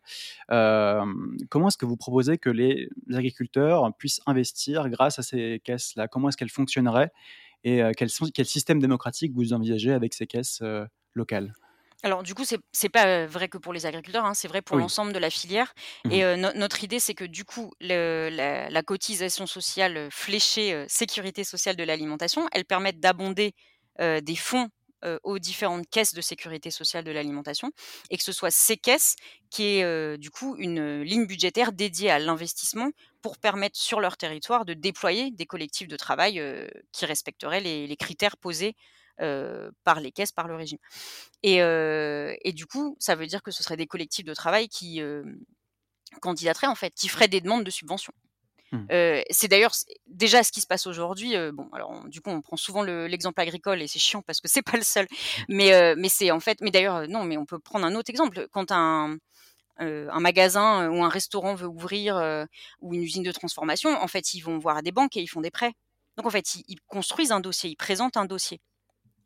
Comment 1.55 1.69
est-ce 1.69 1.79
que 1.79 1.87
vous 1.87 1.97
proposez 1.97 2.37
que 2.37 2.51
les 2.51 2.89
agriculteurs 3.13 3.89
puissent 3.97 4.21
investir 4.27 4.89
grâce 4.89 5.21
à 5.21 5.23
ces 5.23 5.63
caisses-là? 5.63 6.09
Comment 6.09 6.29
est-ce 6.29 6.37
qu'elles 6.37 6.51
fonctionneraient? 6.51 7.13
Et 7.63 7.81
quel, 7.97 8.09
quel, 8.35 8.45
système 8.45 8.81
démocratique 8.81 9.31
vous 9.37 9.53
envisagez 9.53 9.93
avec 9.93 10.15
ces 10.15 10.27
caisses 10.27 10.65
locales? 11.13 11.55
Alors 12.03 12.25
du 12.25 12.35
coup, 12.35 12.45
c'est 12.45 12.59
n'est 12.83 12.89
pas 12.89 13.27
vrai 13.27 13.47
que 13.47 13.57
pour 13.57 13.73
les 13.73 13.87
agriculteurs, 13.87 14.25
hein, 14.25 14.35
c'est 14.35 14.49
vrai 14.49 14.63
pour 14.63 14.77
l'ensemble 14.77 15.13
de 15.13 15.19
la 15.21 15.31
filière. 15.31 15.73
Mmh 16.05 16.11
et 16.11 16.37
notre 16.37 16.83
idée, 16.83 16.99
c'est 16.99 17.15
que 17.15 17.25
du 17.25 17.45
coup, 17.45 17.71
la, 17.81 18.83
cotisation 18.83 19.47
sociale 19.47 20.09
fléchée 20.11 20.85
sécurité 20.89 21.45
sociale 21.45 21.77
de 21.77 21.85
l'alimentation, 21.85 22.49
elle 22.51 22.65
permet 22.65 22.93
d'abonder 22.93 23.55
des 24.01 24.37
fonds 24.37 24.71
aux 25.23 25.39
différentes 25.39 25.89
caisses 25.91 26.15
de 26.15 26.21
sécurité 26.21 26.71
sociale 26.71 27.05
de 27.05 27.11
l'alimentation, 27.11 27.71
et 28.11 28.17
que 28.17 28.25
ce 28.25 28.33
soit 28.33 28.51
ces 28.51 28.77
caisses 28.77 29.17
qui 29.51 29.65
aient 29.65 30.19
du 30.19 30.31
coup 30.31 30.57
une 30.59 31.03
ligne 31.03 31.27
budgétaire 31.27 31.73
dédiée 31.73 32.11
à 32.11 32.19
l'investissement 32.19 32.91
pour 33.23 33.39
permettre 33.39 33.79
sur 33.79 34.01
leur 34.01 34.17
territoire 34.17 34.65
de 34.65 34.75
déployer 34.75 35.31
des 35.31 35.47
collectifs 35.47 35.89
de 35.89 35.97
travail 35.97 36.43
qui 36.93 37.07
respecteraient 37.07 37.61
les 37.61 37.97
critères 37.97 38.37
posés 38.37 38.75
par 39.17 40.01
les 40.01 40.13
caisses, 40.13 40.33
par 40.33 40.49
le 40.49 40.57
régime. 40.57 40.79
Et, 41.43 41.59
et, 41.59 42.53
du 42.53 42.67
coup, 42.67 42.97
ça 42.99 43.15
veut 43.15 43.27
dire 43.27 43.43
que 43.43 43.51
ce 43.51 43.63
seraient 43.63 43.77
des 43.77 43.87
collectifs 43.87 44.25
de 44.25 44.35
travail 44.35 44.69
qui 44.69 45.01
candidateraient, 46.21 46.67
en 46.67 46.75
fait, 46.75 46.95
qui 46.95 47.09
feraient 47.09 47.29
des 47.29 47.41
demandes 47.41 47.65
de 47.65 47.71
subventions. 47.71 48.13
Mmh. 48.75 49.23
c'est 49.31 49.49
d'ailleurs 49.49 49.73
déjà 50.07 50.43
ce 50.43 50.53
qui 50.53 50.61
se 50.61 50.67
passe 50.67 50.87
aujourd'hui. 50.87 51.35
bon, 51.53 51.69
alors 51.73 52.05
du 52.09 52.21
coup, 52.21 52.31
on 52.31 52.41
prend 52.41 52.57
souvent 52.57 52.83
l'exemple 52.83 53.41
agricole 53.41 53.83
et 53.83 53.87
c'est 53.87 53.99
chiant 53.99 54.23
parce 54.23 54.41
que 54.41 54.49
c'est 54.51 54.63
pas 54.63 54.77
le 54.77 54.83
seul. 54.83 55.07
Mais, 55.49 55.95
mais 55.97 56.09
c'est 56.09 56.31
en 56.31 56.41
fait, 56.41 56.59
mais 56.61 56.71
d'ailleurs, 56.71 57.09
non, 57.09 57.25
mais 57.25 57.37
on 57.37 57.47
peut 57.47 57.59
prendre 57.59 57.87
un 57.87 57.95
autre 57.95 58.11
exemple. 58.11 58.49
Quand 58.53 58.73
un, 58.73 59.17
un 59.79 60.21
magasin 60.21 60.89
ou 60.91 61.05
un 61.05 61.09
restaurant 61.09 61.55
veut 61.55 61.69
ouvrir 61.69 62.47
ou 62.81 62.95
une 62.95 63.03
usine 63.03 63.23
de 63.23 63.33
transformation, 63.33 63.91
en 63.91 64.09
fait, 64.09 64.35
ils 64.35 64.41
vont 64.41 64.59
voir 64.59 64.83
des 64.83 64.93
banques 64.93 65.17
et 65.17 65.23
ils 65.23 65.29
font 65.29 65.41
des 65.41 65.51
prêts. 65.51 65.73
Donc 66.17 66.27
en 66.27 66.31
fait, 66.31 66.57
ils 66.69 66.81
construisent 66.87 67.33
un 67.33 67.41
dossier, 67.41 67.71
ils 67.71 67.77
présentent 67.77 68.17
un 68.17 68.25
dossier. 68.27 68.61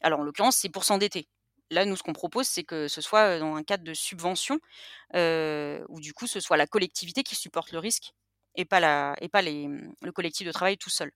Alors, 0.01 0.21
en 0.21 0.23
l'occurrence, 0.23 0.57
c'est 0.57 0.69
pour 0.69 0.85
s'endetter. 0.85 1.29
Là, 1.71 1.85
nous, 1.85 1.97
ce 1.97 2.03
qu'on 2.03 2.13
propose, 2.13 2.47
c'est 2.47 2.65
que 2.65 2.89
ce 2.89 3.01
soit 3.01 3.39
dans 3.39 3.55
un 3.57 3.63
cadre 3.63 3.85
de 3.85 3.95
subvention, 3.95 4.59
où 5.15 6.01
du 6.01 6.13
coup, 6.15 6.27
ce 6.27 6.41
soit 6.41 6.57
la 6.57 6.67
collectivité 6.67 7.23
qui 7.23 7.35
supporte 7.35 7.73
le 7.73 7.79
risque 7.79 8.13
et 8.59 8.67
pas, 8.67 8.81
la, 8.81 9.15
et 9.23 9.29
pas 9.29 9.41
les, 9.41 9.69
mmh, 9.69 9.95
le 10.03 10.13
collectif 10.13 10.47
de 10.47 10.53
travail 10.53 10.77
tout 10.77 10.91
seul. 10.91 11.11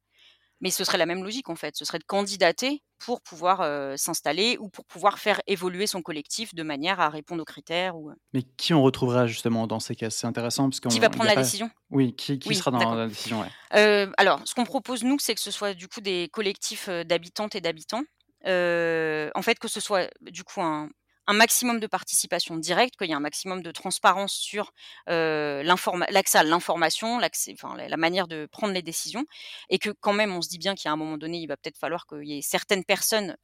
Mais 0.63 0.71
ce 0.71 0.85
serait 0.85 0.97
la 0.97 1.07
même 1.07 1.25
logique, 1.25 1.49
en 1.49 1.57
fait. 1.57 1.75
Ce 1.77 1.85
serait 1.85 1.99
de 1.99 2.05
candidater 2.05 2.85
pour 2.99 3.21
pouvoir 3.21 3.67
s'installer 3.99 4.57
ou 4.61 4.69
pour 4.69 4.85
pouvoir 4.85 5.19
faire 5.19 5.41
évoluer 5.49 5.89
son 5.89 6.03
collectif 6.03 6.55
de 6.55 6.63
manière 6.63 7.01
à 7.01 7.09
répondre 7.09 7.43
aux 7.43 7.45
critères. 7.45 7.97
Ou... 7.97 8.13
Mais 8.33 8.45
qui 8.57 8.73
on 8.73 8.81
retrouvera 8.81 9.27
justement 9.27 9.67
dans 9.67 9.81
ces 9.81 9.97
cas? 9.97 10.09
C'est 10.09 10.29
intéressant 10.29 10.71
parce 10.71 10.79
qu'on 10.79 10.89
Qui 10.89 11.01
va 11.01 11.11
prendre 11.11 11.29
la 11.29 11.35
décision? 11.35 11.69
Oui, 11.91 12.15
qui, 12.15 12.39
qui 12.39 12.55
sera 12.55 12.71
dans 12.71 12.95
la 12.95 13.09
décision 13.09 13.45
Alors, 13.73 14.41
ce 14.45 14.55
qu'on 14.55 14.63
propose, 14.63 15.03
nous, 15.03 15.19
c'est 15.19 15.35
que 15.35 15.41
ce 15.41 15.51
soit 15.51 15.75
du 15.75 15.89
coup 15.89 16.01
des 16.01 16.29
collectifs 16.33 16.89
d'habitantes 16.89 17.57
et 17.57 17.61
d'habitants 17.61 18.05
en 18.45 19.43
fait, 19.43 19.59
que 19.59 19.67
ce 19.67 19.81
soit 19.81 20.09
du 20.21 20.45
coup 20.45 20.63
un, 20.63 20.89
maximum 21.29 21.81
de 21.81 21.87
participation 21.87 22.57
directe, 22.57 22.97
qu'il 22.97 23.09
y 23.09 23.13
ait 23.13 23.15
un 23.15 23.21
maximum 23.21 23.63
de 23.63 23.71
transparence 23.71 24.33
sur 24.35 24.73
l'accès 25.07 26.39
à 26.39 26.43
l'information, 26.45 27.19
la 27.19 27.97
manière 27.97 28.29
de 28.29 28.47
prendre 28.51 28.75
les 28.75 28.83
décisions, 28.83 29.25
et 29.71 29.79
que 29.79 29.91
quand 29.91 30.13
même 30.13 30.33
on 30.35 30.43
se 30.43 30.49
dit 30.49 30.59
bien 30.59 30.75
qu'à 30.75 30.91
un 30.93 30.97
moment 30.97 31.19
donné, 31.19 31.39
il 31.39 31.47
va 31.47 31.57
peut-être 31.57 31.79
falloir 31.79 32.07
qu'il 32.07 32.25
y 32.29 32.39
ait 32.39 32.43
certaines 32.43 32.85
personnes 32.85 33.37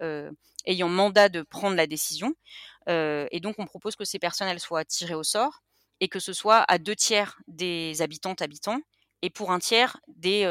ayant 0.66 0.88
mandat 0.88 1.28
de 1.28 1.42
prendre 1.42 1.76
la 1.76 1.86
décision, 1.86 2.34
et 2.88 3.40
donc 3.40 3.56
on 3.58 3.66
propose 3.66 3.96
que 3.96 4.04
ces 4.04 4.18
personnes 4.18 4.58
soient 4.58 4.84
tirées 4.84 5.14
au 5.14 5.22
sort, 5.24 5.60
et 6.00 6.08
que 6.08 6.20
ce 6.20 6.32
soit 6.32 6.64
à 6.68 6.78
deux 6.78 6.96
tiers 6.96 7.38
des 7.48 8.02
habitantes 8.02 8.42
habitants, 8.42 8.80
et 9.22 9.30
pour 9.30 9.50
un 9.52 9.58
tiers 9.60 9.98
des 10.08 10.46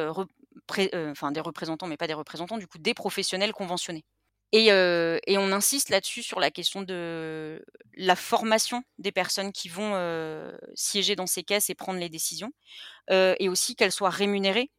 représentants, 1.42 1.88
mais 1.88 1.98
pas 1.98 2.08
des 2.08 2.13
représentants, 2.13 2.58
du 2.58 2.68
coup 2.68 2.78
des 2.80 2.94
professionnels 2.94 3.54
conventionnés. 3.54 4.04
Et, 4.54 4.72
on 5.38 5.52
insiste 5.52 5.90
là-dessus 5.90 6.24
sur 6.24 6.40
la 6.40 6.52
question 6.52 6.82
de 6.82 7.64
la 7.96 8.16
formation 8.16 8.84
des 8.98 9.12
personnes 9.12 9.52
qui 9.52 9.70
vont 9.70 9.94
siéger 10.76 11.16
dans 11.16 11.28
ces 11.28 11.44
caisses 11.44 11.70
et 11.70 11.76
prendre 11.76 12.00
les 12.00 12.10
décisions, 12.10 12.52
et 13.10 13.50
aussi 13.50 13.76
qu'elles 13.76 13.92
soient 13.92 14.10
rémunérées. 14.10 14.72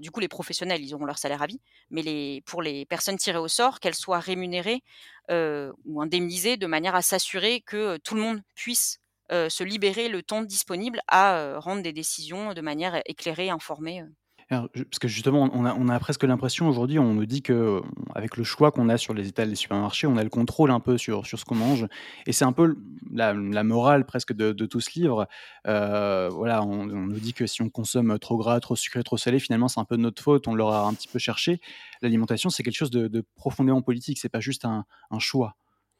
Du 0.00 0.10
coup, 0.10 0.20
les 0.20 0.28
professionnels, 0.28 0.82
ils 0.84 0.94
auront 0.94 1.04
leur 1.04 1.18
salaire 1.18 1.42
à 1.42 1.46
vie, 1.46 1.60
mais 1.90 2.42
pour 2.46 2.62
les 2.62 2.86
personnes 2.86 3.16
tirées 3.16 3.38
au 3.38 3.48
sort, 3.48 3.80
qu'elles 3.80 3.94
soient 3.94 4.20
rémunérées 4.20 4.82
ou 5.30 6.02
indemnisées 6.02 6.56
de 6.56 6.66
manière 6.66 6.94
à 6.94 7.02
s'assurer 7.02 7.60
que 7.60 7.96
tout 7.98 8.14
le 8.14 8.22
monde 8.22 8.42
puisse 8.54 8.98
se 9.30 9.64
libérer 9.64 10.08
le 10.08 10.22
temps 10.22 10.42
disponible 10.42 11.00
à 11.08 11.58
rendre 11.58 11.82
des 11.82 11.92
décisions 11.92 12.52
de 12.52 12.60
manière 12.60 13.00
éclairée, 13.06 13.50
informée 13.50 14.02
parce 14.48 14.98
que 15.00 15.08
justement, 15.08 15.50
on 15.52 15.64
a, 15.64 15.74
on 15.74 15.88
a 15.88 15.98
presque 15.98 16.24
l'impression 16.24 16.68
aujourd'hui, 16.68 16.98
on 16.98 17.14
nous 17.14 17.26
dit 17.26 17.42
que 17.42 17.80
avec 18.14 18.36
le 18.36 18.44
choix 18.44 18.70
qu'on 18.70 18.88
a 18.88 18.96
sur 18.96 19.14
les 19.14 19.28
étals 19.28 19.48
des 19.48 19.56
supermarchés, 19.56 20.06
on 20.06 20.16
a 20.16 20.22
le 20.22 20.30
contrôle 20.30 20.70
un 20.70 20.80
peu 20.80 20.98
sur, 20.98 21.26
sur 21.26 21.38
ce 21.38 21.44
qu'on 21.44 21.54
mange. 21.54 21.86
Et 22.26 22.32
c'est 22.32 22.44
un 22.44 22.52
peu 22.52 22.76
la, 23.12 23.32
la, 23.32 23.64
morale 23.64 24.04
presque 24.04 24.32
de, 24.32 24.52
de 24.52 24.66
tout 24.66 24.80
ce 24.80 24.98
livre. 24.98 25.26
Euh, 25.66 26.28
voilà, 26.30 26.62
on, 26.62 26.86
nous 26.86 27.20
dit 27.20 27.32
que 27.32 27.46
si 27.46 27.62
on 27.62 27.68
consomme 27.68 28.18
trop 28.18 28.36
gras, 28.36 28.60
trop 28.60 28.76
sucré, 28.76 29.02
trop 29.02 29.16
salé, 29.16 29.38
finalement, 29.38 29.68
c'est 29.68 29.80
un 29.80 29.84
peu 29.84 29.96
de 29.96 30.02
notre 30.02 30.22
faute. 30.22 30.46
On 30.46 30.54
l'aura 30.54 30.86
un 30.86 30.94
petit 30.94 31.08
peu 31.08 31.18
cherché. 31.18 31.60
L'alimentation, 32.02 32.50
c'est 32.50 32.62
quelque 32.62 32.76
chose 32.76 32.90
de, 32.90 33.08
de 33.08 33.24
profondément 33.36 33.82
politique. 33.82 34.18
C'est 34.18 34.28
pas 34.28 34.40
juste 34.40 34.64
un, 34.64 34.84
un 35.10 35.18
choix. 35.18 35.56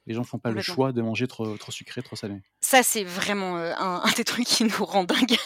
Les 0.07 0.15
gens 0.15 0.25
font 0.25 0.39
pas 0.39 0.51
le 0.51 0.61
choix 0.61 0.93
de 0.93 1.01
manger 1.01 1.27
trop, 1.27 1.57
trop 1.57 1.73
sucré, 1.73 2.03
trop 2.03 2.15
salé. 2.15 2.35
Ça, 2.61 2.83
c'est 2.83 3.05
vraiment 3.05 3.57
euh, 3.57 3.73
un, 3.79 4.03
un, 4.05 4.11
des 4.17 4.25
trucs 4.25 4.47
qui 4.47 4.65
nous 4.65 4.85
rend 4.85 5.05
dingue. 5.05 5.37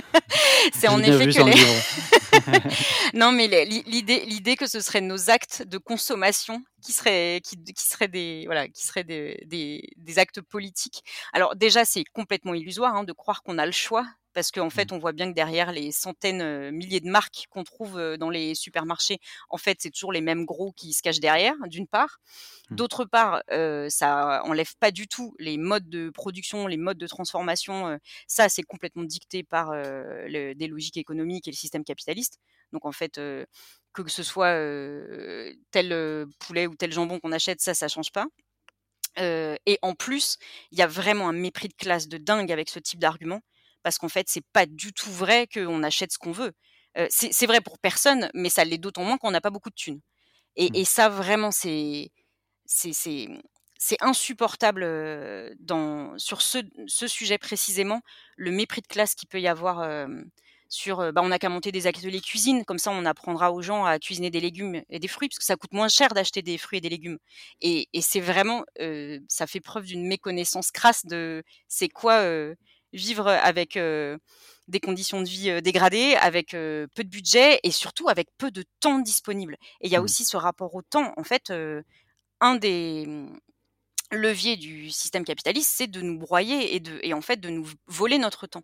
c'est 0.74 0.88
en 0.88 0.98
effet 1.00 1.28
que 1.28 1.44
les... 1.44 1.54
non, 3.14 3.32
mais 3.32 3.46
l'idée, 3.64 4.24
l'idée 4.26 4.56
que 4.56 4.66
ce 4.66 4.80
serait 4.80 5.00
nos 5.00 5.30
actes 5.30 5.62
de 5.66 5.78
consommation 5.78 6.62
qui 6.82 6.92
seraient, 6.92 7.40
qui, 7.44 7.56
qui 7.62 7.84
seraient 7.84 8.08
des, 8.08 8.44
voilà, 8.46 8.68
qui 8.68 8.86
seraient 8.86 9.04
des, 9.04 9.42
des, 9.46 9.88
des 9.96 10.18
actes 10.18 10.40
politiques. 10.40 11.02
Alors 11.32 11.56
déjà, 11.56 11.84
c'est 11.84 12.04
complètement 12.04 12.54
illusoire 12.54 12.94
hein, 12.94 13.04
de 13.04 13.12
croire 13.12 13.42
qu'on 13.42 13.58
a 13.58 13.66
le 13.66 13.72
choix 13.72 14.06
parce 14.36 14.50
qu'en 14.50 14.68
fait, 14.68 14.92
mmh. 14.92 14.94
on 14.94 14.98
voit 14.98 15.12
bien 15.12 15.30
que 15.30 15.34
derrière 15.34 15.72
les 15.72 15.92
centaines, 15.92 16.70
milliers 16.70 17.00
de 17.00 17.08
marques 17.08 17.46
qu'on 17.48 17.64
trouve 17.64 17.98
dans 18.18 18.28
les 18.28 18.54
supermarchés, 18.54 19.18
en 19.48 19.56
fait, 19.56 19.78
c'est 19.80 19.88
toujours 19.88 20.12
les 20.12 20.20
mêmes 20.20 20.44
gros 20.44 20.72
qui 20.72 20.92
se 20.92 21.00
cachent 21.00 21.20
derrière, 21.20 21.54
d'une 21.68 21.86
part. 21.86 22.18
Mmh. 22.68 22.76
D'autre 22.76 23.06
part, 23.06 23.42
ça 23.88 24.42
enlève 24.44 24.76
pas 24.78 24.90
du 24.90 25.08
tout 25.08 25.34
les 25.38 25.56
modes 25.56 25.88
de 25.88 26.10
production, 26.10 26.66
les 26.66 26.76
modes 26.76 26.98
de 26.98 27.06
transformation. 27.06 27.98
ça, 28.26 28.50
c'est 28.50 28.62
complètement 28.62 29.04
dicté 29.04 29.42
par 29.42 29.70
des 29.72 30.68
logiques 30.68 30.98
économiques 30.98 31.48
et 31.48 31.50
le 31.50 31.56
système 31.56 31.82
capitaliste. 31.82 32.38
Donc, 32.72 32.84
en 32.84 32.92
fait, 32.92 33.18
que 34.02 34.10
ce 34.10 34.22
soit 34.22 34.54
tel 35.70 36.26
poulet 36.38 36.66
ou 36.66 36.74
tel 36.74 36.92
jambon 36.92 37.20
qu'on 37.20 37.32
achète, 37.32 37.60
ça, 37.60 37.74
ça 37.74 37.88
change 37.88 38.12
pas. 38.12 38.26
et 39.18 39.78
en 39.82 39.94
plus, 39.94 40.38
il 40.72 40.78
y 40.78 40.82
a 40.82 40.86
vraiment 40.86 41.28
un 41.28 41.32
mépris 41.32 41.68
de 41.68 41.74
classe 41.74 42.08
de 42.08 42.18
dingue 42.18 42.52
avec 42.52 42.68
ce 42.68 42.78
type 42.78 43.00
d'argument 43.00 43.40
parce 43.82 43.98
qu'en 43.98 44.08
fait, 44.08 44.26
c'est 44.28 44.44
pas 44.52 44.66
du 44.66 44.92
tout 44.92 45.10
vrai 45.10 45.46
qu'on 45.46 45.82
achète 45.82 46.12
ce 46.12 46.18
qu'on 46.18 46.32
veut. 46.32 46.52
c'est 47.10 47.46
vrai 47.46 47.60
pour 47.60 47.78
personne, 47.78 48.30
mais 48.34 48.48
ça 48.48 48.64
l'est 48.64 48.78
d'autant 48.78 49.04
moins 49.04 49.18
qu'on 49.18 49.30
n'a 49.30 49.40
pas 49.40 49.50
beaucoup 49.50 49.70
de 49.70 49.74
thunes. 49.74 50.00
Et, 50.56 50.70
mmh. 50.70 50.84
ça, 50.84 51.08
vraiment, 51.08 51.50
c'est 51.50 52.10
c'est 52.64 53.96
insupportable 54.00 54.84
dans, 55.60 56.18
sur 56.18 56.42
ce, 56.42 56.58
ce, 56.86 57.06
sujet 57.06 57.38
précisément, 57.38 58.00
le 58.36 58.50
mépris 58.50 58.80
de 58.80 58.86
classe 58.86 59.14
qu'il 59.14 59.28
peut 59.28 59.40
y 59.40 59.46
avoir 59.48 59.86
sur 60.68 61.12
bah, 61.12 61.22
on 61.22 61.28
n'a 61.28 61.38
qu'à 61.38 61.48
monter 61.48 61.72
des 61.72 61.86
ateliers 61.86 62.20
cuisine, 62.20 62.64
comme 62.64 62.78
ça 62.78 62.90
on 62.90 63.04
apprendra 63.04 63.52
aux 63.52 63.62
gens 63.62 63.84
à 63.84 63.98
cuisiner 63.98 64.30
des 64.30 64.40
légumes 64.40 64.82
et 64.90 64.98
des 64.98 65.08
fruits, 65.08 65.28
parce 65.28 65.38
que 65.38 65.44
ça 65.44 65.56
coûte 65.56 65.72
moins 65.72 65.88
cher 65.88 66.08
d'acheter 66.14 66.42
des 66.42 66.58
fruits 66.58 66.78
et 66.78 66.80
des 66.80 66.88
légumes. 66.88 67.18
Et, 67.60 67.88
et 67.92 68.02
c'est 68.02 68.20
vraiment, 68.20 68.64
ça 69.28 69.46
fait 69.46 69.60
preuve 69.60 69.84
d'une 69.86 70.06
méconnaissance 70.06 70.70
crasse 70.70 71.06
de 71.06 71.42
c'est 71.68 71.88
quoi 71.88 72.24
vivre 72.92 73.28
avec 73.28 73.78
des 74.68 74.80
conditions 74.80 75.22
de 75.22 75.28
vie 75.28 75.62
dégradées, 75.62 76.14
avec 76.20 76.50
peu 76.50 77.04
de 77.04 77.08
budget 77.08 77.60
et 77.62 77.70
surtout 77.70 78.08
avec 78.08 78.28
peu 78.38 78.50
de 78.50 78.64
temps 78.80 78.98
disponible. 78.98 79.56
Et 79.80 79.86
il 79.86 79.92
y 79.92 79.96
a 79.96 80.00
mmh. 80.00 80.04
aussi 80.04 80.24
ce 80.24 80.36
rapport 80.36 80.74
au 80.74 80.82
temps. 80.82 81.12
En 81.16 81.24
fait, 81.24 81.52
un 82.40 82.54
des 82.56 83.06
mmh, 83.06 83.38
leviers 84.12 84.56
du 84.56 84.90
système 84.90 85.24
capitaliste, 85.24 85.72
c'est 85.74 85.86
de 85.86 86.00
nous 86.00 86.18
broyer 86.18 86.74
et, 86.74 86.80
de, 86.80 86.98
et 87.02 87.12
en 87.14 87.22
fait 87.22 87.40
de 87.40 87.48
nous 87.48 87.68
voler 87.86 88.18
notre 88.18 88.46
temps. 88.46 88.62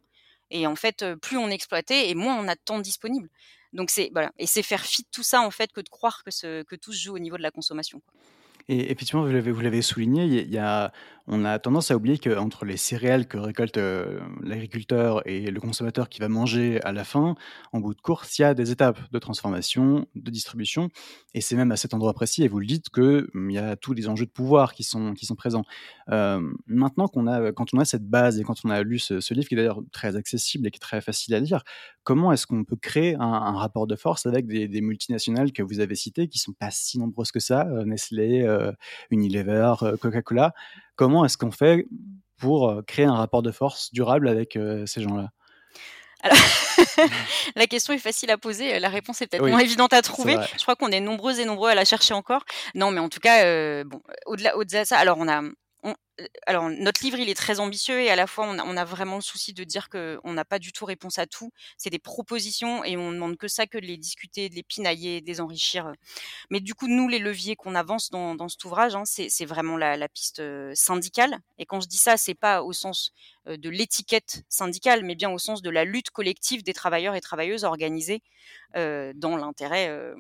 Et 0.51 0.67
en 0.67 0.77
fait, 0.77 1.05
plus 1.23 1.39
on 1.39 1.49
exploité 1.49 2.11
et 2.11 2.15
moins 2.15 2.37
on 2.37 2.49
a 2.49 2.55
de 2.55 2.61
temps 2.65 2.79
disponible. 2.79 3.29
Donc 3.73 3.89
c'est 3.91 4.11
voilà, 4.13 4.33
et 4.39 4.47
c'est 4.47 4.63
faire 4.63 4.85
fi 4.85 5.03
de 5.03 5.09
tout 5.11 5.23
ça 5.23 5.41
en 5.41 5.51
fait 5.51 5.73
que 5.73 5.81
de 5.81 5.89
croire 5.89 6.23
que, 6.25 6.63
que 6.63 6.77
tout 6.77 6.93
se 6.93 7.05
joue 7.05 7.15
au 7.15 7.19
niveau 7.19 7.39
de 7.39 7.43
la 7.43 7.51
consommation. 7.51 8.03
Et 8.69 8.93
effectivement, 8.93 9.25
vous 9.25 9.33
l'avez, 9.33 9.51
vous 9.51 9.61
l'avez 9.61 9.83
souligné, 9.83 10.25
il 10.25 10.51
y 10.51 10.59
a, 10.59 10.93
on 11.27 11.45
a 11.45 11.59
tendance 11.59 11.91
à 11.91 11.97
oublier 11.97 12.19
qu'entre 12.19 12.65
les 12.65 12.77
céréales 12.77 13.27
que 13.27 13.39
récolte 13.39 13.79
l'agriculteur 14.43 15.27
et 15.27 15.51
le 15.51 15.61
consommateur 15.61 16.09
qui 16.09 16.21
va 16.21 16.29
manger 16.29 16.81
à 16.83 16.93
la 16.93 17.05
fin, 17.05 17.37
en 17.73 17.81
bout 17.81 17.95
de 17.95 18.01
course, 18.01 18.39
il 18.39 18.43
y 18.43 18.45
a 18.45 18.55
des 18.55 18.71
étapes 18.71 18.99
de 19.13 19.19
transformation, 19.19 20.07
de 20.15 20.31
distribution. 20.31 20.89
Et 21.35 21.41
c'est 21.41 21.57
même 21.57 21.73
à 21.73 21.77
cet 21.77 21.95
endroit 21.95 22.13
précis, 22.13 22.43
et 22.43 22.49
vous 22.49 22.59
le 22.59 22.67
dites, 22.67 22.91
qu'il 22.91 23.27
mmh, 23.33 23.51
y 23.51 23.59
a 23.59 23.77
tous 23.77 23.93
les 23.93 24.09
enjeux 24.09 24.27
de 24.27 24.31
pouvoir 24.31 24.75
qui 24.75 24.83
sont, 24.83 25.15
qui 25.15 25.27
sont 25.27 25.37
présents. 25.37 25.65
maintenant 26.09 27.09
qu'on 27.09 27.27
a, 27.27 27.53
quand 27.53 27.73
on 27.73 27.79
a 27.79 27.85
cette 27.85 28.07
base 28.07 28.41
et 28.41 28.45
quand 28.45 28.57
on 28.65 28.71
a 28.71 28.83
lu 28.83 28.99
ce, 28.99 29.35
livre, 29.35 29.49
qui 29.49 29.55
est 29.55 29.57
d'ailleurs 29.57 29.83
très 29.93 30.17
accessible 30.17 30.67
et 30.67 30.71
qui 30.71 30.77
est 30.77 30.81
très 30.81 31.01
facile 31.01 31.35
à 31.35 31.41
lire, 31.41 31.63
comment 32.05 32.33
est-ce 32.33 32.47
qu'on 32.47 32.65
peut 32.65 32.77
créer 32.77 33.15
un, 33.19 33.53
rapport 33.53 33.87
de 33.87 33.97
force 33.97 34.27
avec 34.27 34.47
des, 34.47 34.81
multinationales 34.81 35.53
que 35.53 35.63
vous 35.63 35.81
avez 35.81 35.95
citées, 35.95 36.29
qui 36.29 36.39
sont 36.39 36.53
pas 36.53 36.71
si 36.71 36.99
nombreuses 36.99 37.31
que 37.31 37.41
ça, 37.41 37.65
Nestlé, 37.85 38.47
Unilever, 39.11 39.75
Coca-Cola 40.01 40.53
Comment 40.97 41.25
est-ce 41.25 41.37
qu'on 41.37 41.51
fait 41.51 41.87
pour 42.39 42.83
créer 42.87 43.05
un 43.05 43.15
rapport 43.15 43.43
de 43.43 43.51
force 43.53 43.93
durable 43.93 44.29
avec 44.29 44.59
ces 44.87 45.03
gens-là? 45.03 45.31
La 47.57 47.67
question 47.67 47.93
est 47.93 47.99
facile 47.99 48.31
à 48.31 48.39
poser, 48.39 48.79
la 48.79 48.89
réponse 48.89 49.23
est 49.23 49.27
peut-être 49.27 49.49
moins 49.49 49.59
évidente 49.59 49.93
à 49.93 50.03
trouver. 50.03 50.37
Je 50.57 50.63
crois 50.63 50.77
qu'on 50.77 50.91
est 50.91 51.01
nombreux 51.01 51.41
et 51.41 51.45
nombreux 51.45 51.71
à 51.71 51.75
la 51.75 51.85
chercher 51.85 52.15
encore. 52.15 52.45
Non, 52.75 52.91
mais 52.91 53.01
en 53.01 53.09
tout 53.09 53.19
cas, 53.19 53.83
bon, 53.85 54.01
au-delà, 54.27 54.57
au-delà 54.57 54.83
de 54.83 54.87
ça, 54.87 54.99
alors 54.99 55.19
on 55.19 55.29
a, 55.29 55.43
alors 56.47 56.69
notre 56.69 57.03
livre 57.03 57.19
il 57.19 57.29
est 57.29 57.35
très 57.35 57.59
ambitieux 57.59 58.01
et 58.01 58.11
à 58.11 58.17
la 58.17 58.27
fois 58.27 58.47
on 58.47 58.77
a, 58.77 58.85
vraiment 58.85 59.17
le 59.17 59.23
souci 59.23 59.53
de 59.53 59.65
dire 59.65 59.89
qu'on 59.89 60.33
n'a 60.33 60.45
pas 60.45 60.59
du 60.59 60.73
tout 60.73 60.85
réponse 60.85 61.19
à 61.19 61.27
tout. 61.27 61.51
C'est 61.77 61.91
des 61.91 61.99
propositions 61.99 62.85
et 62.85 62.97
on 62.97 63.13
demande 63.13 63.37
que 63.37 63.49
ça, 63.49 63.67
que 63.67 63.79
de 63.79 63.87
les 63.87 63.97
discuter, 63.97 64.49
de 64.49 64.55
les 64.55 64.63
pinailler, 64.63 65.21
de 65.21 65.27
les 65.27 65.41
enrichir. 65.41 65.93
Mais 66.51 66.61
du 66.61 66.75
coup 66.75 66.87
nous 66.87 67.09
les 67.09 67.19
leviers 67.19 67.57
qu'on 67.57 67.75
avance 67.75 68.11
dans, 68.11 68.49
cet 68.49 68.65
ouvrage, 68.65 68.95
hein, 68.95 69.05
c'est 69.05 69.45
vraiment 69.45 69.77
la, 69.77 70.09
piste 70.09 70.43
syndicale. 70.75 71.39
Et 71.59 71.67
quand 71.67 71.81
je 71.81 71.89
dis 71.89 71.99
ça, 71.99 72.17
c'est 72.17 72.35
pas 72.35 72.63
au 72.63 72.73
sens 72.73 73.13
de 73.47 73.71
l'étiquette 73.71 74.45
syndicale, 74.49 75.05
mais 75.05 75.15
bien 75.15 75.31
au 75.31 75.39
sens 75.39 75.63
de 75.63 75.71
la 75.71 75.85
lutte 75.85 76.11
collective 76.11 76.63
des 76.63 76.75
travailleurs 76.75 77.15
et 77.15 77.21
travailleuses 77.21 77.65
organisés 77.65 78.23
dans 78.75 79.37
l'intérêt 79.37 80.15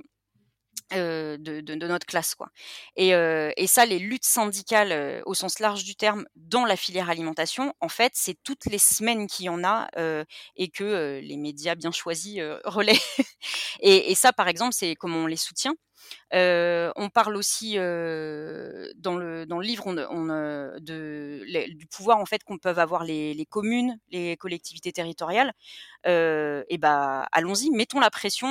de, 0.91 1.39
de, 1.39 1.87
notre 1.87 2.07
classe 2.07 2.35
quoi. 2.35 2.49
Et, 2.97 3.11
et, 3.11 3.67
ça, 3.67 3.87
les 3.87 3.99
luttes 3.99 4.25
syndicales 4.27 5.23
au 5.25 5.35
sens 5.35 5.59
large 5.59 5.85
du 5.85 5.95
terme 5.97 6.27
dans 6.37 6.67
la 6.67 6.77
filière 6.77 7.09
alimentation, 7.09 7.73
en 7.81 7.89
fait, 7.89 8.13
c'est 8.15 8.37
toutes 8.45 8.67
les 8.67 8.79
semaines 8.79 9.27
qu'il 9.27 9.47
y 9.47 9.49
en 9.49 9.65
a 9.65 9.89
et 10.57 10.69
que 10.69 11.21
les 11.23 11.37
médias 11.37 11.75
bien 11.75 11.93
choisis 11.93 12.41
relaient. 12.65 13.01
et, 13.81 14.11
et, 14.11 14.15
ça, 14.15 14.33
par 14.33 14.49
exemple, 14.49 14.75
c'est 14.75 14.95
comment 14.95 15.19
on 15.19 15.27
les 15.27 15.37
soutient. 15.37 15.75
On 16.33 17.09
parle 17.13 17.37
aussi 17.37 17.75
dans, 17.77 19.17
le, 19.17 19.45
livre 19.61 19.93
du 20.81 21.87
pouvoir 21.87 22.19
en 22.19 22.27
fait 22.27 22.43
qu'on 22.45 22.59
peuvent 22.59 22.79
avoir 22.79 23.05
les, 23.05 23.47
communes, 23.51 23.99
les 24.11 24.37
collectivités 24.37 24.93
territoriales. 24.93 25.53
et 26.07 26.79
bah 26.79 27.27
allons-y, 27.33 27.71
mettons 27.71 28.01
la 28.01 28.11
pression 28.11 28.49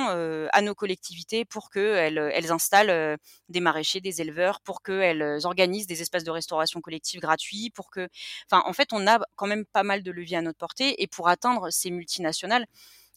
à 0.52 0.62
nos 0.62 0.74
collectivités 0.74 1.44
pour 1.44 1.70
qu'elles 1.70 2.18
elles 2.18 2.52
installent 2.52 3.18
des 3.48 3.60
maraîchers, 3.60 4.00
des 4.00 4.20
éleveurs, 4.20 4.60
pour 4.60 4.82
qu'elles 4.82 5.40
organisent 5.44 5.86
des 5.86 6.02
espaces 6.02 6.24
de 6.24 6.30
restauration 6.30 6.80
collective 6.80 7.20
gratuits, 7.20 7.70
pour 7.70 7.90
que, 7.90 8.08
enfin 8.50 8.62
en 8.66 8.72
fait 8.72 8.92
on 8.92 9.06
a 9.06 9.20
quand 9.36 9.46
même 9.46 9.64
pas 9.66 9.82
mal 9.82 10.02
de 10.02 10.10
leviers 10.10 10.36
à 10.36 10.42
notre 10.42 10.58
portée 10.58 11.02
et 11.02 11.06
pour 11.06 11.28
atteindre 11.28 11.70
ces 11.70 11.90
multinationales, 11.90 12.66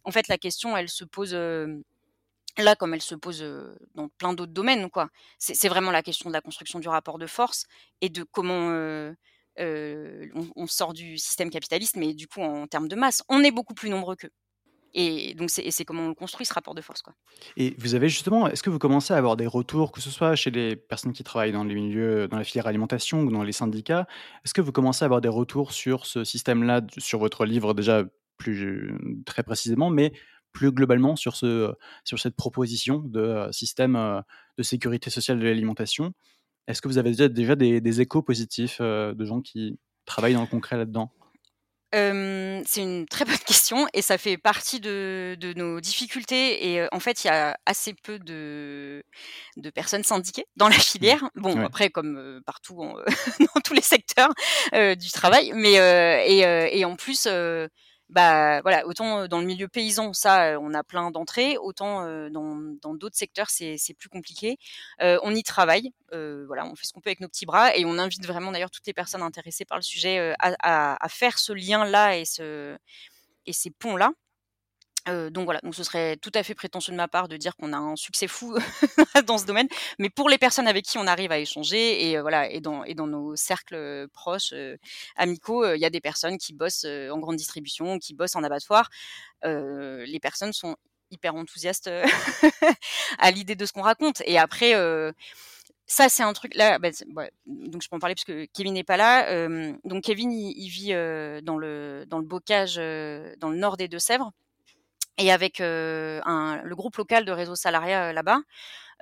en 0.04 0.12
fait 0.12 0.28
la 0.28 0.38
question 0.38 0.76
elle 0.78 0.90
se 0.90 1.04
pose 1.04 1.36
là, 2.64 2.76
comme 2.76 2.94
elle 2.94 3.02
se 3.02 3.16
pose 3.16 3.46
dans 3.96 4.10
plein 4.10 4.34
d'autres 4.34 4.54
domaines, 4.54 4.90
quoi. 4.90 5.10
C'est 5.38 5.68
vraiment 5.68 5.92
la 5.92 6.04
question 6.04 6.30
de 6.30 6.34
la 6.34 6.42
construction 6.42 6.80
du 6.80 6.88
rapport 6.88 7.18
de 7.18 7.28
force 7.28 7.66
et 8.02 8.10
de 8.10 8.24
comment 8.24 8.72
on, 9.58 10.68
sort 10.68 10.94
du 10.94 11.18
système 11.18 11.50
capitaliste, 11.50 11.96
mais 11.96 12.14
du 12.14 12.28
coup, 12.28 12.42
en 12.42 12.68
termes 12.68 12.88
de 12.88 12.96
masse, 12.96 13.24
on 13.30 13.42
est 13.42 13.52
beaucoup 13.52 13.74
plus 13.74 13.90
nombreux 13.90 14.16
qu'eux. 14.16 14.32
Et 14.98 15.34
donc, 15.34 15.50
c'est 15.50 15.84
comment 15.84 16.08
on 16.08 16.14
construit 16.14 16.46
ce 16.46 16.54
rapport 16.54 16.74
de 16.74 16.80
force. 16.80 17.02
Quoi. 17.02 17.14
Et 17.58 17.76
vous 17.78 17.96
avez 17.96 18.08
justement, 18.08 18.48
est-ce 18.48 18.64
que 18.64 18.70
vous 18.70 18.80
commencez 18.80 19.14
à 19.14 19.18
avoir 19.18 19.36
des 19.36 19.46
retours, 19.46 19.92
que 19.92 20.00
ce 20.00 20.10
soit 20.10 20.36
chez 20.36 20.52
les 20.52 20.78
personnes 20.78 21.12
qui 21.12 21.26
travaillent 21.26 21.52
dans 21.52 21.66
les 21.66 21.76
milieux, 21.76 22.30
dans 22.30 22.38
la 22.38 22.46
filière 22.46 22.66
alimentation 22.66 23.20
ou 23.24 23.30
dans 23.30 23.44
les 23.44 23.52
syndicats, 23.52 24.08
est-ce 24.46 24.54
que 24.54 24.62
vous 24.62 24.72
commencez 24.72 25.04
à 25.04 25.08
avoir 25.08 25.20
des 25.20 25.28
retours 25.28 25.74
sur 25.74 26.06
ce 26.06 26.24
système-là, 26.24 26.82
sur 26.98 27.20
votre 27.20 27.46
livre 27.46 27.74
déjà 27.74 28.06
plus 28.38 28.94
très 29.26 29.44
précisément, 29.44 29.90
mais 29.90 30.14
plus 30.56 30.72
globalement 30.72 31.16
sur, 31.16 31.36
ce, 31.36 31.76
sur 32.04 32.18
cette 32.18 32.36
proposition 32.36 33.00
de 33.00 33.20
euh, 33.20 33.52
système 33.52 33.96
euh, 33.96 34.22
de 34.58 34.64
sécurité 34.64 35.12
sociale 35.12 35.38
de 35.38 35.44
l'alimentation. 35.44 36.14
Est-ce 36.68 36.82
que 36.82 36.88
vous 36.88 36.98
avez 36.98 37.12
déjà, 37.12 37.28
déjà 37.28 37.56
des, 37.56 38.02
échos 38.02 38.24
positifs 38.24 38.78
euh, 38.82 39.14
de 39.14 39.26
gens 39.26 39.42
qui 39.42 39.78
travaillent 40.06 40.34
dans 40.34 40.42
le 40.42 40.48
concret 40.48 40.78
là-dedans? 40.78 41.12
C'est 41.94 42.82
une 42.82 43.06
très 43.06 43.24
bonne 43.24 43.38
question 43.48 43.88
et 43.94 44.02
ça 44.02 44.18
fait 44.18 44.36
partie 44.36 44.82
de, 44.82 45.38
nos 45.56 45.80
difficultés. 45.80 46.68
Et 46.68 46.88
en 46.92 47.00
fait, 47.00 47.24
il 47.24 47.28
y 47.28 47.30
a 47.30 47.58
assez 47.66 47.94
peu 47.94 48.20
de, 48.20 49.02
de 49.56 49.70
personnes 49.70 50.04
syndiquées 50.04 50.46
dans 50.58 50.68
la 50.68 50.76
mmh. 50.76 50.80
filière. 50.80 51.30
Bon, 51.36 51.58
après, 51.64 51.90
comme 51.90 52.42
partout 52.46 52.76
dans 53.40 53.62
tous 53.64 53.74
les 53.74 53.82
secteurs 53.82 54.34
du 54.74 55.10
travail, 55.12 55.54
mais 55.56 55.76
et, 56.28 56.80
et, 56.80 56.84
en 56.84 56.98
plus, 56.98 57.30
bah 58.10 58.62
voilà, 58.62 58.86
autant 58.86 59.28
dans 59.28 59.40
le 59.40 59.46
milieu 59.46 59.68
paysan, 59.68 60.14
ça, 60.14 60.60
on 60.60 60.74
a 60.74 60.84
plein 60.84 61.12
d'entrées, 61.12 61.58
autant 61.58 62.06
dans 62.30 62.94
d'autres 62.94 63.18
secteurs, 63.18 63.50
c'est 63.50 63.78
plus 63.98 64.10
compliqué. 64.10 64.58
on 65.00 65.34
y 65.34 65.44
travaille, 65.44 65.92
voilà, 66.12 66.66
on 66.66 66.76
fait 66.76 66.86
ce 66.86 66.94
qu'on 66.94 67.02
peut 67.02 67.10
avec 67.10 67.20
nos 67.20 67.28
petits 67.28 67.46
bras 67.46 67.76
et 67.76 67.86
on 67.86 67.98
invite 67.98 68.26
vraiment 68.26 68.52
d'ailleurs 68.52 68.72
toutes 68.72 68.88
les 68.88 68.94
personnes 68.94 69.22
intéressées 69.24 69.66
par 69.66 69.78
le 69.78 69.84
sujet 69.84 70.34
à, 70.40 71.04
à, 71.04 71.10
faire 71.10 71.40
ce 71.40 71.54
lien-là 71.54 72.18
et, 72.18 72.26
ce, 72.26 72.78
et 73.46 73.54
ces 73.54 73.72
ponts-là 73.72 74.12
donc 75.06 75.46
voilà, 75.46 75.60
donc 75.62 75.76
ce 75.76 75.84
serait 75.84 76.18
tout 76.18 76.32
à 76.34 76.42
fait 76.42 76.56
prétentieux 76.56 76.92
de 76.92 76.98
ma 76.98 77.08
part 77.08 77.28
de 77.28 77.38
dire 77.38 77.56
qu'on 77.56 77.74
a 77.74 77.78
un 77.78 77.96
succès 77.96 78.28
fou 78.28 78.58
dans 79.28 79.38
ce 79.38 79.46
domaine, 79.46 79.68
mais 80.00 80.10
pour 80.10 80.30
les 80.30 80.40
personnes 80.40 80.68
avec 80.68 80.86
qui 80.86 80.98
on 80.98 81.06
arrive 81.06 81.32
à 81.32 81.38
échanger 81.38 82.10
et 82.10 82.20
voilà 82.20 82.50
et 82.50 82.60
dans 82.60 82.84
et 82.84 82.96
dans 82.96 83.06
nos 83.06 83.36
cercles 83.36 84.08
proches 84.14 84.54
amicaux, 85.16 85.74
il 85.74 85.80
y 85.80 85.86
a 85.86 85.92
des 85.92 86.02
personnes 86.02 86.38
qui 86.38 86.54
bossent 86.54 86.86
en 86.86 87.20
grande 87.20 87.36
distribution, 87.36 88.00
qui 88.00 88.16
bossent 88.16 88.36
en 88.36 88.44
abattoir. 88.44 88.90
les 89.44 90.20
personnes 90.22 90.54
sont 90.54 90.76
hyper 91.12 91.36
enthousiastes 91.36 91.90
à 93.20 93.32
l'idée 93.32 93.56
de 93.56 93.66
ce 93.66 93.74
qu'on 93.74 93.84
raconte 93.84 94.24
et 94.26 94.40
après 94.40 94.74
ça 95.86 96.10
c'est 96.10 96.24
un 96.24 96.34
truc 96.34 96.56
là 96.56 96.80
bah, 96.80 96.90
donc 97.46 97.84
je 97.84 97.90
peux 97.90 97.96
en 97.96 98.00
parler 98.00 98.16
parce 98.16 98.26
que 98.26 98.46
Kevin 98.54 98.74
n'est 98.74 98.84
pas 98.84 98.98
là 98.98 99.48
donc 99.84 100.04
Kevin 100.04 100.32
il, 100.32 100.70
vit 100.70 100.94
dans 101.44 101.58
le 101.58 102.06
dans 102.08 102.18
le 102.18 102.26
bocage 102.26 102.78
dans 102.78 103.50
le 103.50 103.58
nord 103.58 103.78
des 103.78 103.88
Deux-Sèvres 103.88 104.32
et 105.18 105.32
avec 105.32 105.62
un, 105.62 106.62
le 106.64 106.76
groupe 106.76 106.98
local 106.98 107.26
de 107.26 107.32
réseau 107.32 107.56
salariat 107.56 108.14
là-bas, 108.14 108.40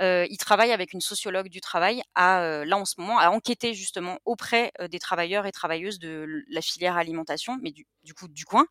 euh, 0.01 0.25
il 0.29 0.37
travaille 0.37 0.71
avec 0.71 0.93
une 0.93 1.01
sociologue 1.01 1.49
du 1.49 1.61
travail 1.61 2.01
à 2.15 2.63
là 2.65 2.77
en 2.77 2.85
ce 2.85 2.95
moment 2.97 3.19
à 3.19 3.29
enquêter 3.29 3.73
justement 3.73 4.17
auprès 4.25 4.71
des 4.89 4.99
travailleurs 4.99 5.45
et 5.45 5.51
travailleuses 5.51 5.99
de 5.99 6.43
la 6.49 6.61
filière 6.61 6.97
alimentation, 6.97 7.57
mais 7.61 7.71
du, 7.71 7.85
du 8.03 8.13
coup 8.13 8.27
du 8.27 8.45
coin. 8.45 8.65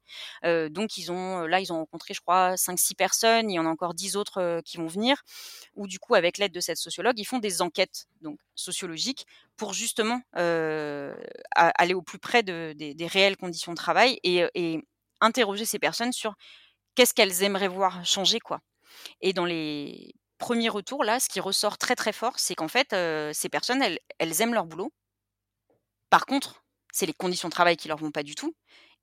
Euh, 0.44 0.68
donc 0.68 0.96
ils 0.98 1.12
ont 1.12 1.42
là 1.42 1.60
ils 1.60 1.72
ont 1.72 1.76
rencontré 1.76 2.14
je 2.14 2.20
crois 2.20 2.54
5-6 2.54 2.94
personnes, 2.96 3.50
il 3.50 3.54
y 3.54 3.58
en 3.58 3.66
a 3.66 3.68
encore 3.68 3.94
10 3.94 4.16
autres 4.16 4.60
qui 4.64 4.78
vont 4.78 4.86
venir. 4.86 5.22
Où 5.74 5.86
du 5.86 5.98
coup 5.98 6.14
avec 6.14 6.38
l'aide 6.38 6.52
de 6.52 6.60
cette 6.60 6.78
sociologue 6.78 7.18
ils 7.18 7.24
font 7.24 7.38
des 7.38 7.62
enquêtes 7.62 8.06
donc 8.20 8.38
sociologiques 8.54 9.26
pour 9.56 9.74
justement 9.74 10.20
aller 10.32 11.94
au 11.94 12.02
plus 12.02 12.18
près 12.18 12.42
de, 12.42 12.74
des, 12.76 12.94
des, 12.94 13.06
réelles 13.06 13.36
conditions 13.36 13.72
de 13.72 13.76
travail 13.76 14.18
et, 14.24 14.44
et 14.54 14.82
interroger 15.20 15.64
ces 15.64 15.78
personnes 15.78 16.12
sur 16.12 16.34
qu'est-ce 16.94 17.14
qu'elles 17.14 17.42
aimeraient 17.42 17.68
voir 17.68 18.04
changer, 18.04 18.40
quoi. 18.40 18.60
Et 19.20 19.32
dans 19.32 19.44
les 19.44 20.14
premiers 20.38 20.68
retours, 20.68 21.04
là, 21.04 21.20
ce 21.20 21.28
qui 21.28 21.40
ressort 21.40 21.78
très 21.78 21.96
très 21.96 22.12
fort, 22.12 22.38
c'est 22.38 22.54
qu'en 22.54 22.68
fait, 22.68 22.94
ces 23.34 23.48
personnes, 23.48 23.82
elles, 23.82 23.98
elles, 24.18 24.42
aiment 24.42 24.54
leur 24.54 24.66
boulot. 24.66 24.92
Par 26.10 26.26
contre, 26.26 26.62
c'est 26.92 27.06
les 27.06 27.14
conditions 27.14 27.48
de 27.48 27.54
travail 27.54 27.76
qui 27.76 27.88
leur 27.88 27.98
vont 27.98 28.10
pas 28.10 28.22
du 28.22 28.34
tout. 28.34 28.54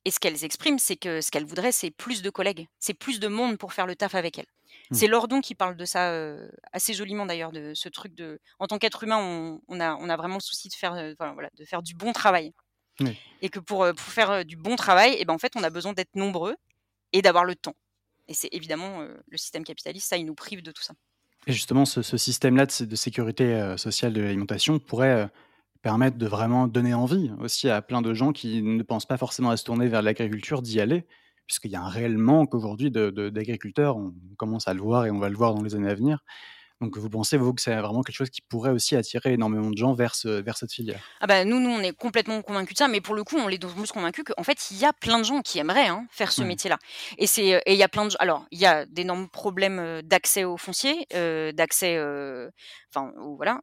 Et 0.04 0.10
ce 0.10 0.18
qu'elles 0.18 0.44
expriment, 0.44 0.78
c'est 0.78 0.96
que 0.96 1.20
ce 1.20 1.30
qu'elles 1.30 1.44
voudraient, 1.44 1.72
c'est 1.72 1.90
plus 1.90 2.22
de 2.22 2.30
collègues, 2.30 2.66
c'est 2.78 2.94
plus 2.94 3.20
de 3.20 3.28
monde 3.28 3.58
pour 3.58 3.74
faire 3.74 3.86
le 3.86 3.94
taf 3.94 4.14
avec 4.14 4.38
elles. 4.38 4.46
Mmh. 4.90 4.94
C'est 4.94 5.08
Lordon 5.08 5.40
qui 5.42 5.54
parle 5.54 5.76
de 5.76 5.84
ça 5.84 6.36
assez 6.72 6.94
joliment 6.94 7.26
d'ailleurs, 7.26 7.52
de 7.52 7.74
ce 7.74 7.88
truc 7.90 8.14
de, 8.14 8.40
en 8.58 8.66
tant 8.66 8.78
qu'être 8.78 9.04
humain, 9.04 9.60
on, 9.68 9.80
a, 9.80 9.96
on, 9.96 10.08
a, 10.08 10.16
vraiment 10.16 10.36
le 10.36 10.40
souci 10.40 10.68
de 10.68 10.74
faire, 10.74 10.94
voilà, 11.18 11.50
de 11.54 11.64
faire 11.66 11.82
du 11.82 11.94
bon 11.94 12.12
travail. 12.12 12.52
Et 13.40 13.48
que 13.48 13.58
pour, 13.58 13.78
pour 13.78 14.12
faire 14.12 14.44
du 14.44 14.56
bon 14.56 14.76
travail, 14.76 15.12
et 15.14 15.22
eh 15.22 15.24
ben 15.24 15.32
en 15.32 15.38
fait, 15.38 15.52
on 15.56 15.62
a 15.62 15.70
besoin 15.70 15.94
d'être 15.94 16.14
nombreux 16.16 16.54
et 17.12 17.22
d'avoir 17.22 17.44
le 17.44 17.54
temps. 17.54 17.76
Et 18.28 18.34
c'est 18.34 18.48
évidemment 18.52 19.00
le 19.26 19.36
système 19.36 19.64
capitaliste, 19.64 20.08
ça, 20.08 20.16
il 20.16 20.26
nous 20.26 20.34
prive 20.34 20.62
de 20.62 20.70
tout 20.70 20.82
ça. 20.82 20.94
Et 21.46 21.52
justement, 21.52 21.84
ce, 21.84 22.02
système-là 22.02 22.66
de, 22.66 22.96
sécurité 22.96 23.74
sociale 23.76 24.12
de 24.12 24.20
l'alimentation 24.20 24.78
pourrait 24.78 25.30
permettre 25.82 26.18
de 26.18 26.26
vraiment 26.26 26.68
donner 26.68 26.94
envie 26.94 27.30
aussi 27.40 27.68
à 27.68 27.80
plein 27.82 28.02
de 28.02 28.12
gens 28.12 28.32
qui 28.32 28.62
ne 28.62 28.82
pensent 28.82 29.06
pas 29.06 29.16
forcément 29.16 29.50
à 29.50 29.56
se 29.56 29.64
tourner 29.64 29.88
vers 29.88 30.02
l'agriculture 30.02 30.62
d'y 30.62 30.80
aller, 30.80 31.06
puisqu'il 31.46 31.70
y 31.70 31.76
a 31.76 31.82
un 31.82 31.88
réel 31.88 32.18
manque 32.18 32.54
aujourd'hui 32.54 32.90
d'agriculteurs. 32.90 33.96
on 33.96 34.12
commence 34.36 34.68
à 34.68 34.74
le 34.74 34.80
voir 34.80 35.06
et 35.06 35.10
on 35.10 35.18
va 35.18 35.28
le 35.28 35.36
voir 35.36 35.54
dans 35.54 35.62
les 35.62 35.74
années 35.74 35.90
à 35.90 35.94
venir. 35.94 36.22
Donc 36.80 36.96
vous 36.96 37.10
pensez, 37.10 37.36
vous, 37.36 37.52
que 37.52 37.60
c'est 37.60 37.76
vraiment 37.76 38.02
quelque 38.02 38.16
chose 38.16 38.30
qui 38.30 38.40
pourrait 38.40 38.70
aussi 38.70 38.96
attirer 38.96 39.34
énormément 39.34 39.68
de 39.68 39.76
gens 39.76 39.92
vers, 39.92 40.14
vers 40.24 40.56
cette 40.56 40.72
filière? 40.72 41.02
Ah 41.20 41.26
bah 41.26 41.44
nous, 41.44 41.60
nous, 41.60 41.68
on 41.68 41.80
est 41.80 41.92
complètement 41.92 42.40
convaincus 42.40 42.74
de 42.74 42.78
ça, 42.78 42.88
mais 42.88 43.02
pour 43.02 43.14
le 43.14 43.22
coup, 43.22 43.36
on 43.36 43.48
est 43.50 43.58
d'autant 43.58 43.74
plus 43.74 43.92
convaincus 43.92 44.24
qu'en 44.24 44.42
fait, 44.42 44.70
il 44.70 44.78
y 44.78 44.86
a 44.86 44.92
plein 44.94 45.18
de 45.18 45.24
gens 45.24 45.42
qui 45.42 45.58
aimeraient 45.58 45.88
hein, 45.88 46.06
faire 46.10 46.32
ce 46.32 46.42
métier-là. 46.42 46.78
Et 47.18 47.26
c'est 47.26 47.62
il 47.66 47.74
y 47.74 47.82
a 47.82 47.88
plein 47.88 48.06
de 48.06 48.14
alors 48.18 48.46
il 48.50 48.58
y 48.58 48.66
a 48.66 48.86
d'énormes 48.86 49.28
problèmes 49.28 50.00
d'accès 50.02 50.44
au 50.44 50.56
foncier, 50.56 51.06
d'accès, 51.10 51.98
enfin 52.88 53.12
voilà, 53.36 53.60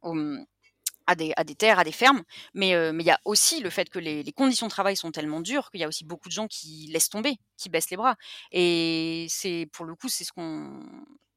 à 1.08 1.14
des, 1.14 1.32
à 1.36 1.42
des, 1.42 1.54
terres, 1.54 1.78
à 1.78 1.84
des 1.84 1.92
fermes, 1.92 2.22
mais 2.54 2.74
mais 2.92 3.02
il 3.02 3.06
y 3.06 3.10
a 3.10 3.18
aussi 3.24 3.60
le 3.60 3.70
fait 3.70 3.88
que 3.88 3.98
les, 3.98 4.22
les, 4.22 4.32
conditions 4.32 4.66
de 4.66 4.70
travail 4.70 4.94
sont 4.96 5.10
tellement 5.10 5.40
dures 5.40 5.70
qu'il 5.70 5.80
y 5.80 5.84
a 5.84 5.88
aussi 5.88 6.04
beaucoup 6.04 6.28
de 6.28 6.34
gens 6.34 6.46
qui 6.46 6.88
laissent 6.92 7.08
tomber, 7.08 7.36
qui 7.56 7.68
baissent 7.68 7.90
les 7.90 7.96
bras. 7.96 8.14
Et 8.52 9.26
c'est 9.28 9.66
pour 9.72 9.86
le 9.86 9.94
coup, 9.94 10.08
c'est 10.08 10.24
ce 10.24 10.32
qu'on 10.32 10.82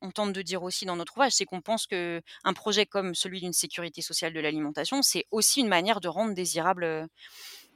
on 0.02 0.12
tente 0.12 0.34
de 0.34 0.42
dire 0.42 0.64
aussi 0.64 0.86
dans 0.86 0.96
notre 0.96 1.14
ouvrage, 1.14 1.34
c'est 1.34 1.46
qu'on 1.46 1.62
pense 1.62 1.88
que 1.88 2.22
un 2.44 2.54
projet 2.54 2.86
comme 2.86 3.16
celui 3.16 3.40
d'une 3.40 3.54
sécurité 3.54 4.02
sociale 4.02 4.34
de 4.34 4.40
l'alimentation, 4.40 5.02
c'est 5.02 5.26
aussi 5.32 5.62
une 5.62 5.68
manière 5.68 6.02
de 6.02 6.08
rendre 6.08 6.34
désirables 6.34 7.08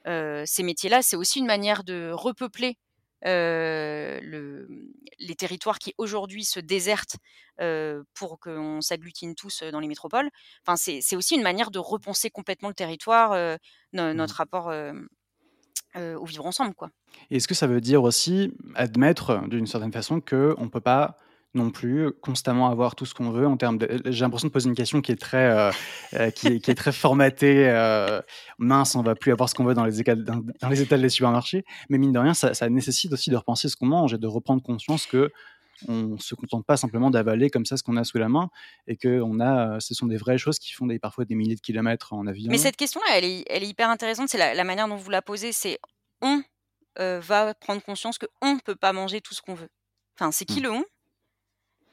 euh, 0.07 0.43
ces 0.45 0.63
métiers-là. 0.63 1.01
C'est 1.01 1.15
aussi 1.15 1.39
une 1.39 1.45
manière 1.45 1.83
de 1.83 2.11
repeupler 2.11 2.77
euh, 3.25 4.19
le, 4.21 4.67
les 5.19 5.35
territoires 5.35 5.79
qui 5.79 5.93
aujourd'hui 5.97 6.43
se 6.43 6.59
désertent 6.59 7.17
euh, 7.59 8.03
pour 8.13 8.39
qu'on 8.39 8.81
s'agglutine 8.81 9.33
tous 9.35 9.63
dans 9.63 9.79
les 9.79 9.87
métropoles. 9.87 10.29
Enfin, 10.65 10.75
c'est 10.75 11.15
aussi 11.15 11.35
une 11.35 11.41
manière 11.41 11.71
de 11.71 11.79
repenser 11.79 12.29
complètement 12.29 12.69
le 12.69 12.75
territoire, 12.75 13.31
mmh 13.31 13.57
notre 13.93 14.35
rapport 14.35 14.73
au 15.95 16.25
vivre 16.25 16.45
ensemble, 16.45 16.75
quoi. 16.75 16.89
Est-ce 17.31 17.47
que 17.47 17.53
ça 17.53 17.65
veut 17.65 17.79
dire 17.79 18.03
aussi 18.03 18.51
admettre 18.75 19.47
d'une 19.47 19.65
certaine 19.65 19.93
façon 19.93 20.19
qu'on 20.19 20.65
ne 20.65 20.67
peut 20.67 20.81
pas 20.81 21.17
non 21.55 21.71
plus 21.71 22.11
constamment 22.21 22.69
avoir 22.69 22.95
tout 22.95 23.05
ce 23.05 23.13
qu'on 23.13 23.31
veut 23.31 23.47
en 23.47 23.57
termes 23.57 23.77
de... 23.77 24.01
J'ai 24.05 24.21
l'impression 24.21 24.47
de 24.47 24.53
poser 24.53 24.69
une 24.69 24.75
question 24.75 25.01
qui 25.01 25.11
est 25.11 25.19
très, 25.19 25.49
euh, 25.49 25.71
euh, 26.13 26.29
qui, 26.29 26.47
est, 26.47 26.59
qui, 26.59 26.71
est, 26.71 26.75
très 26.75 26.91
formatée. 26.91 27.67
Euh, 27.69 28.21
mince, 28.57 28.95
on 28.95 29.01
va 29.01 29.15
plus 29.15 29.31
avoir 29.31 29.49
ce 29.49 29.55
qu'on 29.55 29.63
veut 29.63 29.73
dans 29.73 29.85
les, 29.85 29.99
étals, 29.99 30.23
dans, 30.23 30.69
les 30.69 30.81
étals 30.81 31.01
des 31.01 31.09
supermarchés. 31.09 31.65
Mais 31.89 31.97
mine 31.97 32.11
de 32.11 32.19
rien, 32.19 32.33
ça, 32.33 32.53
ça 32.53 32.69
nécessite 32.69 33.11
aussi 33.13 33.29
de 33.29 33.35
repenser 33.35 33.69
ce 33.69 33.75
qu'on 33.75 33.87
mange 33.87 34.13
et 34.13 34.17
de 34.17 34.27
reprendre 34.27 34.61
conscience 34.61 35.05
que 35.05 35.31
on 35.89 36.17
se 36.17 36.35
contente 36.35 36.65
pas 36.65 36.77
simplement 36.77 37.09
d'avaler 37.09 37.49
comme 37.49 37.65
ça 37.65 37.75
ce 37.75 37.83
qu'on 37.83 37.97
a 37.97 38.05
sous 38.05 38.17
la 38.17 38.29
main 38.29 38.49
et 38.87 38.95
que 38.95 39.19
on 39.19 39.41
a, 39.41 39.81
ce 39.81 39.93
sont 39.93 40.05
des 40.05 40.15
vraies 40.15 40.37
choses 40.37 40.57
qui 40.57 40.71
font 40.71 40.85
des, 40.85 40.99
parfois 40.99 41.25
des 41.25 41.35
milliers 41.35 41.55
de 41.55 41.59
kilomètres 41.59 42.13
en 42.13 42.27
avion. 42.27 42.49
Mais 42.49 42.57
cette 42.57 42.77
question-là, 42.77 43.17
elle 43.17 43.25
est, 43.25 43.43
elle 43.49 43.63
est 43.63 43.67
hyper 43.67 43.89
intéressante. 43.89 44.29
C'est 44.29 44.37
la, 44.37 44.53
la, 44.53 44.63
manière 44.63 44.87
dont 44.87 44.95
vous 44.95 45.09
la 45.09 45.21
posez. 45.21 45.51
C'est 45.51 45.79
on 46.21 46.43
va 46.97 47.53
prendre 47.55 47.81
conscience 47.81 48.17
que 48.17 48.25
on 48.41 48.57
peut 48.59 48.75
pas 48.75 48.93
manger 48.93 49.19
tout 49.19 49.33
ce 49.33 49.41
qu'on 49.41 49.53
veut. 49.53 49.69
Enfin, 50.17 50.31
c'est 50.31 50.45
qui 50.45 50.61
mmh. 50.61 50.63
le 50.63 50.71
on? 50.71 50.83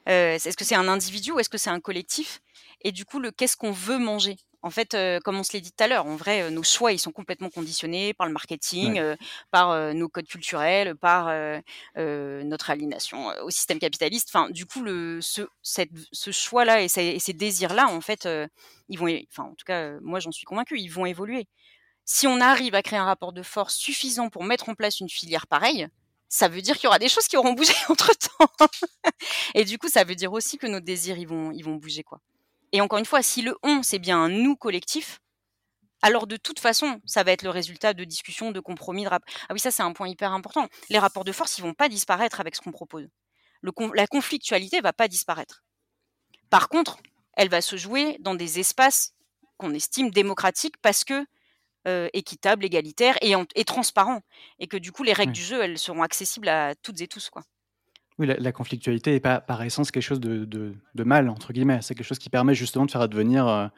Euh, 0.09 0.35
est-ce 0.35 0.57
que 0.57 0.65
c'est 0.65 0.75
un 0.75 0.87
individu 0.87 1.31
ou 1.31 1.39
est-ce 1.39 1.49
que 1.49 1.57
c'est 1.57 1.69
un 1.69 1.79
collectif? 1.79 2.41
Et 2.81 2.91
du 2.91 3.05
coup, 3.05 3.19
le 3.19 3.31
qu'est-ce 3.31 3.57
qu'on 3.57 3.71
veut 3.71 3.97
manger? 3.97 4.37
En 4.61 4.69
fait, 4.69 4.93
euh, 4.93 5.19
comme 5.19 5.37
on 5.37 5.43
se 5.43 5.51
l'est 5.53 5.61
dit 5.61 5.71
tout 5.71 5.83
à 5.83 5.87
l'heure, 5.87 6.05
en 6.05 6.15
vrai, 6.15 6.43
euh, 6.43 6.49
nos 6.49 6.63
choix, 6.63 6.93
ils 6.93 6.99
sont 6.99 7.11
complètement 7.11 7.49
conditionnés 7.49 8.13
par 8.13 8.27
le 8.27 8.33
marketing, 8.33 9.01
par 9.51 9.93
nos 9.93 10.07
codes 10.07 10.27
culturels, 10.27 10.95
par 10.95 11.33
notre 11.95 12.69
aliénation 12.69 13.27
au 13.43 13.49
système 13.49 13.79
capitaliste. 13.79 14.29
Enfin, 14.29 14.49
du 14.49 14.65
coup, 14.65 14.81
le, 14.81 15.19
ce, 15.21 15.41
ce 15.61 16.31
choix-là 16.31 16.81
et, 16.81 16.87
ces, 16.87 17.33
désirs-là, 17.33 17.87
en 17.87 18.01
fait, 18.01 18.27
ils 18.87 18.97
vont, 18.97 19.07
enfin, 19.31 19.49
en 19.49 19.55
tout 19.55 19.65
cas, 19.65 19.99
moi, 20.01 20.19
j'en 20.19 20.31
suis 20.31 20.45
convaincue, 20.45 20.79
ils 20.79 20.91
vont 20.91 21.05
évoluer. 21.05 21.47
Si 22.05 22.27
on 22.27 22.41
arrive 22.41 22.75
à 22.75 22.81
créer 22.81 22.99
un 22.99 23.05
rapport 23.05 23.33
de 23.33 23.43
force 23.43 23.75
suffisant 23.75 24.29
pour 24.29 24.43
mettre 24.43 24.69
en 24.69 24.75
place 24.75 24.99
une 24.99 25.09
filière 25.09 25.47
pareille, 25.47 25.87
ça 26.33 26.47
veut 26.47 26.63
dire 26.63 26.77
qu'il 26.77 26.85
y 26.85 26.87
aura 26.87 26.97
des 26.97 27.09
choses 27.09 27.27
qui 27.27 27.37
auront 27.37 27.53
bougé 27.53 27.75
entre 27.89 28.11
temps. 28.13 28.67
et 29.53 29.65
du 29.65 29.77
coup, 29.77 29.87
ça 29.87 30.03
veut 30.03 30.15
dire 30.15 30.33
aussi 30.33 30.57
que 30.57 30.65
nos 30.65 30.79
désirs, 30.79 31.15
ils 31.15 31.27
vont, 31.27 31.51
ils 31.51 31.63
vont 31.63 31.75
bouger, 31.75 32.01
quoi. 32.01 32.21
Et 32.71 32.81
encore 32.81 32.97
une 32.97 33.05
fois, 33.05 33.21
si 33.21 33.43
le 33.43 33.55
on, 33.61 33.83
c'est 33.83 33.99
bien 33.99 34.17
un 34.17 34.29
nous 34.29 34.55
collectif, 34.55 35.19
alors 36.01 36.25
de 36.25 36.35
toute 36.35 36.59
façon, 36.59 36.99
ça 37.05 37.21
va 37.21 37.33
être 37.33 37.43
le 37.43 37.51
résultat 37.51 37.93
de 37.93 38.03
discussions, 38.03 38.49
de 38.49 38.59
compromis, 38.59 39.03
de 39.03 39.09
Ah 39.11 39.19
oui, 39.51 39.59
ça 39.59 39.69
c'est 39.69 39.83
un 39.83 39.93
point 39.93 40.09
hyper 40.09 40.33
important. 40.33 40.67
Les 40.89 40.97
rapports 40.97 41.23
de 41.23 41.31
force, 41.31 41.59
ils 41.59 41.61
vont 41.61 41.75
pas 41.75 41.87
disparaître 41.87 42.39
avec 42.39 42.55
ce 42.55 42.61
qu'on 42.61 42.71
propose. 42.71 43.07
La 43.93 44.07
conflictualité 44.07 44.81
va 44.81 44.91
pas 44.91 45.07
disparaître. 45.07 45.63
Par 46.49 46.67
contre, 46.67 46.97
elle 47.37 47.49
va 47.49 47.61
se 47.61 47.75
jouer 47.75 48.17
dans 48.21 48.33
des 48.33 48.59
espaces 48.59 49.13
qu'on 49.57 49.75
estime 49.75 50.09
démocratiques 50.09 50.77
parce 50.81 51.03
que 51.03 51.27
euh, 51.87 52.07
équitable, 52.13 52.65
égalitaire 52.65 53.15
et, 53.21 53.33
et, 53.55 53.65
transparent. 53.65 54.21
Et 54.59 54.67
que 54.67 54.77
du 54.77 54.91
coup, 54.91 55.03
les 55.03 55.13
règles 55.13 55.33
du 55.33 55.41
jeu, 55.41 55.61
elles 55.61 55.77
seront 55.77 56.01
accessibles 56.01 56.49
à 56.49 56.75
toutes 56.75 57.01
et 57.01 57.07
tous. 57.07 57.29
Quoi. 57.29 57.43
Oui, 58.19 58.27
la, 58.27 58.51
conflictualité 58.51 59.11
n'est 59.11 59.19
pas 59.19 59.41
par 59.41 59.63
essence 59.63 59.91
quelque 59.91 60.03
chose 60.03 60.19
de, 60.19 60.45
de, 60.45 61.03
mal, 61.03 61.29
entre 61.29 61.51
guillemets. 61.51 61.79
C'est 61.81 61.95
quelque 61.95 62.05
chose 62.05 62.19
qui 62.19 62.29
permet 62.29 62.53
justement 62.53 62.85
de 62.85 62.91
faire 62.91 63.01
advenir 63.01 63.71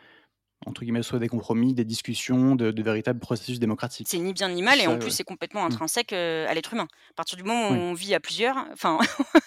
entre 0.65 0.81
guillemets, 0.81 1.03
soit 1.03 1.19
des 1.19 1.27
compromis, 1.27 1.73
des 1.73 1.85
discussions, 1.85 2.55
de, 2.55 2.81
véritables 2.81 3.19
processus 3.19 3.59
démocratiques. 3.59 4.07
C'est 4.09 4.17
ni 4.17 4.33
bien 4.33 4.49
ni 4.49 4.61
mal, 4.61 4.79
et 4.79 4.87
en 4.87 4.97
plus, 4.97 5.11
c'est 5.11 5.23
complètement 5.23 5.63
mmh. 5.63 5.67
intrinsèque 5.67 6.13
euh, 6.13 6.47
à 6.47 6.53
l'être 6.53 6.73
humain. 6.73 6.87
À 7.11 7.13
partir 7.15 7.37
du 7.37 7.43
moment 7.43 7.69
où 7.69 7.73
on 7.73 7.93
vit 7.93 8.13
à 8.13 8.19
plusieurs, 8.19 8.57
enfin, 8.73 8.99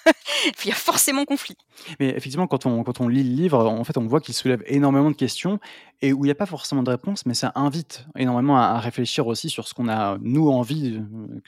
il 0.64 0.68
y 0.68 0.72
a 0.72 0.74
forcément 0.74 1.24
conflit. 1.24 1.56
Mais 2.00 2.08
effectivement, 2.10 2.46
quand 2.46 2.66
on, 2.66 2.82
quand 2.82 3.00
on 3.00 3.08
lit 3.08 3.22
le 3.22 3.34
livre, 3.34 3.66
en 3.66 3.84
fait, 3.84 3.96
on 3.96 4.06
voit 4.06 4.20
qu'il 4.20 4.34
soulève 4.34 4.62
énormément 4.66 5.10
de 5.10 5.16
questions, 5.16 5.60
et 6.00 6.12
où 6.12 6.24
il 6.24 6.28
n'y 6.28 6.32
a 6.32 6.36
pas 6.36 6.46
forcément 6.46 6.82
de 6.82 6.90
réponse, 6.90 7.26
mais 7.26 7.34
ça 7.34 7.50
invite 7.56 8.06
énormément 8.16 8.56
à, 8.56 8.78
réfléchir 8.78 9.26
aussi 9.26 9.50
sur 9.50 9.66
ce 9.66 9.74
qu'on 9.74 9.88
a, 9.88 10.16
nous, 10.20 10.48
envie 10.48 11.00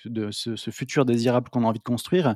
de, 0.05 0.31
ce, 0.33 0.71
futur 0.71 1.05
désirable 1.05 1.49
qu'on 1.51 1.63
a 1.63 1.67
envie 1.67 1.79
de 1.79 1.85
construire. 1.85 2.35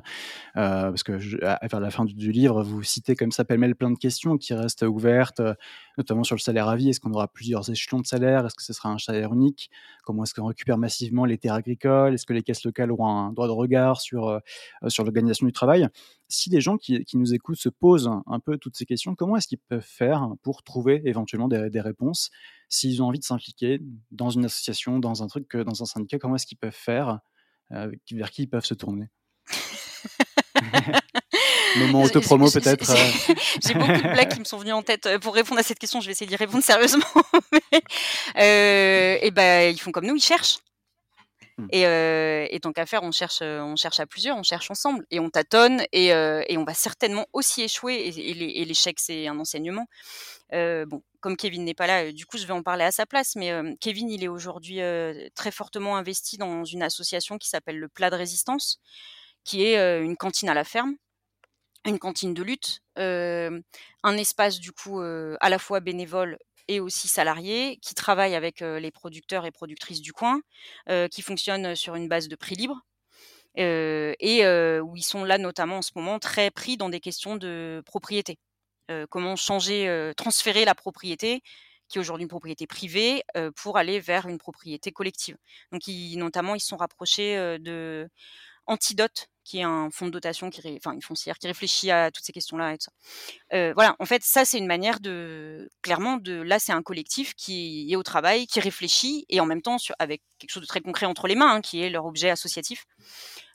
Euh, 0.55 0.89
parce 0.89 1.03
que 1.03 1.19
je, 1.19 1.37
à, 1.43 1.59
vers 1.67 1.81
la 1.81 1.91
fin 1.91 2.05
du, 2.05 2.31
livre, 2.31 2.63
vous 2.63 2.83
citez 2.83 3.15
comme 3.15 3.31
ça 3.31 3.43
pêle-mêle 3.43 3.75
plein 3.75 3.91
de 3.91 3.97
questions 3.97 4.37
qui 4.37 4.53
restent 4.53 4.83
ouvertes, 4.83 5.41
notamment 5.97 6.23
sur 6.23 6.35
le 6.35 6.41
salaire 6.41 6.69
à 6.69 6.77
vie. 6.77 6.89
Est-ce 6.89 7.01
qu'on 7.01 7.11
aura 7.11 7.24
plusieurs 7.27 7.69
échelons 7.69 7.99
de 7.99 8.05
salaire 8.05 8.45
Est-ce 8.45 8.55
que 8.55 8.63
ce 8.63 8.73
sera 8.73 8.89
un 8.89 8.97
salaire 8.97 9.33
unique? 9.33 9.69
Comment 10.03 10.23
est-ce 10.23 10.33
qu'on 10.33 10.45
récupère 10.45 10.77
massivement 10.77 11.25
les 11.25 11.37
terres 11.37 11.53
agricoles? 11.53 12.13
Est-ce 12.13 12.25
que 12.25 12.33
les 12.33 12.43
caisses 12.43 12.63
locales 12.63 12.91
auront 12.91 13.07
un 13.07 13.33
droit 13.33 13.47
de 13.47 13.51
regard 13.51 14.01
sur, 14.01 14.27
euh, 14.27 14.39
sur 14.87 15.03
l'organisation 15.03 15.45
du 15.45 15.51
travail? 15.51 15.87
Si 16.27 16.49
les 16.49 16.61
gens 16.61 16.77
qui, 16.77 17.03
qui, 17.05 17.17
nous 17.17 17.33
écoutent 17.33 17.57
se 17.57 17.69
posent 17.69 18.09
un 18.25 18.39
peu 18.39 18.57
toutes 18.57 18.75
ces 18.75 18.85
questions, 18.85 19.15
comment 19.15 19.37
est-ce 19.37 19.47
qu'ils 19.47 19.59
peuvent 19.59 19.81
faire 19.81 20.29
pour 20.41 20.63
trouver 20.63 21.01
éventuellement 21.05 21.47
des, 21.47 21.69
des 21.69 21.81
réponses? 21.81 22.31
S'ils 22.69 23.01
ont 23.01 23.07
envie 23.07 23.19
de 23.19 23.23
s'impliquer 23.23 23.79
dans 24.11 24.29
une 24.29 24.45
association, 24.45 24.99
dans 24.99 25.23
un 25.23 25.27
truc, 25.27 25.55
dans 25.55 25.83
un 25.83 25.85
syndicat, 25.85 26.17
comment 26.17 26.35
est-ce 26.35 26.47
qu'ils 26.47 26.57
peuvent 26.57 26.71
faire 26.71 27.19
euh, 27.71 27.91
Vers 28.11 28.31
qui 28.31 28.43
ils 28.43 28.49
peuvent 28.49 28.65
se 28.65 28.73
tourner? 28.73 29.09
Moment 31.77 32.03
autopromo 32.03 32.49
peut-être. 32.49 32.89
Euh. 32.89 33.33
J'ai 33.65 33.73
beaucoup 33.73 33.91
de 33.91 34.13
blagues 34.13 34.33
qui 34.33 34.39
me 34.39 34.45
sont 34.45 34.57
venues 34.57 34.73
en 34.73 34.81
tête. 34.81 35.05
Euh, 35.05 35.19
pour 35.19 35.33
répondre 35.35 35.59
à 35.59 35.63
cette 35.63 35.79
question, 35.79 36.01
je 36.01 36.05
vais 36.05 36.11
essayer 36.11 36.27
d'y 36.27 36.35
répondre 36.35 36.63
sérieusement. 36.63 37.05
euh, 38.37 39.17
et 39.21 39.31
ben, 39.31 39.73
ils 39.73 39.79
font 39.79 39.91
comme 39.91 40.05
nous, 40.05 40.15
ils 40.15 40.21
cherchent. 40.21 40.59
Hmm. 41.57 41.67
Et, 41.71 41.85
euh, 41.85 42.47
et, 42.49 42.59
tant 42.59 42.73
qu'à 42.73 42.85
faire, 42.85 43.03
on 43.03 43.11
cherche, 43.11 43.41
on 43.41 43.75
cherche 43.77 43.99
à 43.99 44.05
plusieurs, 44.05 44.37
on 44.37 44.43
cherche 44.43 44.69
ensemble 44.71 45.05
et 45.09 45.19
on 45.21 45.29
tâtonne 45.29 45.83
et, 45.93 46.13
euh, 46.13 46.43
et 46.49 46.57
on 46.57 46.65
va 46.65 46.73
certainement 46.73 47.25
aussi 47.31 47.63
échouer. 47.63 48.07
Et, 48.07 48.65
l'échec, 48.65 48.99
c'est 48.99 49.27
un 49.27 49.39
enseignement. 49.39 49.85
Euh, 50.53 50.85
bon, 50.85 51.01
comme 51.21 51.37
Kevin 51.37 51.63
n'est 51.63 51.73
pas 51.73 51.87
là, 51.87 52.11
du 52.11 52.25
coup, 52.25 52.37
je 52.37 52.45
vais 52.45 52.53
en 52.53 52.61
parler 52.61 52.83
à 52.83 52.91
sa 52.91 53.05
place. 53.05 53.35
Mais 53.35 53.53
Kevin, 53.79 54.09
il 54.09 54.23
est 54.23 54.27
aujourd'hui 54.27 54.79
très 55.33 55.51
fortement 55.51 55.95
investi 55.95 56.37
dans 56.37 56.65
une 56.65 56.83
association 56.83 57.37
qui 57.37 57.47
s'appelle 57.47 57.79
le 57.79 57.87
Plat 57.87 58.09
de 58.09 58.15
Résistance, 58.15 58.79
qui 59.45 59.63
est 59.63 59.77
une 60.01 60.17
cantine 60.17 60.49
à 60.49 60.53
la 60.53 60.65
ferme 60.65 60.95
une 61.85 61.99
cantine 61.99 62.33
de 62.33 62.43
lutte, 62.43 62.81
un 62.97 64.17
espace 64.17 64.59
du 64.59 64.71
coup 64.71 64.99
à 64.99 65.49
la 65.49 65.59
fois 65.59 65.79
bénévole 65.79 66.37
et 66.67 66.79
aussi 66.79 67.07
salarié, 67.07 67.77
qui 67.81 67.93
travaille 67.93 68.35
avec 68.35 68.61
les 68.61 68.91
producteurs 68.91 69.45
et 69.45 69.51
productrices 69.51 70.01
du 70.01 70.13
coin, 70.13 70.41
qui 71.11 71.21
fonctionne 71.21 71.75
sur 71.75 71.95
une 71.95 72.07
base 72.07 72.27
de 72.27 72.35
prix 72.35 72.55
libre. 72.55 72.81
et 73.55 74.79
où 74.81 74.95
ils 74.95 75.03
sont 75.03 75.23
là 75.23 75.37
notamment 75.37 75.77
en 75.77 75.81
ce 75.81 75.91
moment 75.95 76.19
très 76.19 76.51
pris 76.51 76.77
dans 76.77 76.89
des 76.89 76.99
questions 76.99 77.35
de 77.35 77.81
propriété. 77.85 78.37
comment 79.09 79.35
changer, 79.35 80.11
transférer 80.17 80.65
la 80.65 80.75
propriété 80.75 81.41
qui 81.87 81.99
est 81.99 82.01
aujourd'hui 82.01 82.23
une 82.23 82.29
propriété 82.29 82.65
privée, 82.65 83.21
pour 83.55 83.77
aller 83.77 83.99
vers 83.99 84.27
une 84.27 84.39
propriété 84.39 84.91
collective. 84.91 85.37
Donc, 85.71 85.85
ils, 85.87 86.17
notamment, 86.17 86.55
ils 86.55 86.59
se 86.59 86.67
sont 86.69 86.77
rapprochés 86.77 87.59
de 87.59 88.09
Antidote, 88.65 89.27
qui 89.45 89.59
est 89.59 89.63
un 89.63 89.89
fonds 89.91 90.07
de 90.07 90.11
dotation, 90.11 90.49
qui, 90.49 90.61
enfin 90.75 90.91
une 90.91 91.01
foncière, 91.01 91.37
qui 91.37 91.47
réfléchit 91.47 91.91
à 91.91 92.11
toutes 92.11 92.25
ces 92.25 92.33
questions-là 92.33 92.73
et 92.73 92.77
tout 92.77 92.85
ça. 92.85 92.91
Euh, 93.53 93.73
voilà, 93.75 93.95
en 93.99 94.05
fait, 94.05 94.23
ça 94.23 94.43
c'est 94.43 94.57
une 94.57 94.65
manière 94.65 94.99
de, 94.99 95.69
clairement, 95.81 96.17
de, 96.17 96.33
là 96.33 96.59
c'est 96.59 96.73
un 96.73 96.81
collectif 96.81 97.35
qui 97.35 97.87
est 97.89 97.95
au 97.95 98.03
travail, 98.03 98.47
qui 98.47 98.59
réfléchit 98.59 99.25
et 99.29 99.39
en 99.39 99.45
même 99.45 99.61
temps 99.61 99.77
sur, 99.77 99.95
avec 99.99 100.21
quelque 100.39 100.51
chose 100.51 100.63
de 100.63 100.67
très 100.67 100.81
concret 100.81 101.05
entre 101.05 101.27
les 101.27 101.35
mains, 101.35 101.55
hein, 101.55 101.61
qui 101.61 101.81
est 101.81 101.89
leur 101.89 102.05
objet 102.05 102.29
associatif. 102.29 102.85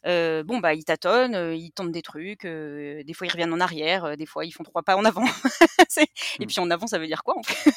Euh, 0.07 0.43
bon 0.43 0.59
bah 0.59 0.72
ils 0.72 0.84
tâtonnent, 0.84 1.34
euh, 1.34 1.55
ils 1.55 1.72
tentent 1.72 1.93
des 1.93 2.01
trucs, 2.01 2.47
euh, 2.47 3.03
des 3.05 3.12
fois 3.12 3.26
ils 3.26 3.30
reviennent 3.30 3.53
en 3.53 3.61
arrière, 3.61 4.16
des 4.16 4.24
fois 4.24 4.47
ils 4.47 4.51
font 4.51 4.62
trois 4.64 4.82
pas 4.82 4.97
en 4.97 5.05
avant. 5.05 5.24
et 5.99 6.07
mmh. 6.41 6.47
puis 6.47 6.59
en 6.59 6.70
avant 6.70 6.86
ça 6.86 6.99
veut 6.99 7.07
dire 7.07 7.22
quoi 7.22 7.36
en 7.38 7.43
fait? 7.43 7.70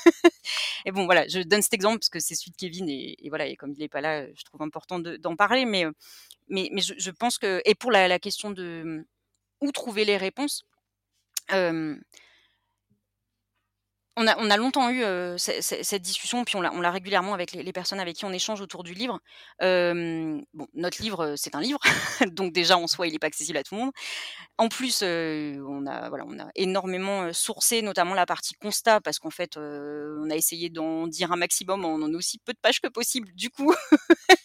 Et 0.85 0.91
bon 0.91 1.05
voilà, 1.05 1.27
je 1.27 1.39
donne 1.39 1.61
cet 1.61 1.73
exemple 1.73 1.99
parce 1.99 2.09
que 2.09 2.19
c'est 2.19 2.35
celui 2.35 2.51
de 2.51 2.57
Kevin 2.57 2.89
et, 2.89 3.17
et, 3.19 3.29
voilà 3.29 3.47
et 3.47 3.55
comme 3.55 3.73
il 3.73 3.79
n'est 3.79 3.89
pas 3.89 4.01
là, 4.01 4.25
je 4.25 4.43
trouve 4.43 4.61
important 4.61 4.99
d'en 4.99 5.35
parler, 5.35 5.65
mais 5.65 5.85
mais, 6.49 6.69
mais 6.73 6.81
je, 6.81 6.93
je, 6.97 7.09
pense 7.09 7.37
que 7.37 7.61
et 7.65 7.73
pour 7.73 7.89
la, 7.89 8.02
la 8.07 8.19
question 8.19 8.51
de 8.51 9.05
où 9.61 9.71
trouver 9.71 10.05
les 10.05 10.17
réponses, 10.17 10.65
on 14.15 14.27
a, 14.27 14.37
on 14.37 14.49
a 14.51 14.57
longtemps 14.57 14.91
eu 14.91 15.03
cette 15.37 16.01
discussion, 16.01 16.43
puis 16.43 16.55
on 16.55 16.61
l'a 16.61 16.91
régulièrement 16.91 17.33
avec 17.33 17.51
les, 17.53 17.73
personnes 17.73 17.99
avec 17.99 18.15
qui 18.15 18.25
on 18.25 18.31
échange 18.31 18.61
autour 18.61 18.83
du 18.83 18.93
livre. 18.93 19.19
bon, 19.59 20.67
notre 20.73 21.01
livre, 21.01 21.33
c'est 21.35 21.55
un 21.55 21.61
livre, 21.61 21.79
donc 22.31 22.53
déjà 22.53 22.77
en 22.77 22.85
soi, 22.87 23.07
il 23.07 23.13
n'est 23.13 23.19
pas 23.19 23.27
accessible 23.27 23.57
à 23.57 23.63
tout 23.63 23.75
le 23.75 23.81
monde. 23.81 23.91
En 24.57 24.69
plus, 24.69 25.01
on, 25.01 25.87
a, 25.87 26.09
voilà, 26.09 26.25
on 26.27 26.39
a 26.39 26.47
énormément 26.55 27.33
sourcé, 27.33 27.81
notamment 27.81 28.13
la 28.13 28.25
partie 28.25 28.53
constat, 28.53 29.01
parce 29.01 29.17
qu'en 29.17 29.31
fait, 29.31 29.57
on 29.57 30.29
a 30.29 30.35
essayé 30.35 30.69
d'en 30.69 31.07
dire 31.07 31.31
un 31.31 31.37
maximum 31.37 31.83
en 31.85 31.95
en 31.95 32.13
aussi 32.13 32.37
peu 32.39 32.53
de 32.53 32.59
pages 32.59 32.81
que 32.81 32.87
possible. 32.87 33.29
Du 33.33 33.49
coup, 33.49 33.73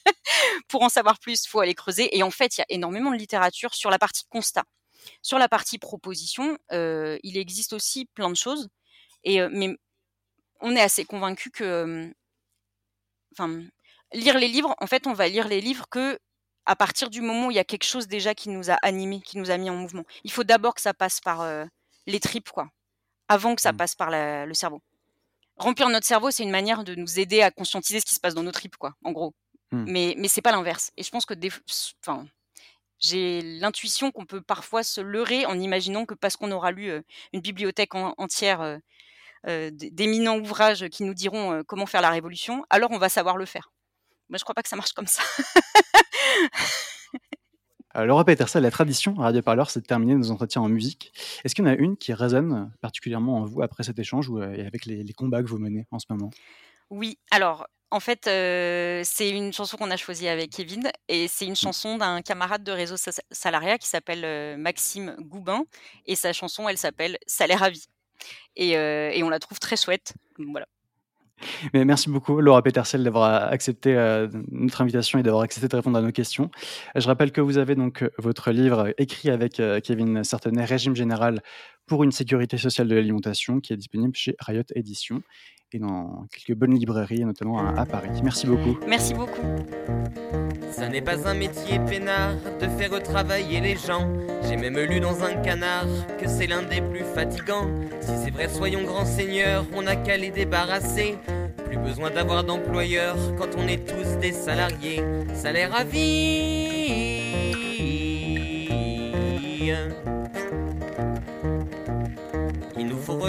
pour 0.69 0.83
en 0.83 0.89
savoir 0.89 1.19
plus, 1.19 1.45
il 1.45 1.49
faut 1.49 1.61
aller 1.61 1.75
creuser. 1.75 2.17
Et 2.17 2.23
en 2.23 2.31
fait, 2.31 2.57
il 2.57 2.61
y 2.61 2.63
a 2.63 2.67
énormément 2.69 3.11
de 3.11 3.17
littérature 3.17 3.75
sur 3.75 3.91
la 3.91 3.99
partie 3.99 4.25
constat. 4.29 4.65
Sur 5.23 5.39
la 5.39 5.49
partie 5.49 5.79
proposition, 5.79 6.59
il 6.71 7.37
existe 7.37 7.73
aussi 7.73 8.07
plein 8.07 8.31
de 8.31 8.37
choses 8.37 8.69
et 9.25 9.41
mais 9.49 9.77
on 10.61 10.75
est 10.75 10.81
assez 10.81 11.05
convaincu 11.05 11.51
que, 11.51 12.13
enfin, 13.33 13.63
lire 14.13 14.39
les 14.39 14.49
livres, 14.49 14.75
en 14.81 14.87
fait, 14.87 15.07
on 15.07 15.13
va 15.13 15.29
lire 15.29 15.49
les 15.49 15.61
livres 15.61 15.87
que 15.89 16.19
à 16.67 16.77
partir 16.77 17.09
du 17.09 17.23
moment 17.23 17.47
où 17.47 17.51
il 17.51 17.55
y 17.55 17.61
a 17.61 17.65
quelque 17.65 17.85
chose 17.85 18.09
déjà 18.09 18.35
qui 18.35 18.51
nous 18.51 18.71
a 18.71 18.75
animés, 18.83 19.23
qui 19.23 19.39
nous 19.39 19.51
a 19.51 19.57
mis 19.57 19.71
en 19.71 19.77
mouvement. 19.77 20.05
Il 20.25 20.31
faut 20.31 20.45
d'abord 20.45 20.75
que 20.75 20.83
ça 20.83 20.93
passe 20.93 21.21
par 21.21 21.49
les 22.07 22.21
tripes, 22.21 22.51
quoi, 22.51 22.69
avant 23.29 23.55
que 23.55 23.63
ça 23.63 23.73
mmh. 23.73 23.77
passe 23.77 23.95
par 23.95 24.11
le 24.11 24.55
cerveau. 24.55 24.83
Remplir 25.57 25.89
notre 25.89 26.07
cerveau, 26.07 26.31
c'est 26.31 26.43
une 26.43 26.51
manière 26.51 26.85
de 26.85 26.95
nous 26.95 27.19
aider 27.19 27.43
à 27.43 27.51
conscientiser 27.51 28.01
ce 28.01 28.05
qui 28.05 28.15
se 28.15 28.21
passe 28.21 28.35
dans 28.35 28.43
nos 28.43 28.53
tripes, 28.53 28.77
quoi, 28.77 28.95
en 29.05 29.13
gros. 29.13 29.35
Mmh. 29.73 29.85
Mais, 29.87 30.15
mais 30.19 30.29
c'est 30.29 30.43
pas 30.43 30.53
l'inverse. 30.53 30.93
Et 30.97 31.03
je 31.03 31.11
pense 31.11 31.27
que 31.27 31.35
des, 31.35 31.51
enfin, 32.03 32.27
j'ai 32.99 33.43
l'intuition 33.43 34.11
qu'on 34.11 34.27
peut 34.27 34.41
parfois 34.41 34.83
se 34.83 35.01
leurrer 35.01 35.47
en 35.47 35.59
imaginant 35.59 36.07
que 36.07 36.15
parce 36.15 36.37
qu'on 36.37 36.51
aura 36.51 36.73
lu 36.73 36.91
une 37.33 37.41
bibliothèque 37.41 37.95
entière 37.95 38.79
euh, 39.47 39.71
d'éminents 39.73 40.37
ouvrages 40.37 40.89
qui 40.89 41.05
nous 41.05 41.15
diront 41.15 41.53
euh, 41.53 41.63
comment 41.65 41.87
faire 41.87 42.01
la 42.01 42.11
révolution, 42.11 42.65
alors 42.71 42.91
on 42.91 42.99
va 42.99 43.09
savoir 43.09 43.37
le 43.37 43.47
faire. 43.47 43.71
Moi, 44.29 44.37
je 44.37 44.43
crois 44.43 44.55
pas 44.55 44.63
que 44.63 44.69
ça 44.69 44.77
marche 44.77 44.93
comme 44.93 45.07
ça. 45.07 45.23
Euh, 47.97 48.05
Laura 48.05 48.23
Peterson, 48.23 48.61
la 48.61 48.71
tradition 48.71 49.15
Radio 49.15 49.41
Parleur, 49.41 49.71
c'est 49.71 49.81
de 49.81 49.87
terminer 49.87 50.15
nos 50.15 50.31
entretiens 50.31 50.61
en 50.61 50.69
musique. 50.69 51.11
Est-ce 51.43 51.55
qu'il 51.55 51.65
y 51.65 51.69
en 51.69 51.71
a 51.71 51.75
une 51.75 51.97
qui 51.97 52.13
résonne 52.13 52.71
particulièrement 52.83 53.39
en 53.39 53.45
vous 53.47 53.63
après 53.63 53.83
cet 53.83 53.99
échange 53.99 54.29
ou 54.29 54.39
avec 54.39 54.85
les, 54.85 55.13
combats 55.15 55.43
que 55.43 55.49
vous 55.49 55.59
menez 55.59 55.87
en 55.91 55.99
ce 55.99 56.05
moment? 56.11 56.29
Oui, 56.91 57.19
alors 57.31 57.67
en 57.91 58.01
fait, 58.01 58.25
c'est 58.25 59.31
une 59.31 59.53
chanson 59.53 59.77
qu'on 59.79 59.91
a 59.91 59.97
choisie 59.97 60.29
avec 60.29 60.51
Kevin 60.51 60.91
et 61.09 61.27
c'est 61.27 61.47
une 61.47 61.53
mmh. 61.53 61.57
chanson 61.57 61.97
d'un 61.97 62.21
camarade 62.21 62.63
de 62.63 62.73
réseau 62.73 62.97
salariat 63.31 63.79
qui 63.79 63.89
s'appelle 63.89 64.59
Maxime 64.59 65.17
Goubin 65.21 65.65
et 66.05 66.15
sa 66.15 66.35
chanson, 66.35 66.69
elle 66.69 66.77
s'appelle 66.77 67.17
Salaire 67.27 67.63
à 67.63 67.71
vie 67.71 67.87
et, 68.57 69.23
on 69.23 69.31
la 69.31 69.39
trouve 69.39 69.59
très 69.59 69.77
chouette. 69.77 70.15
Voilà. 70.39 70.67
Mais 71.73 71.85
merci 71.85 72.11
beaucoup, 72.11 72.41
Laura 72.41 72.63
Petersel, 72.63 73.05
d'avoir 73.05 73.51
accepté 73.51 73.95
notre 74.51 74.81
invitation 74.83 75.19
et 75.19 75.23
d'avoir 75.23 75.45
accepté 75.45 75.69
de 75.69 75.77
répondre 75.77 75.97
à 75.97 76.03
nos 76.03 76.11
questions. 76.11 76.51
Je 76.97 77.07
rappelle 77.07 77.31
que 77.31 77.41
vous 77.41 77.59
avez 77.59 77.77
donc 77.77 78.05
votre 78.19 78.51
livre 78.51 78.93
écrit 78.99 79.31
avec 79.31 79.63
Kevin 79.85 80.25
Sartenet, 80.25 80.65
Régime 80.65 80.97
général 80.97 81.43
pour 81.89 82.05
une 82.05 82.13
sécurité 82.13 82.59
sociale 82.59 82.87
de 82.87 82.95
l'alimentation, 82.95 83.61
qui 83.61 83.73
est 83.73 83.77
disponible 83.77 84.15
chez 84.15 84.37
Riot 84.39 84.63
Éditions 84.77 85.23
et 85.73 85.79
dans 85.79 86.27
quelques 86.33 86.57
bonnes 86.59 86.75
librairies, 86.75 87.25
notamment 87.25 87.59
à, 87.59 87.85
Paris. 87.85 88.09
Merci 88.23 88.47
beaucoup. 88.47 88.79
Merci 88.87 89.13
beaucoup. 89.15 89.43
Ça 90.71 90.89
n'est 90.89 91.03
pas 91.03 91.29
un 91.29 91.35
métier 91.35 91.79
peinard 91.81 92.37
de 92.61 92.69
faire 92.69 93.03
travailler 93.03 93.61
les 93.61 93.77
gens. 93.77 94.09
J'ai 94.49 94.57
même 94.57 94.79
lu 94.79 95.01
dans 95.01 95.23
un 95.23 95.35
canard 95.35 95.87
que 96.19 96.29
c'est 96.29 96.47
l'un 96.47 96.63
des 96.63 96.81
plus 96.81 97.05
fatigants. 97.15 97.69
Si 98.01 98.13
c'est 98.25 98.31
vrai, 98.31 98.49
soyons 98.49 98.85
grands 98.85 99.05
seigneurs, 99.05 99.67
on 99.75 99.83
n'a 99.83 99.97
qu'à 99.97 100.17
les 100.17 100.31
débarrasser. 100.31 101.17
Plus 101.67 101.79
besoin 101.79 102.11
d'avoir 102.11 102.45
d'employeurs 102.45 103.19
quand 103.37 103.49
on 103.59 103.69
est 103.69 103.87
tous 103.87 104.19
des 104.21 104.33
salariés. 104.33 105.03
Salaire 105.35 105.75
à 105.75 105.85
vie. 105.85 107.09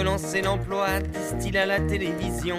Relancer 0.00 0.40
l'emploi, 0.40 1.00
disent-ils 1.00 1.58
à 1.58 1.66
la 1.66 1.78
télévision. 1.78 2.56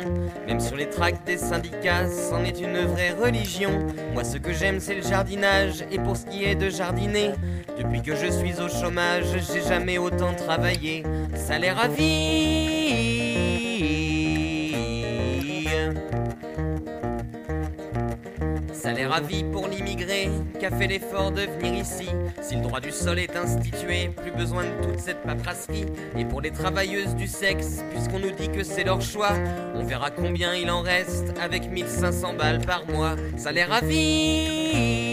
Même 0.47 0.59
sur 0.59 0.75
les 0.75 0.87
tracts 0.87 1.25
des 1.25 1.37
syndicats, 1.37 2.07
c'en 2.07 2.43
est 2.43 2.59
une 2.59 2.85
vraie 2.85 3.13
religion. 3.13 3.71
Moi, 4.13 4.23
ce 4.23 4.37
que 4.37 4.53
j'aime, 4.53 4.79
c'est 4.79 4.93
le 4.93 5.01
jardinage. 5.01 5.83
Et 5.91 5.97
pour 5.97 6.15
ce 6.15 6.27
qui 6.27 6.43
est 6.43 6.55
de 6.55 6.69
jardiner, 6.69 7.31
depuis 7.79 8.03
que 8.03 8.15
je 8.15 8.27
suis 8.27 8.61
au 8.61 8.69
chômage, 8.69 9.25
j'ai 9.51 9.67
jamais 9.67 9.97
autant 9.97 10.35
travaillé. 10.35 11.03
Salaire 11.33 11.79
à 11.79 11.87
vie. 11.87 13.70
Salaire 18.81 19.13
à 19.13 19.21
vie 19.21 19.43
pour 19.43 19.67
l'immigré 19.67 20.27
qui 20.59 20.65
a 20.65 20.71
fait 20.71 20.87
l'effort 20.87 21.29
de 21.31 21.41
venir 21.41 21.75
ici. 21.75 22.07
Si 22.41 22.55
le 22.55 22.61
droit 22.61 22.79
du 22.79 22.89
sol 22.91 23.19
est 23.19 23.35
institué, 23.35 24.09
plus 24.09 24.31
besoin 24.31 24.63
de 24.63 24.87
toute 24.87 24.99
cette 24.99 25.21
paperasserie. 25.21 25.85
Et 26.17 26.25
pour 26.25 26.41
les 26.41 26.49
travailleuses 26.49 27.13
du 27.13 27.27
sexe, 27.27 27.83
puisqu'on 27.91 28.17
nous 28.17 28.31
dit 28.31 28.49
que 28.49 28.63
c'est 28.63 28.83
leur 28.83 28.99
choix, 28.99 29.33
on 29.75 29.83
verra 29.83 30.09
combien 30.09 30.55
il 30.55 30.71
en 30.71 30.81
reste 30.81 31.31
avec 31.39 31.69
1500 31.69 32.33
balles 32.33 32.61
par 32.65 32.87
mois. 32.87 33.15
Salaire 33.37 33.71
à 33.71 33.81
vie. 33.81 35.11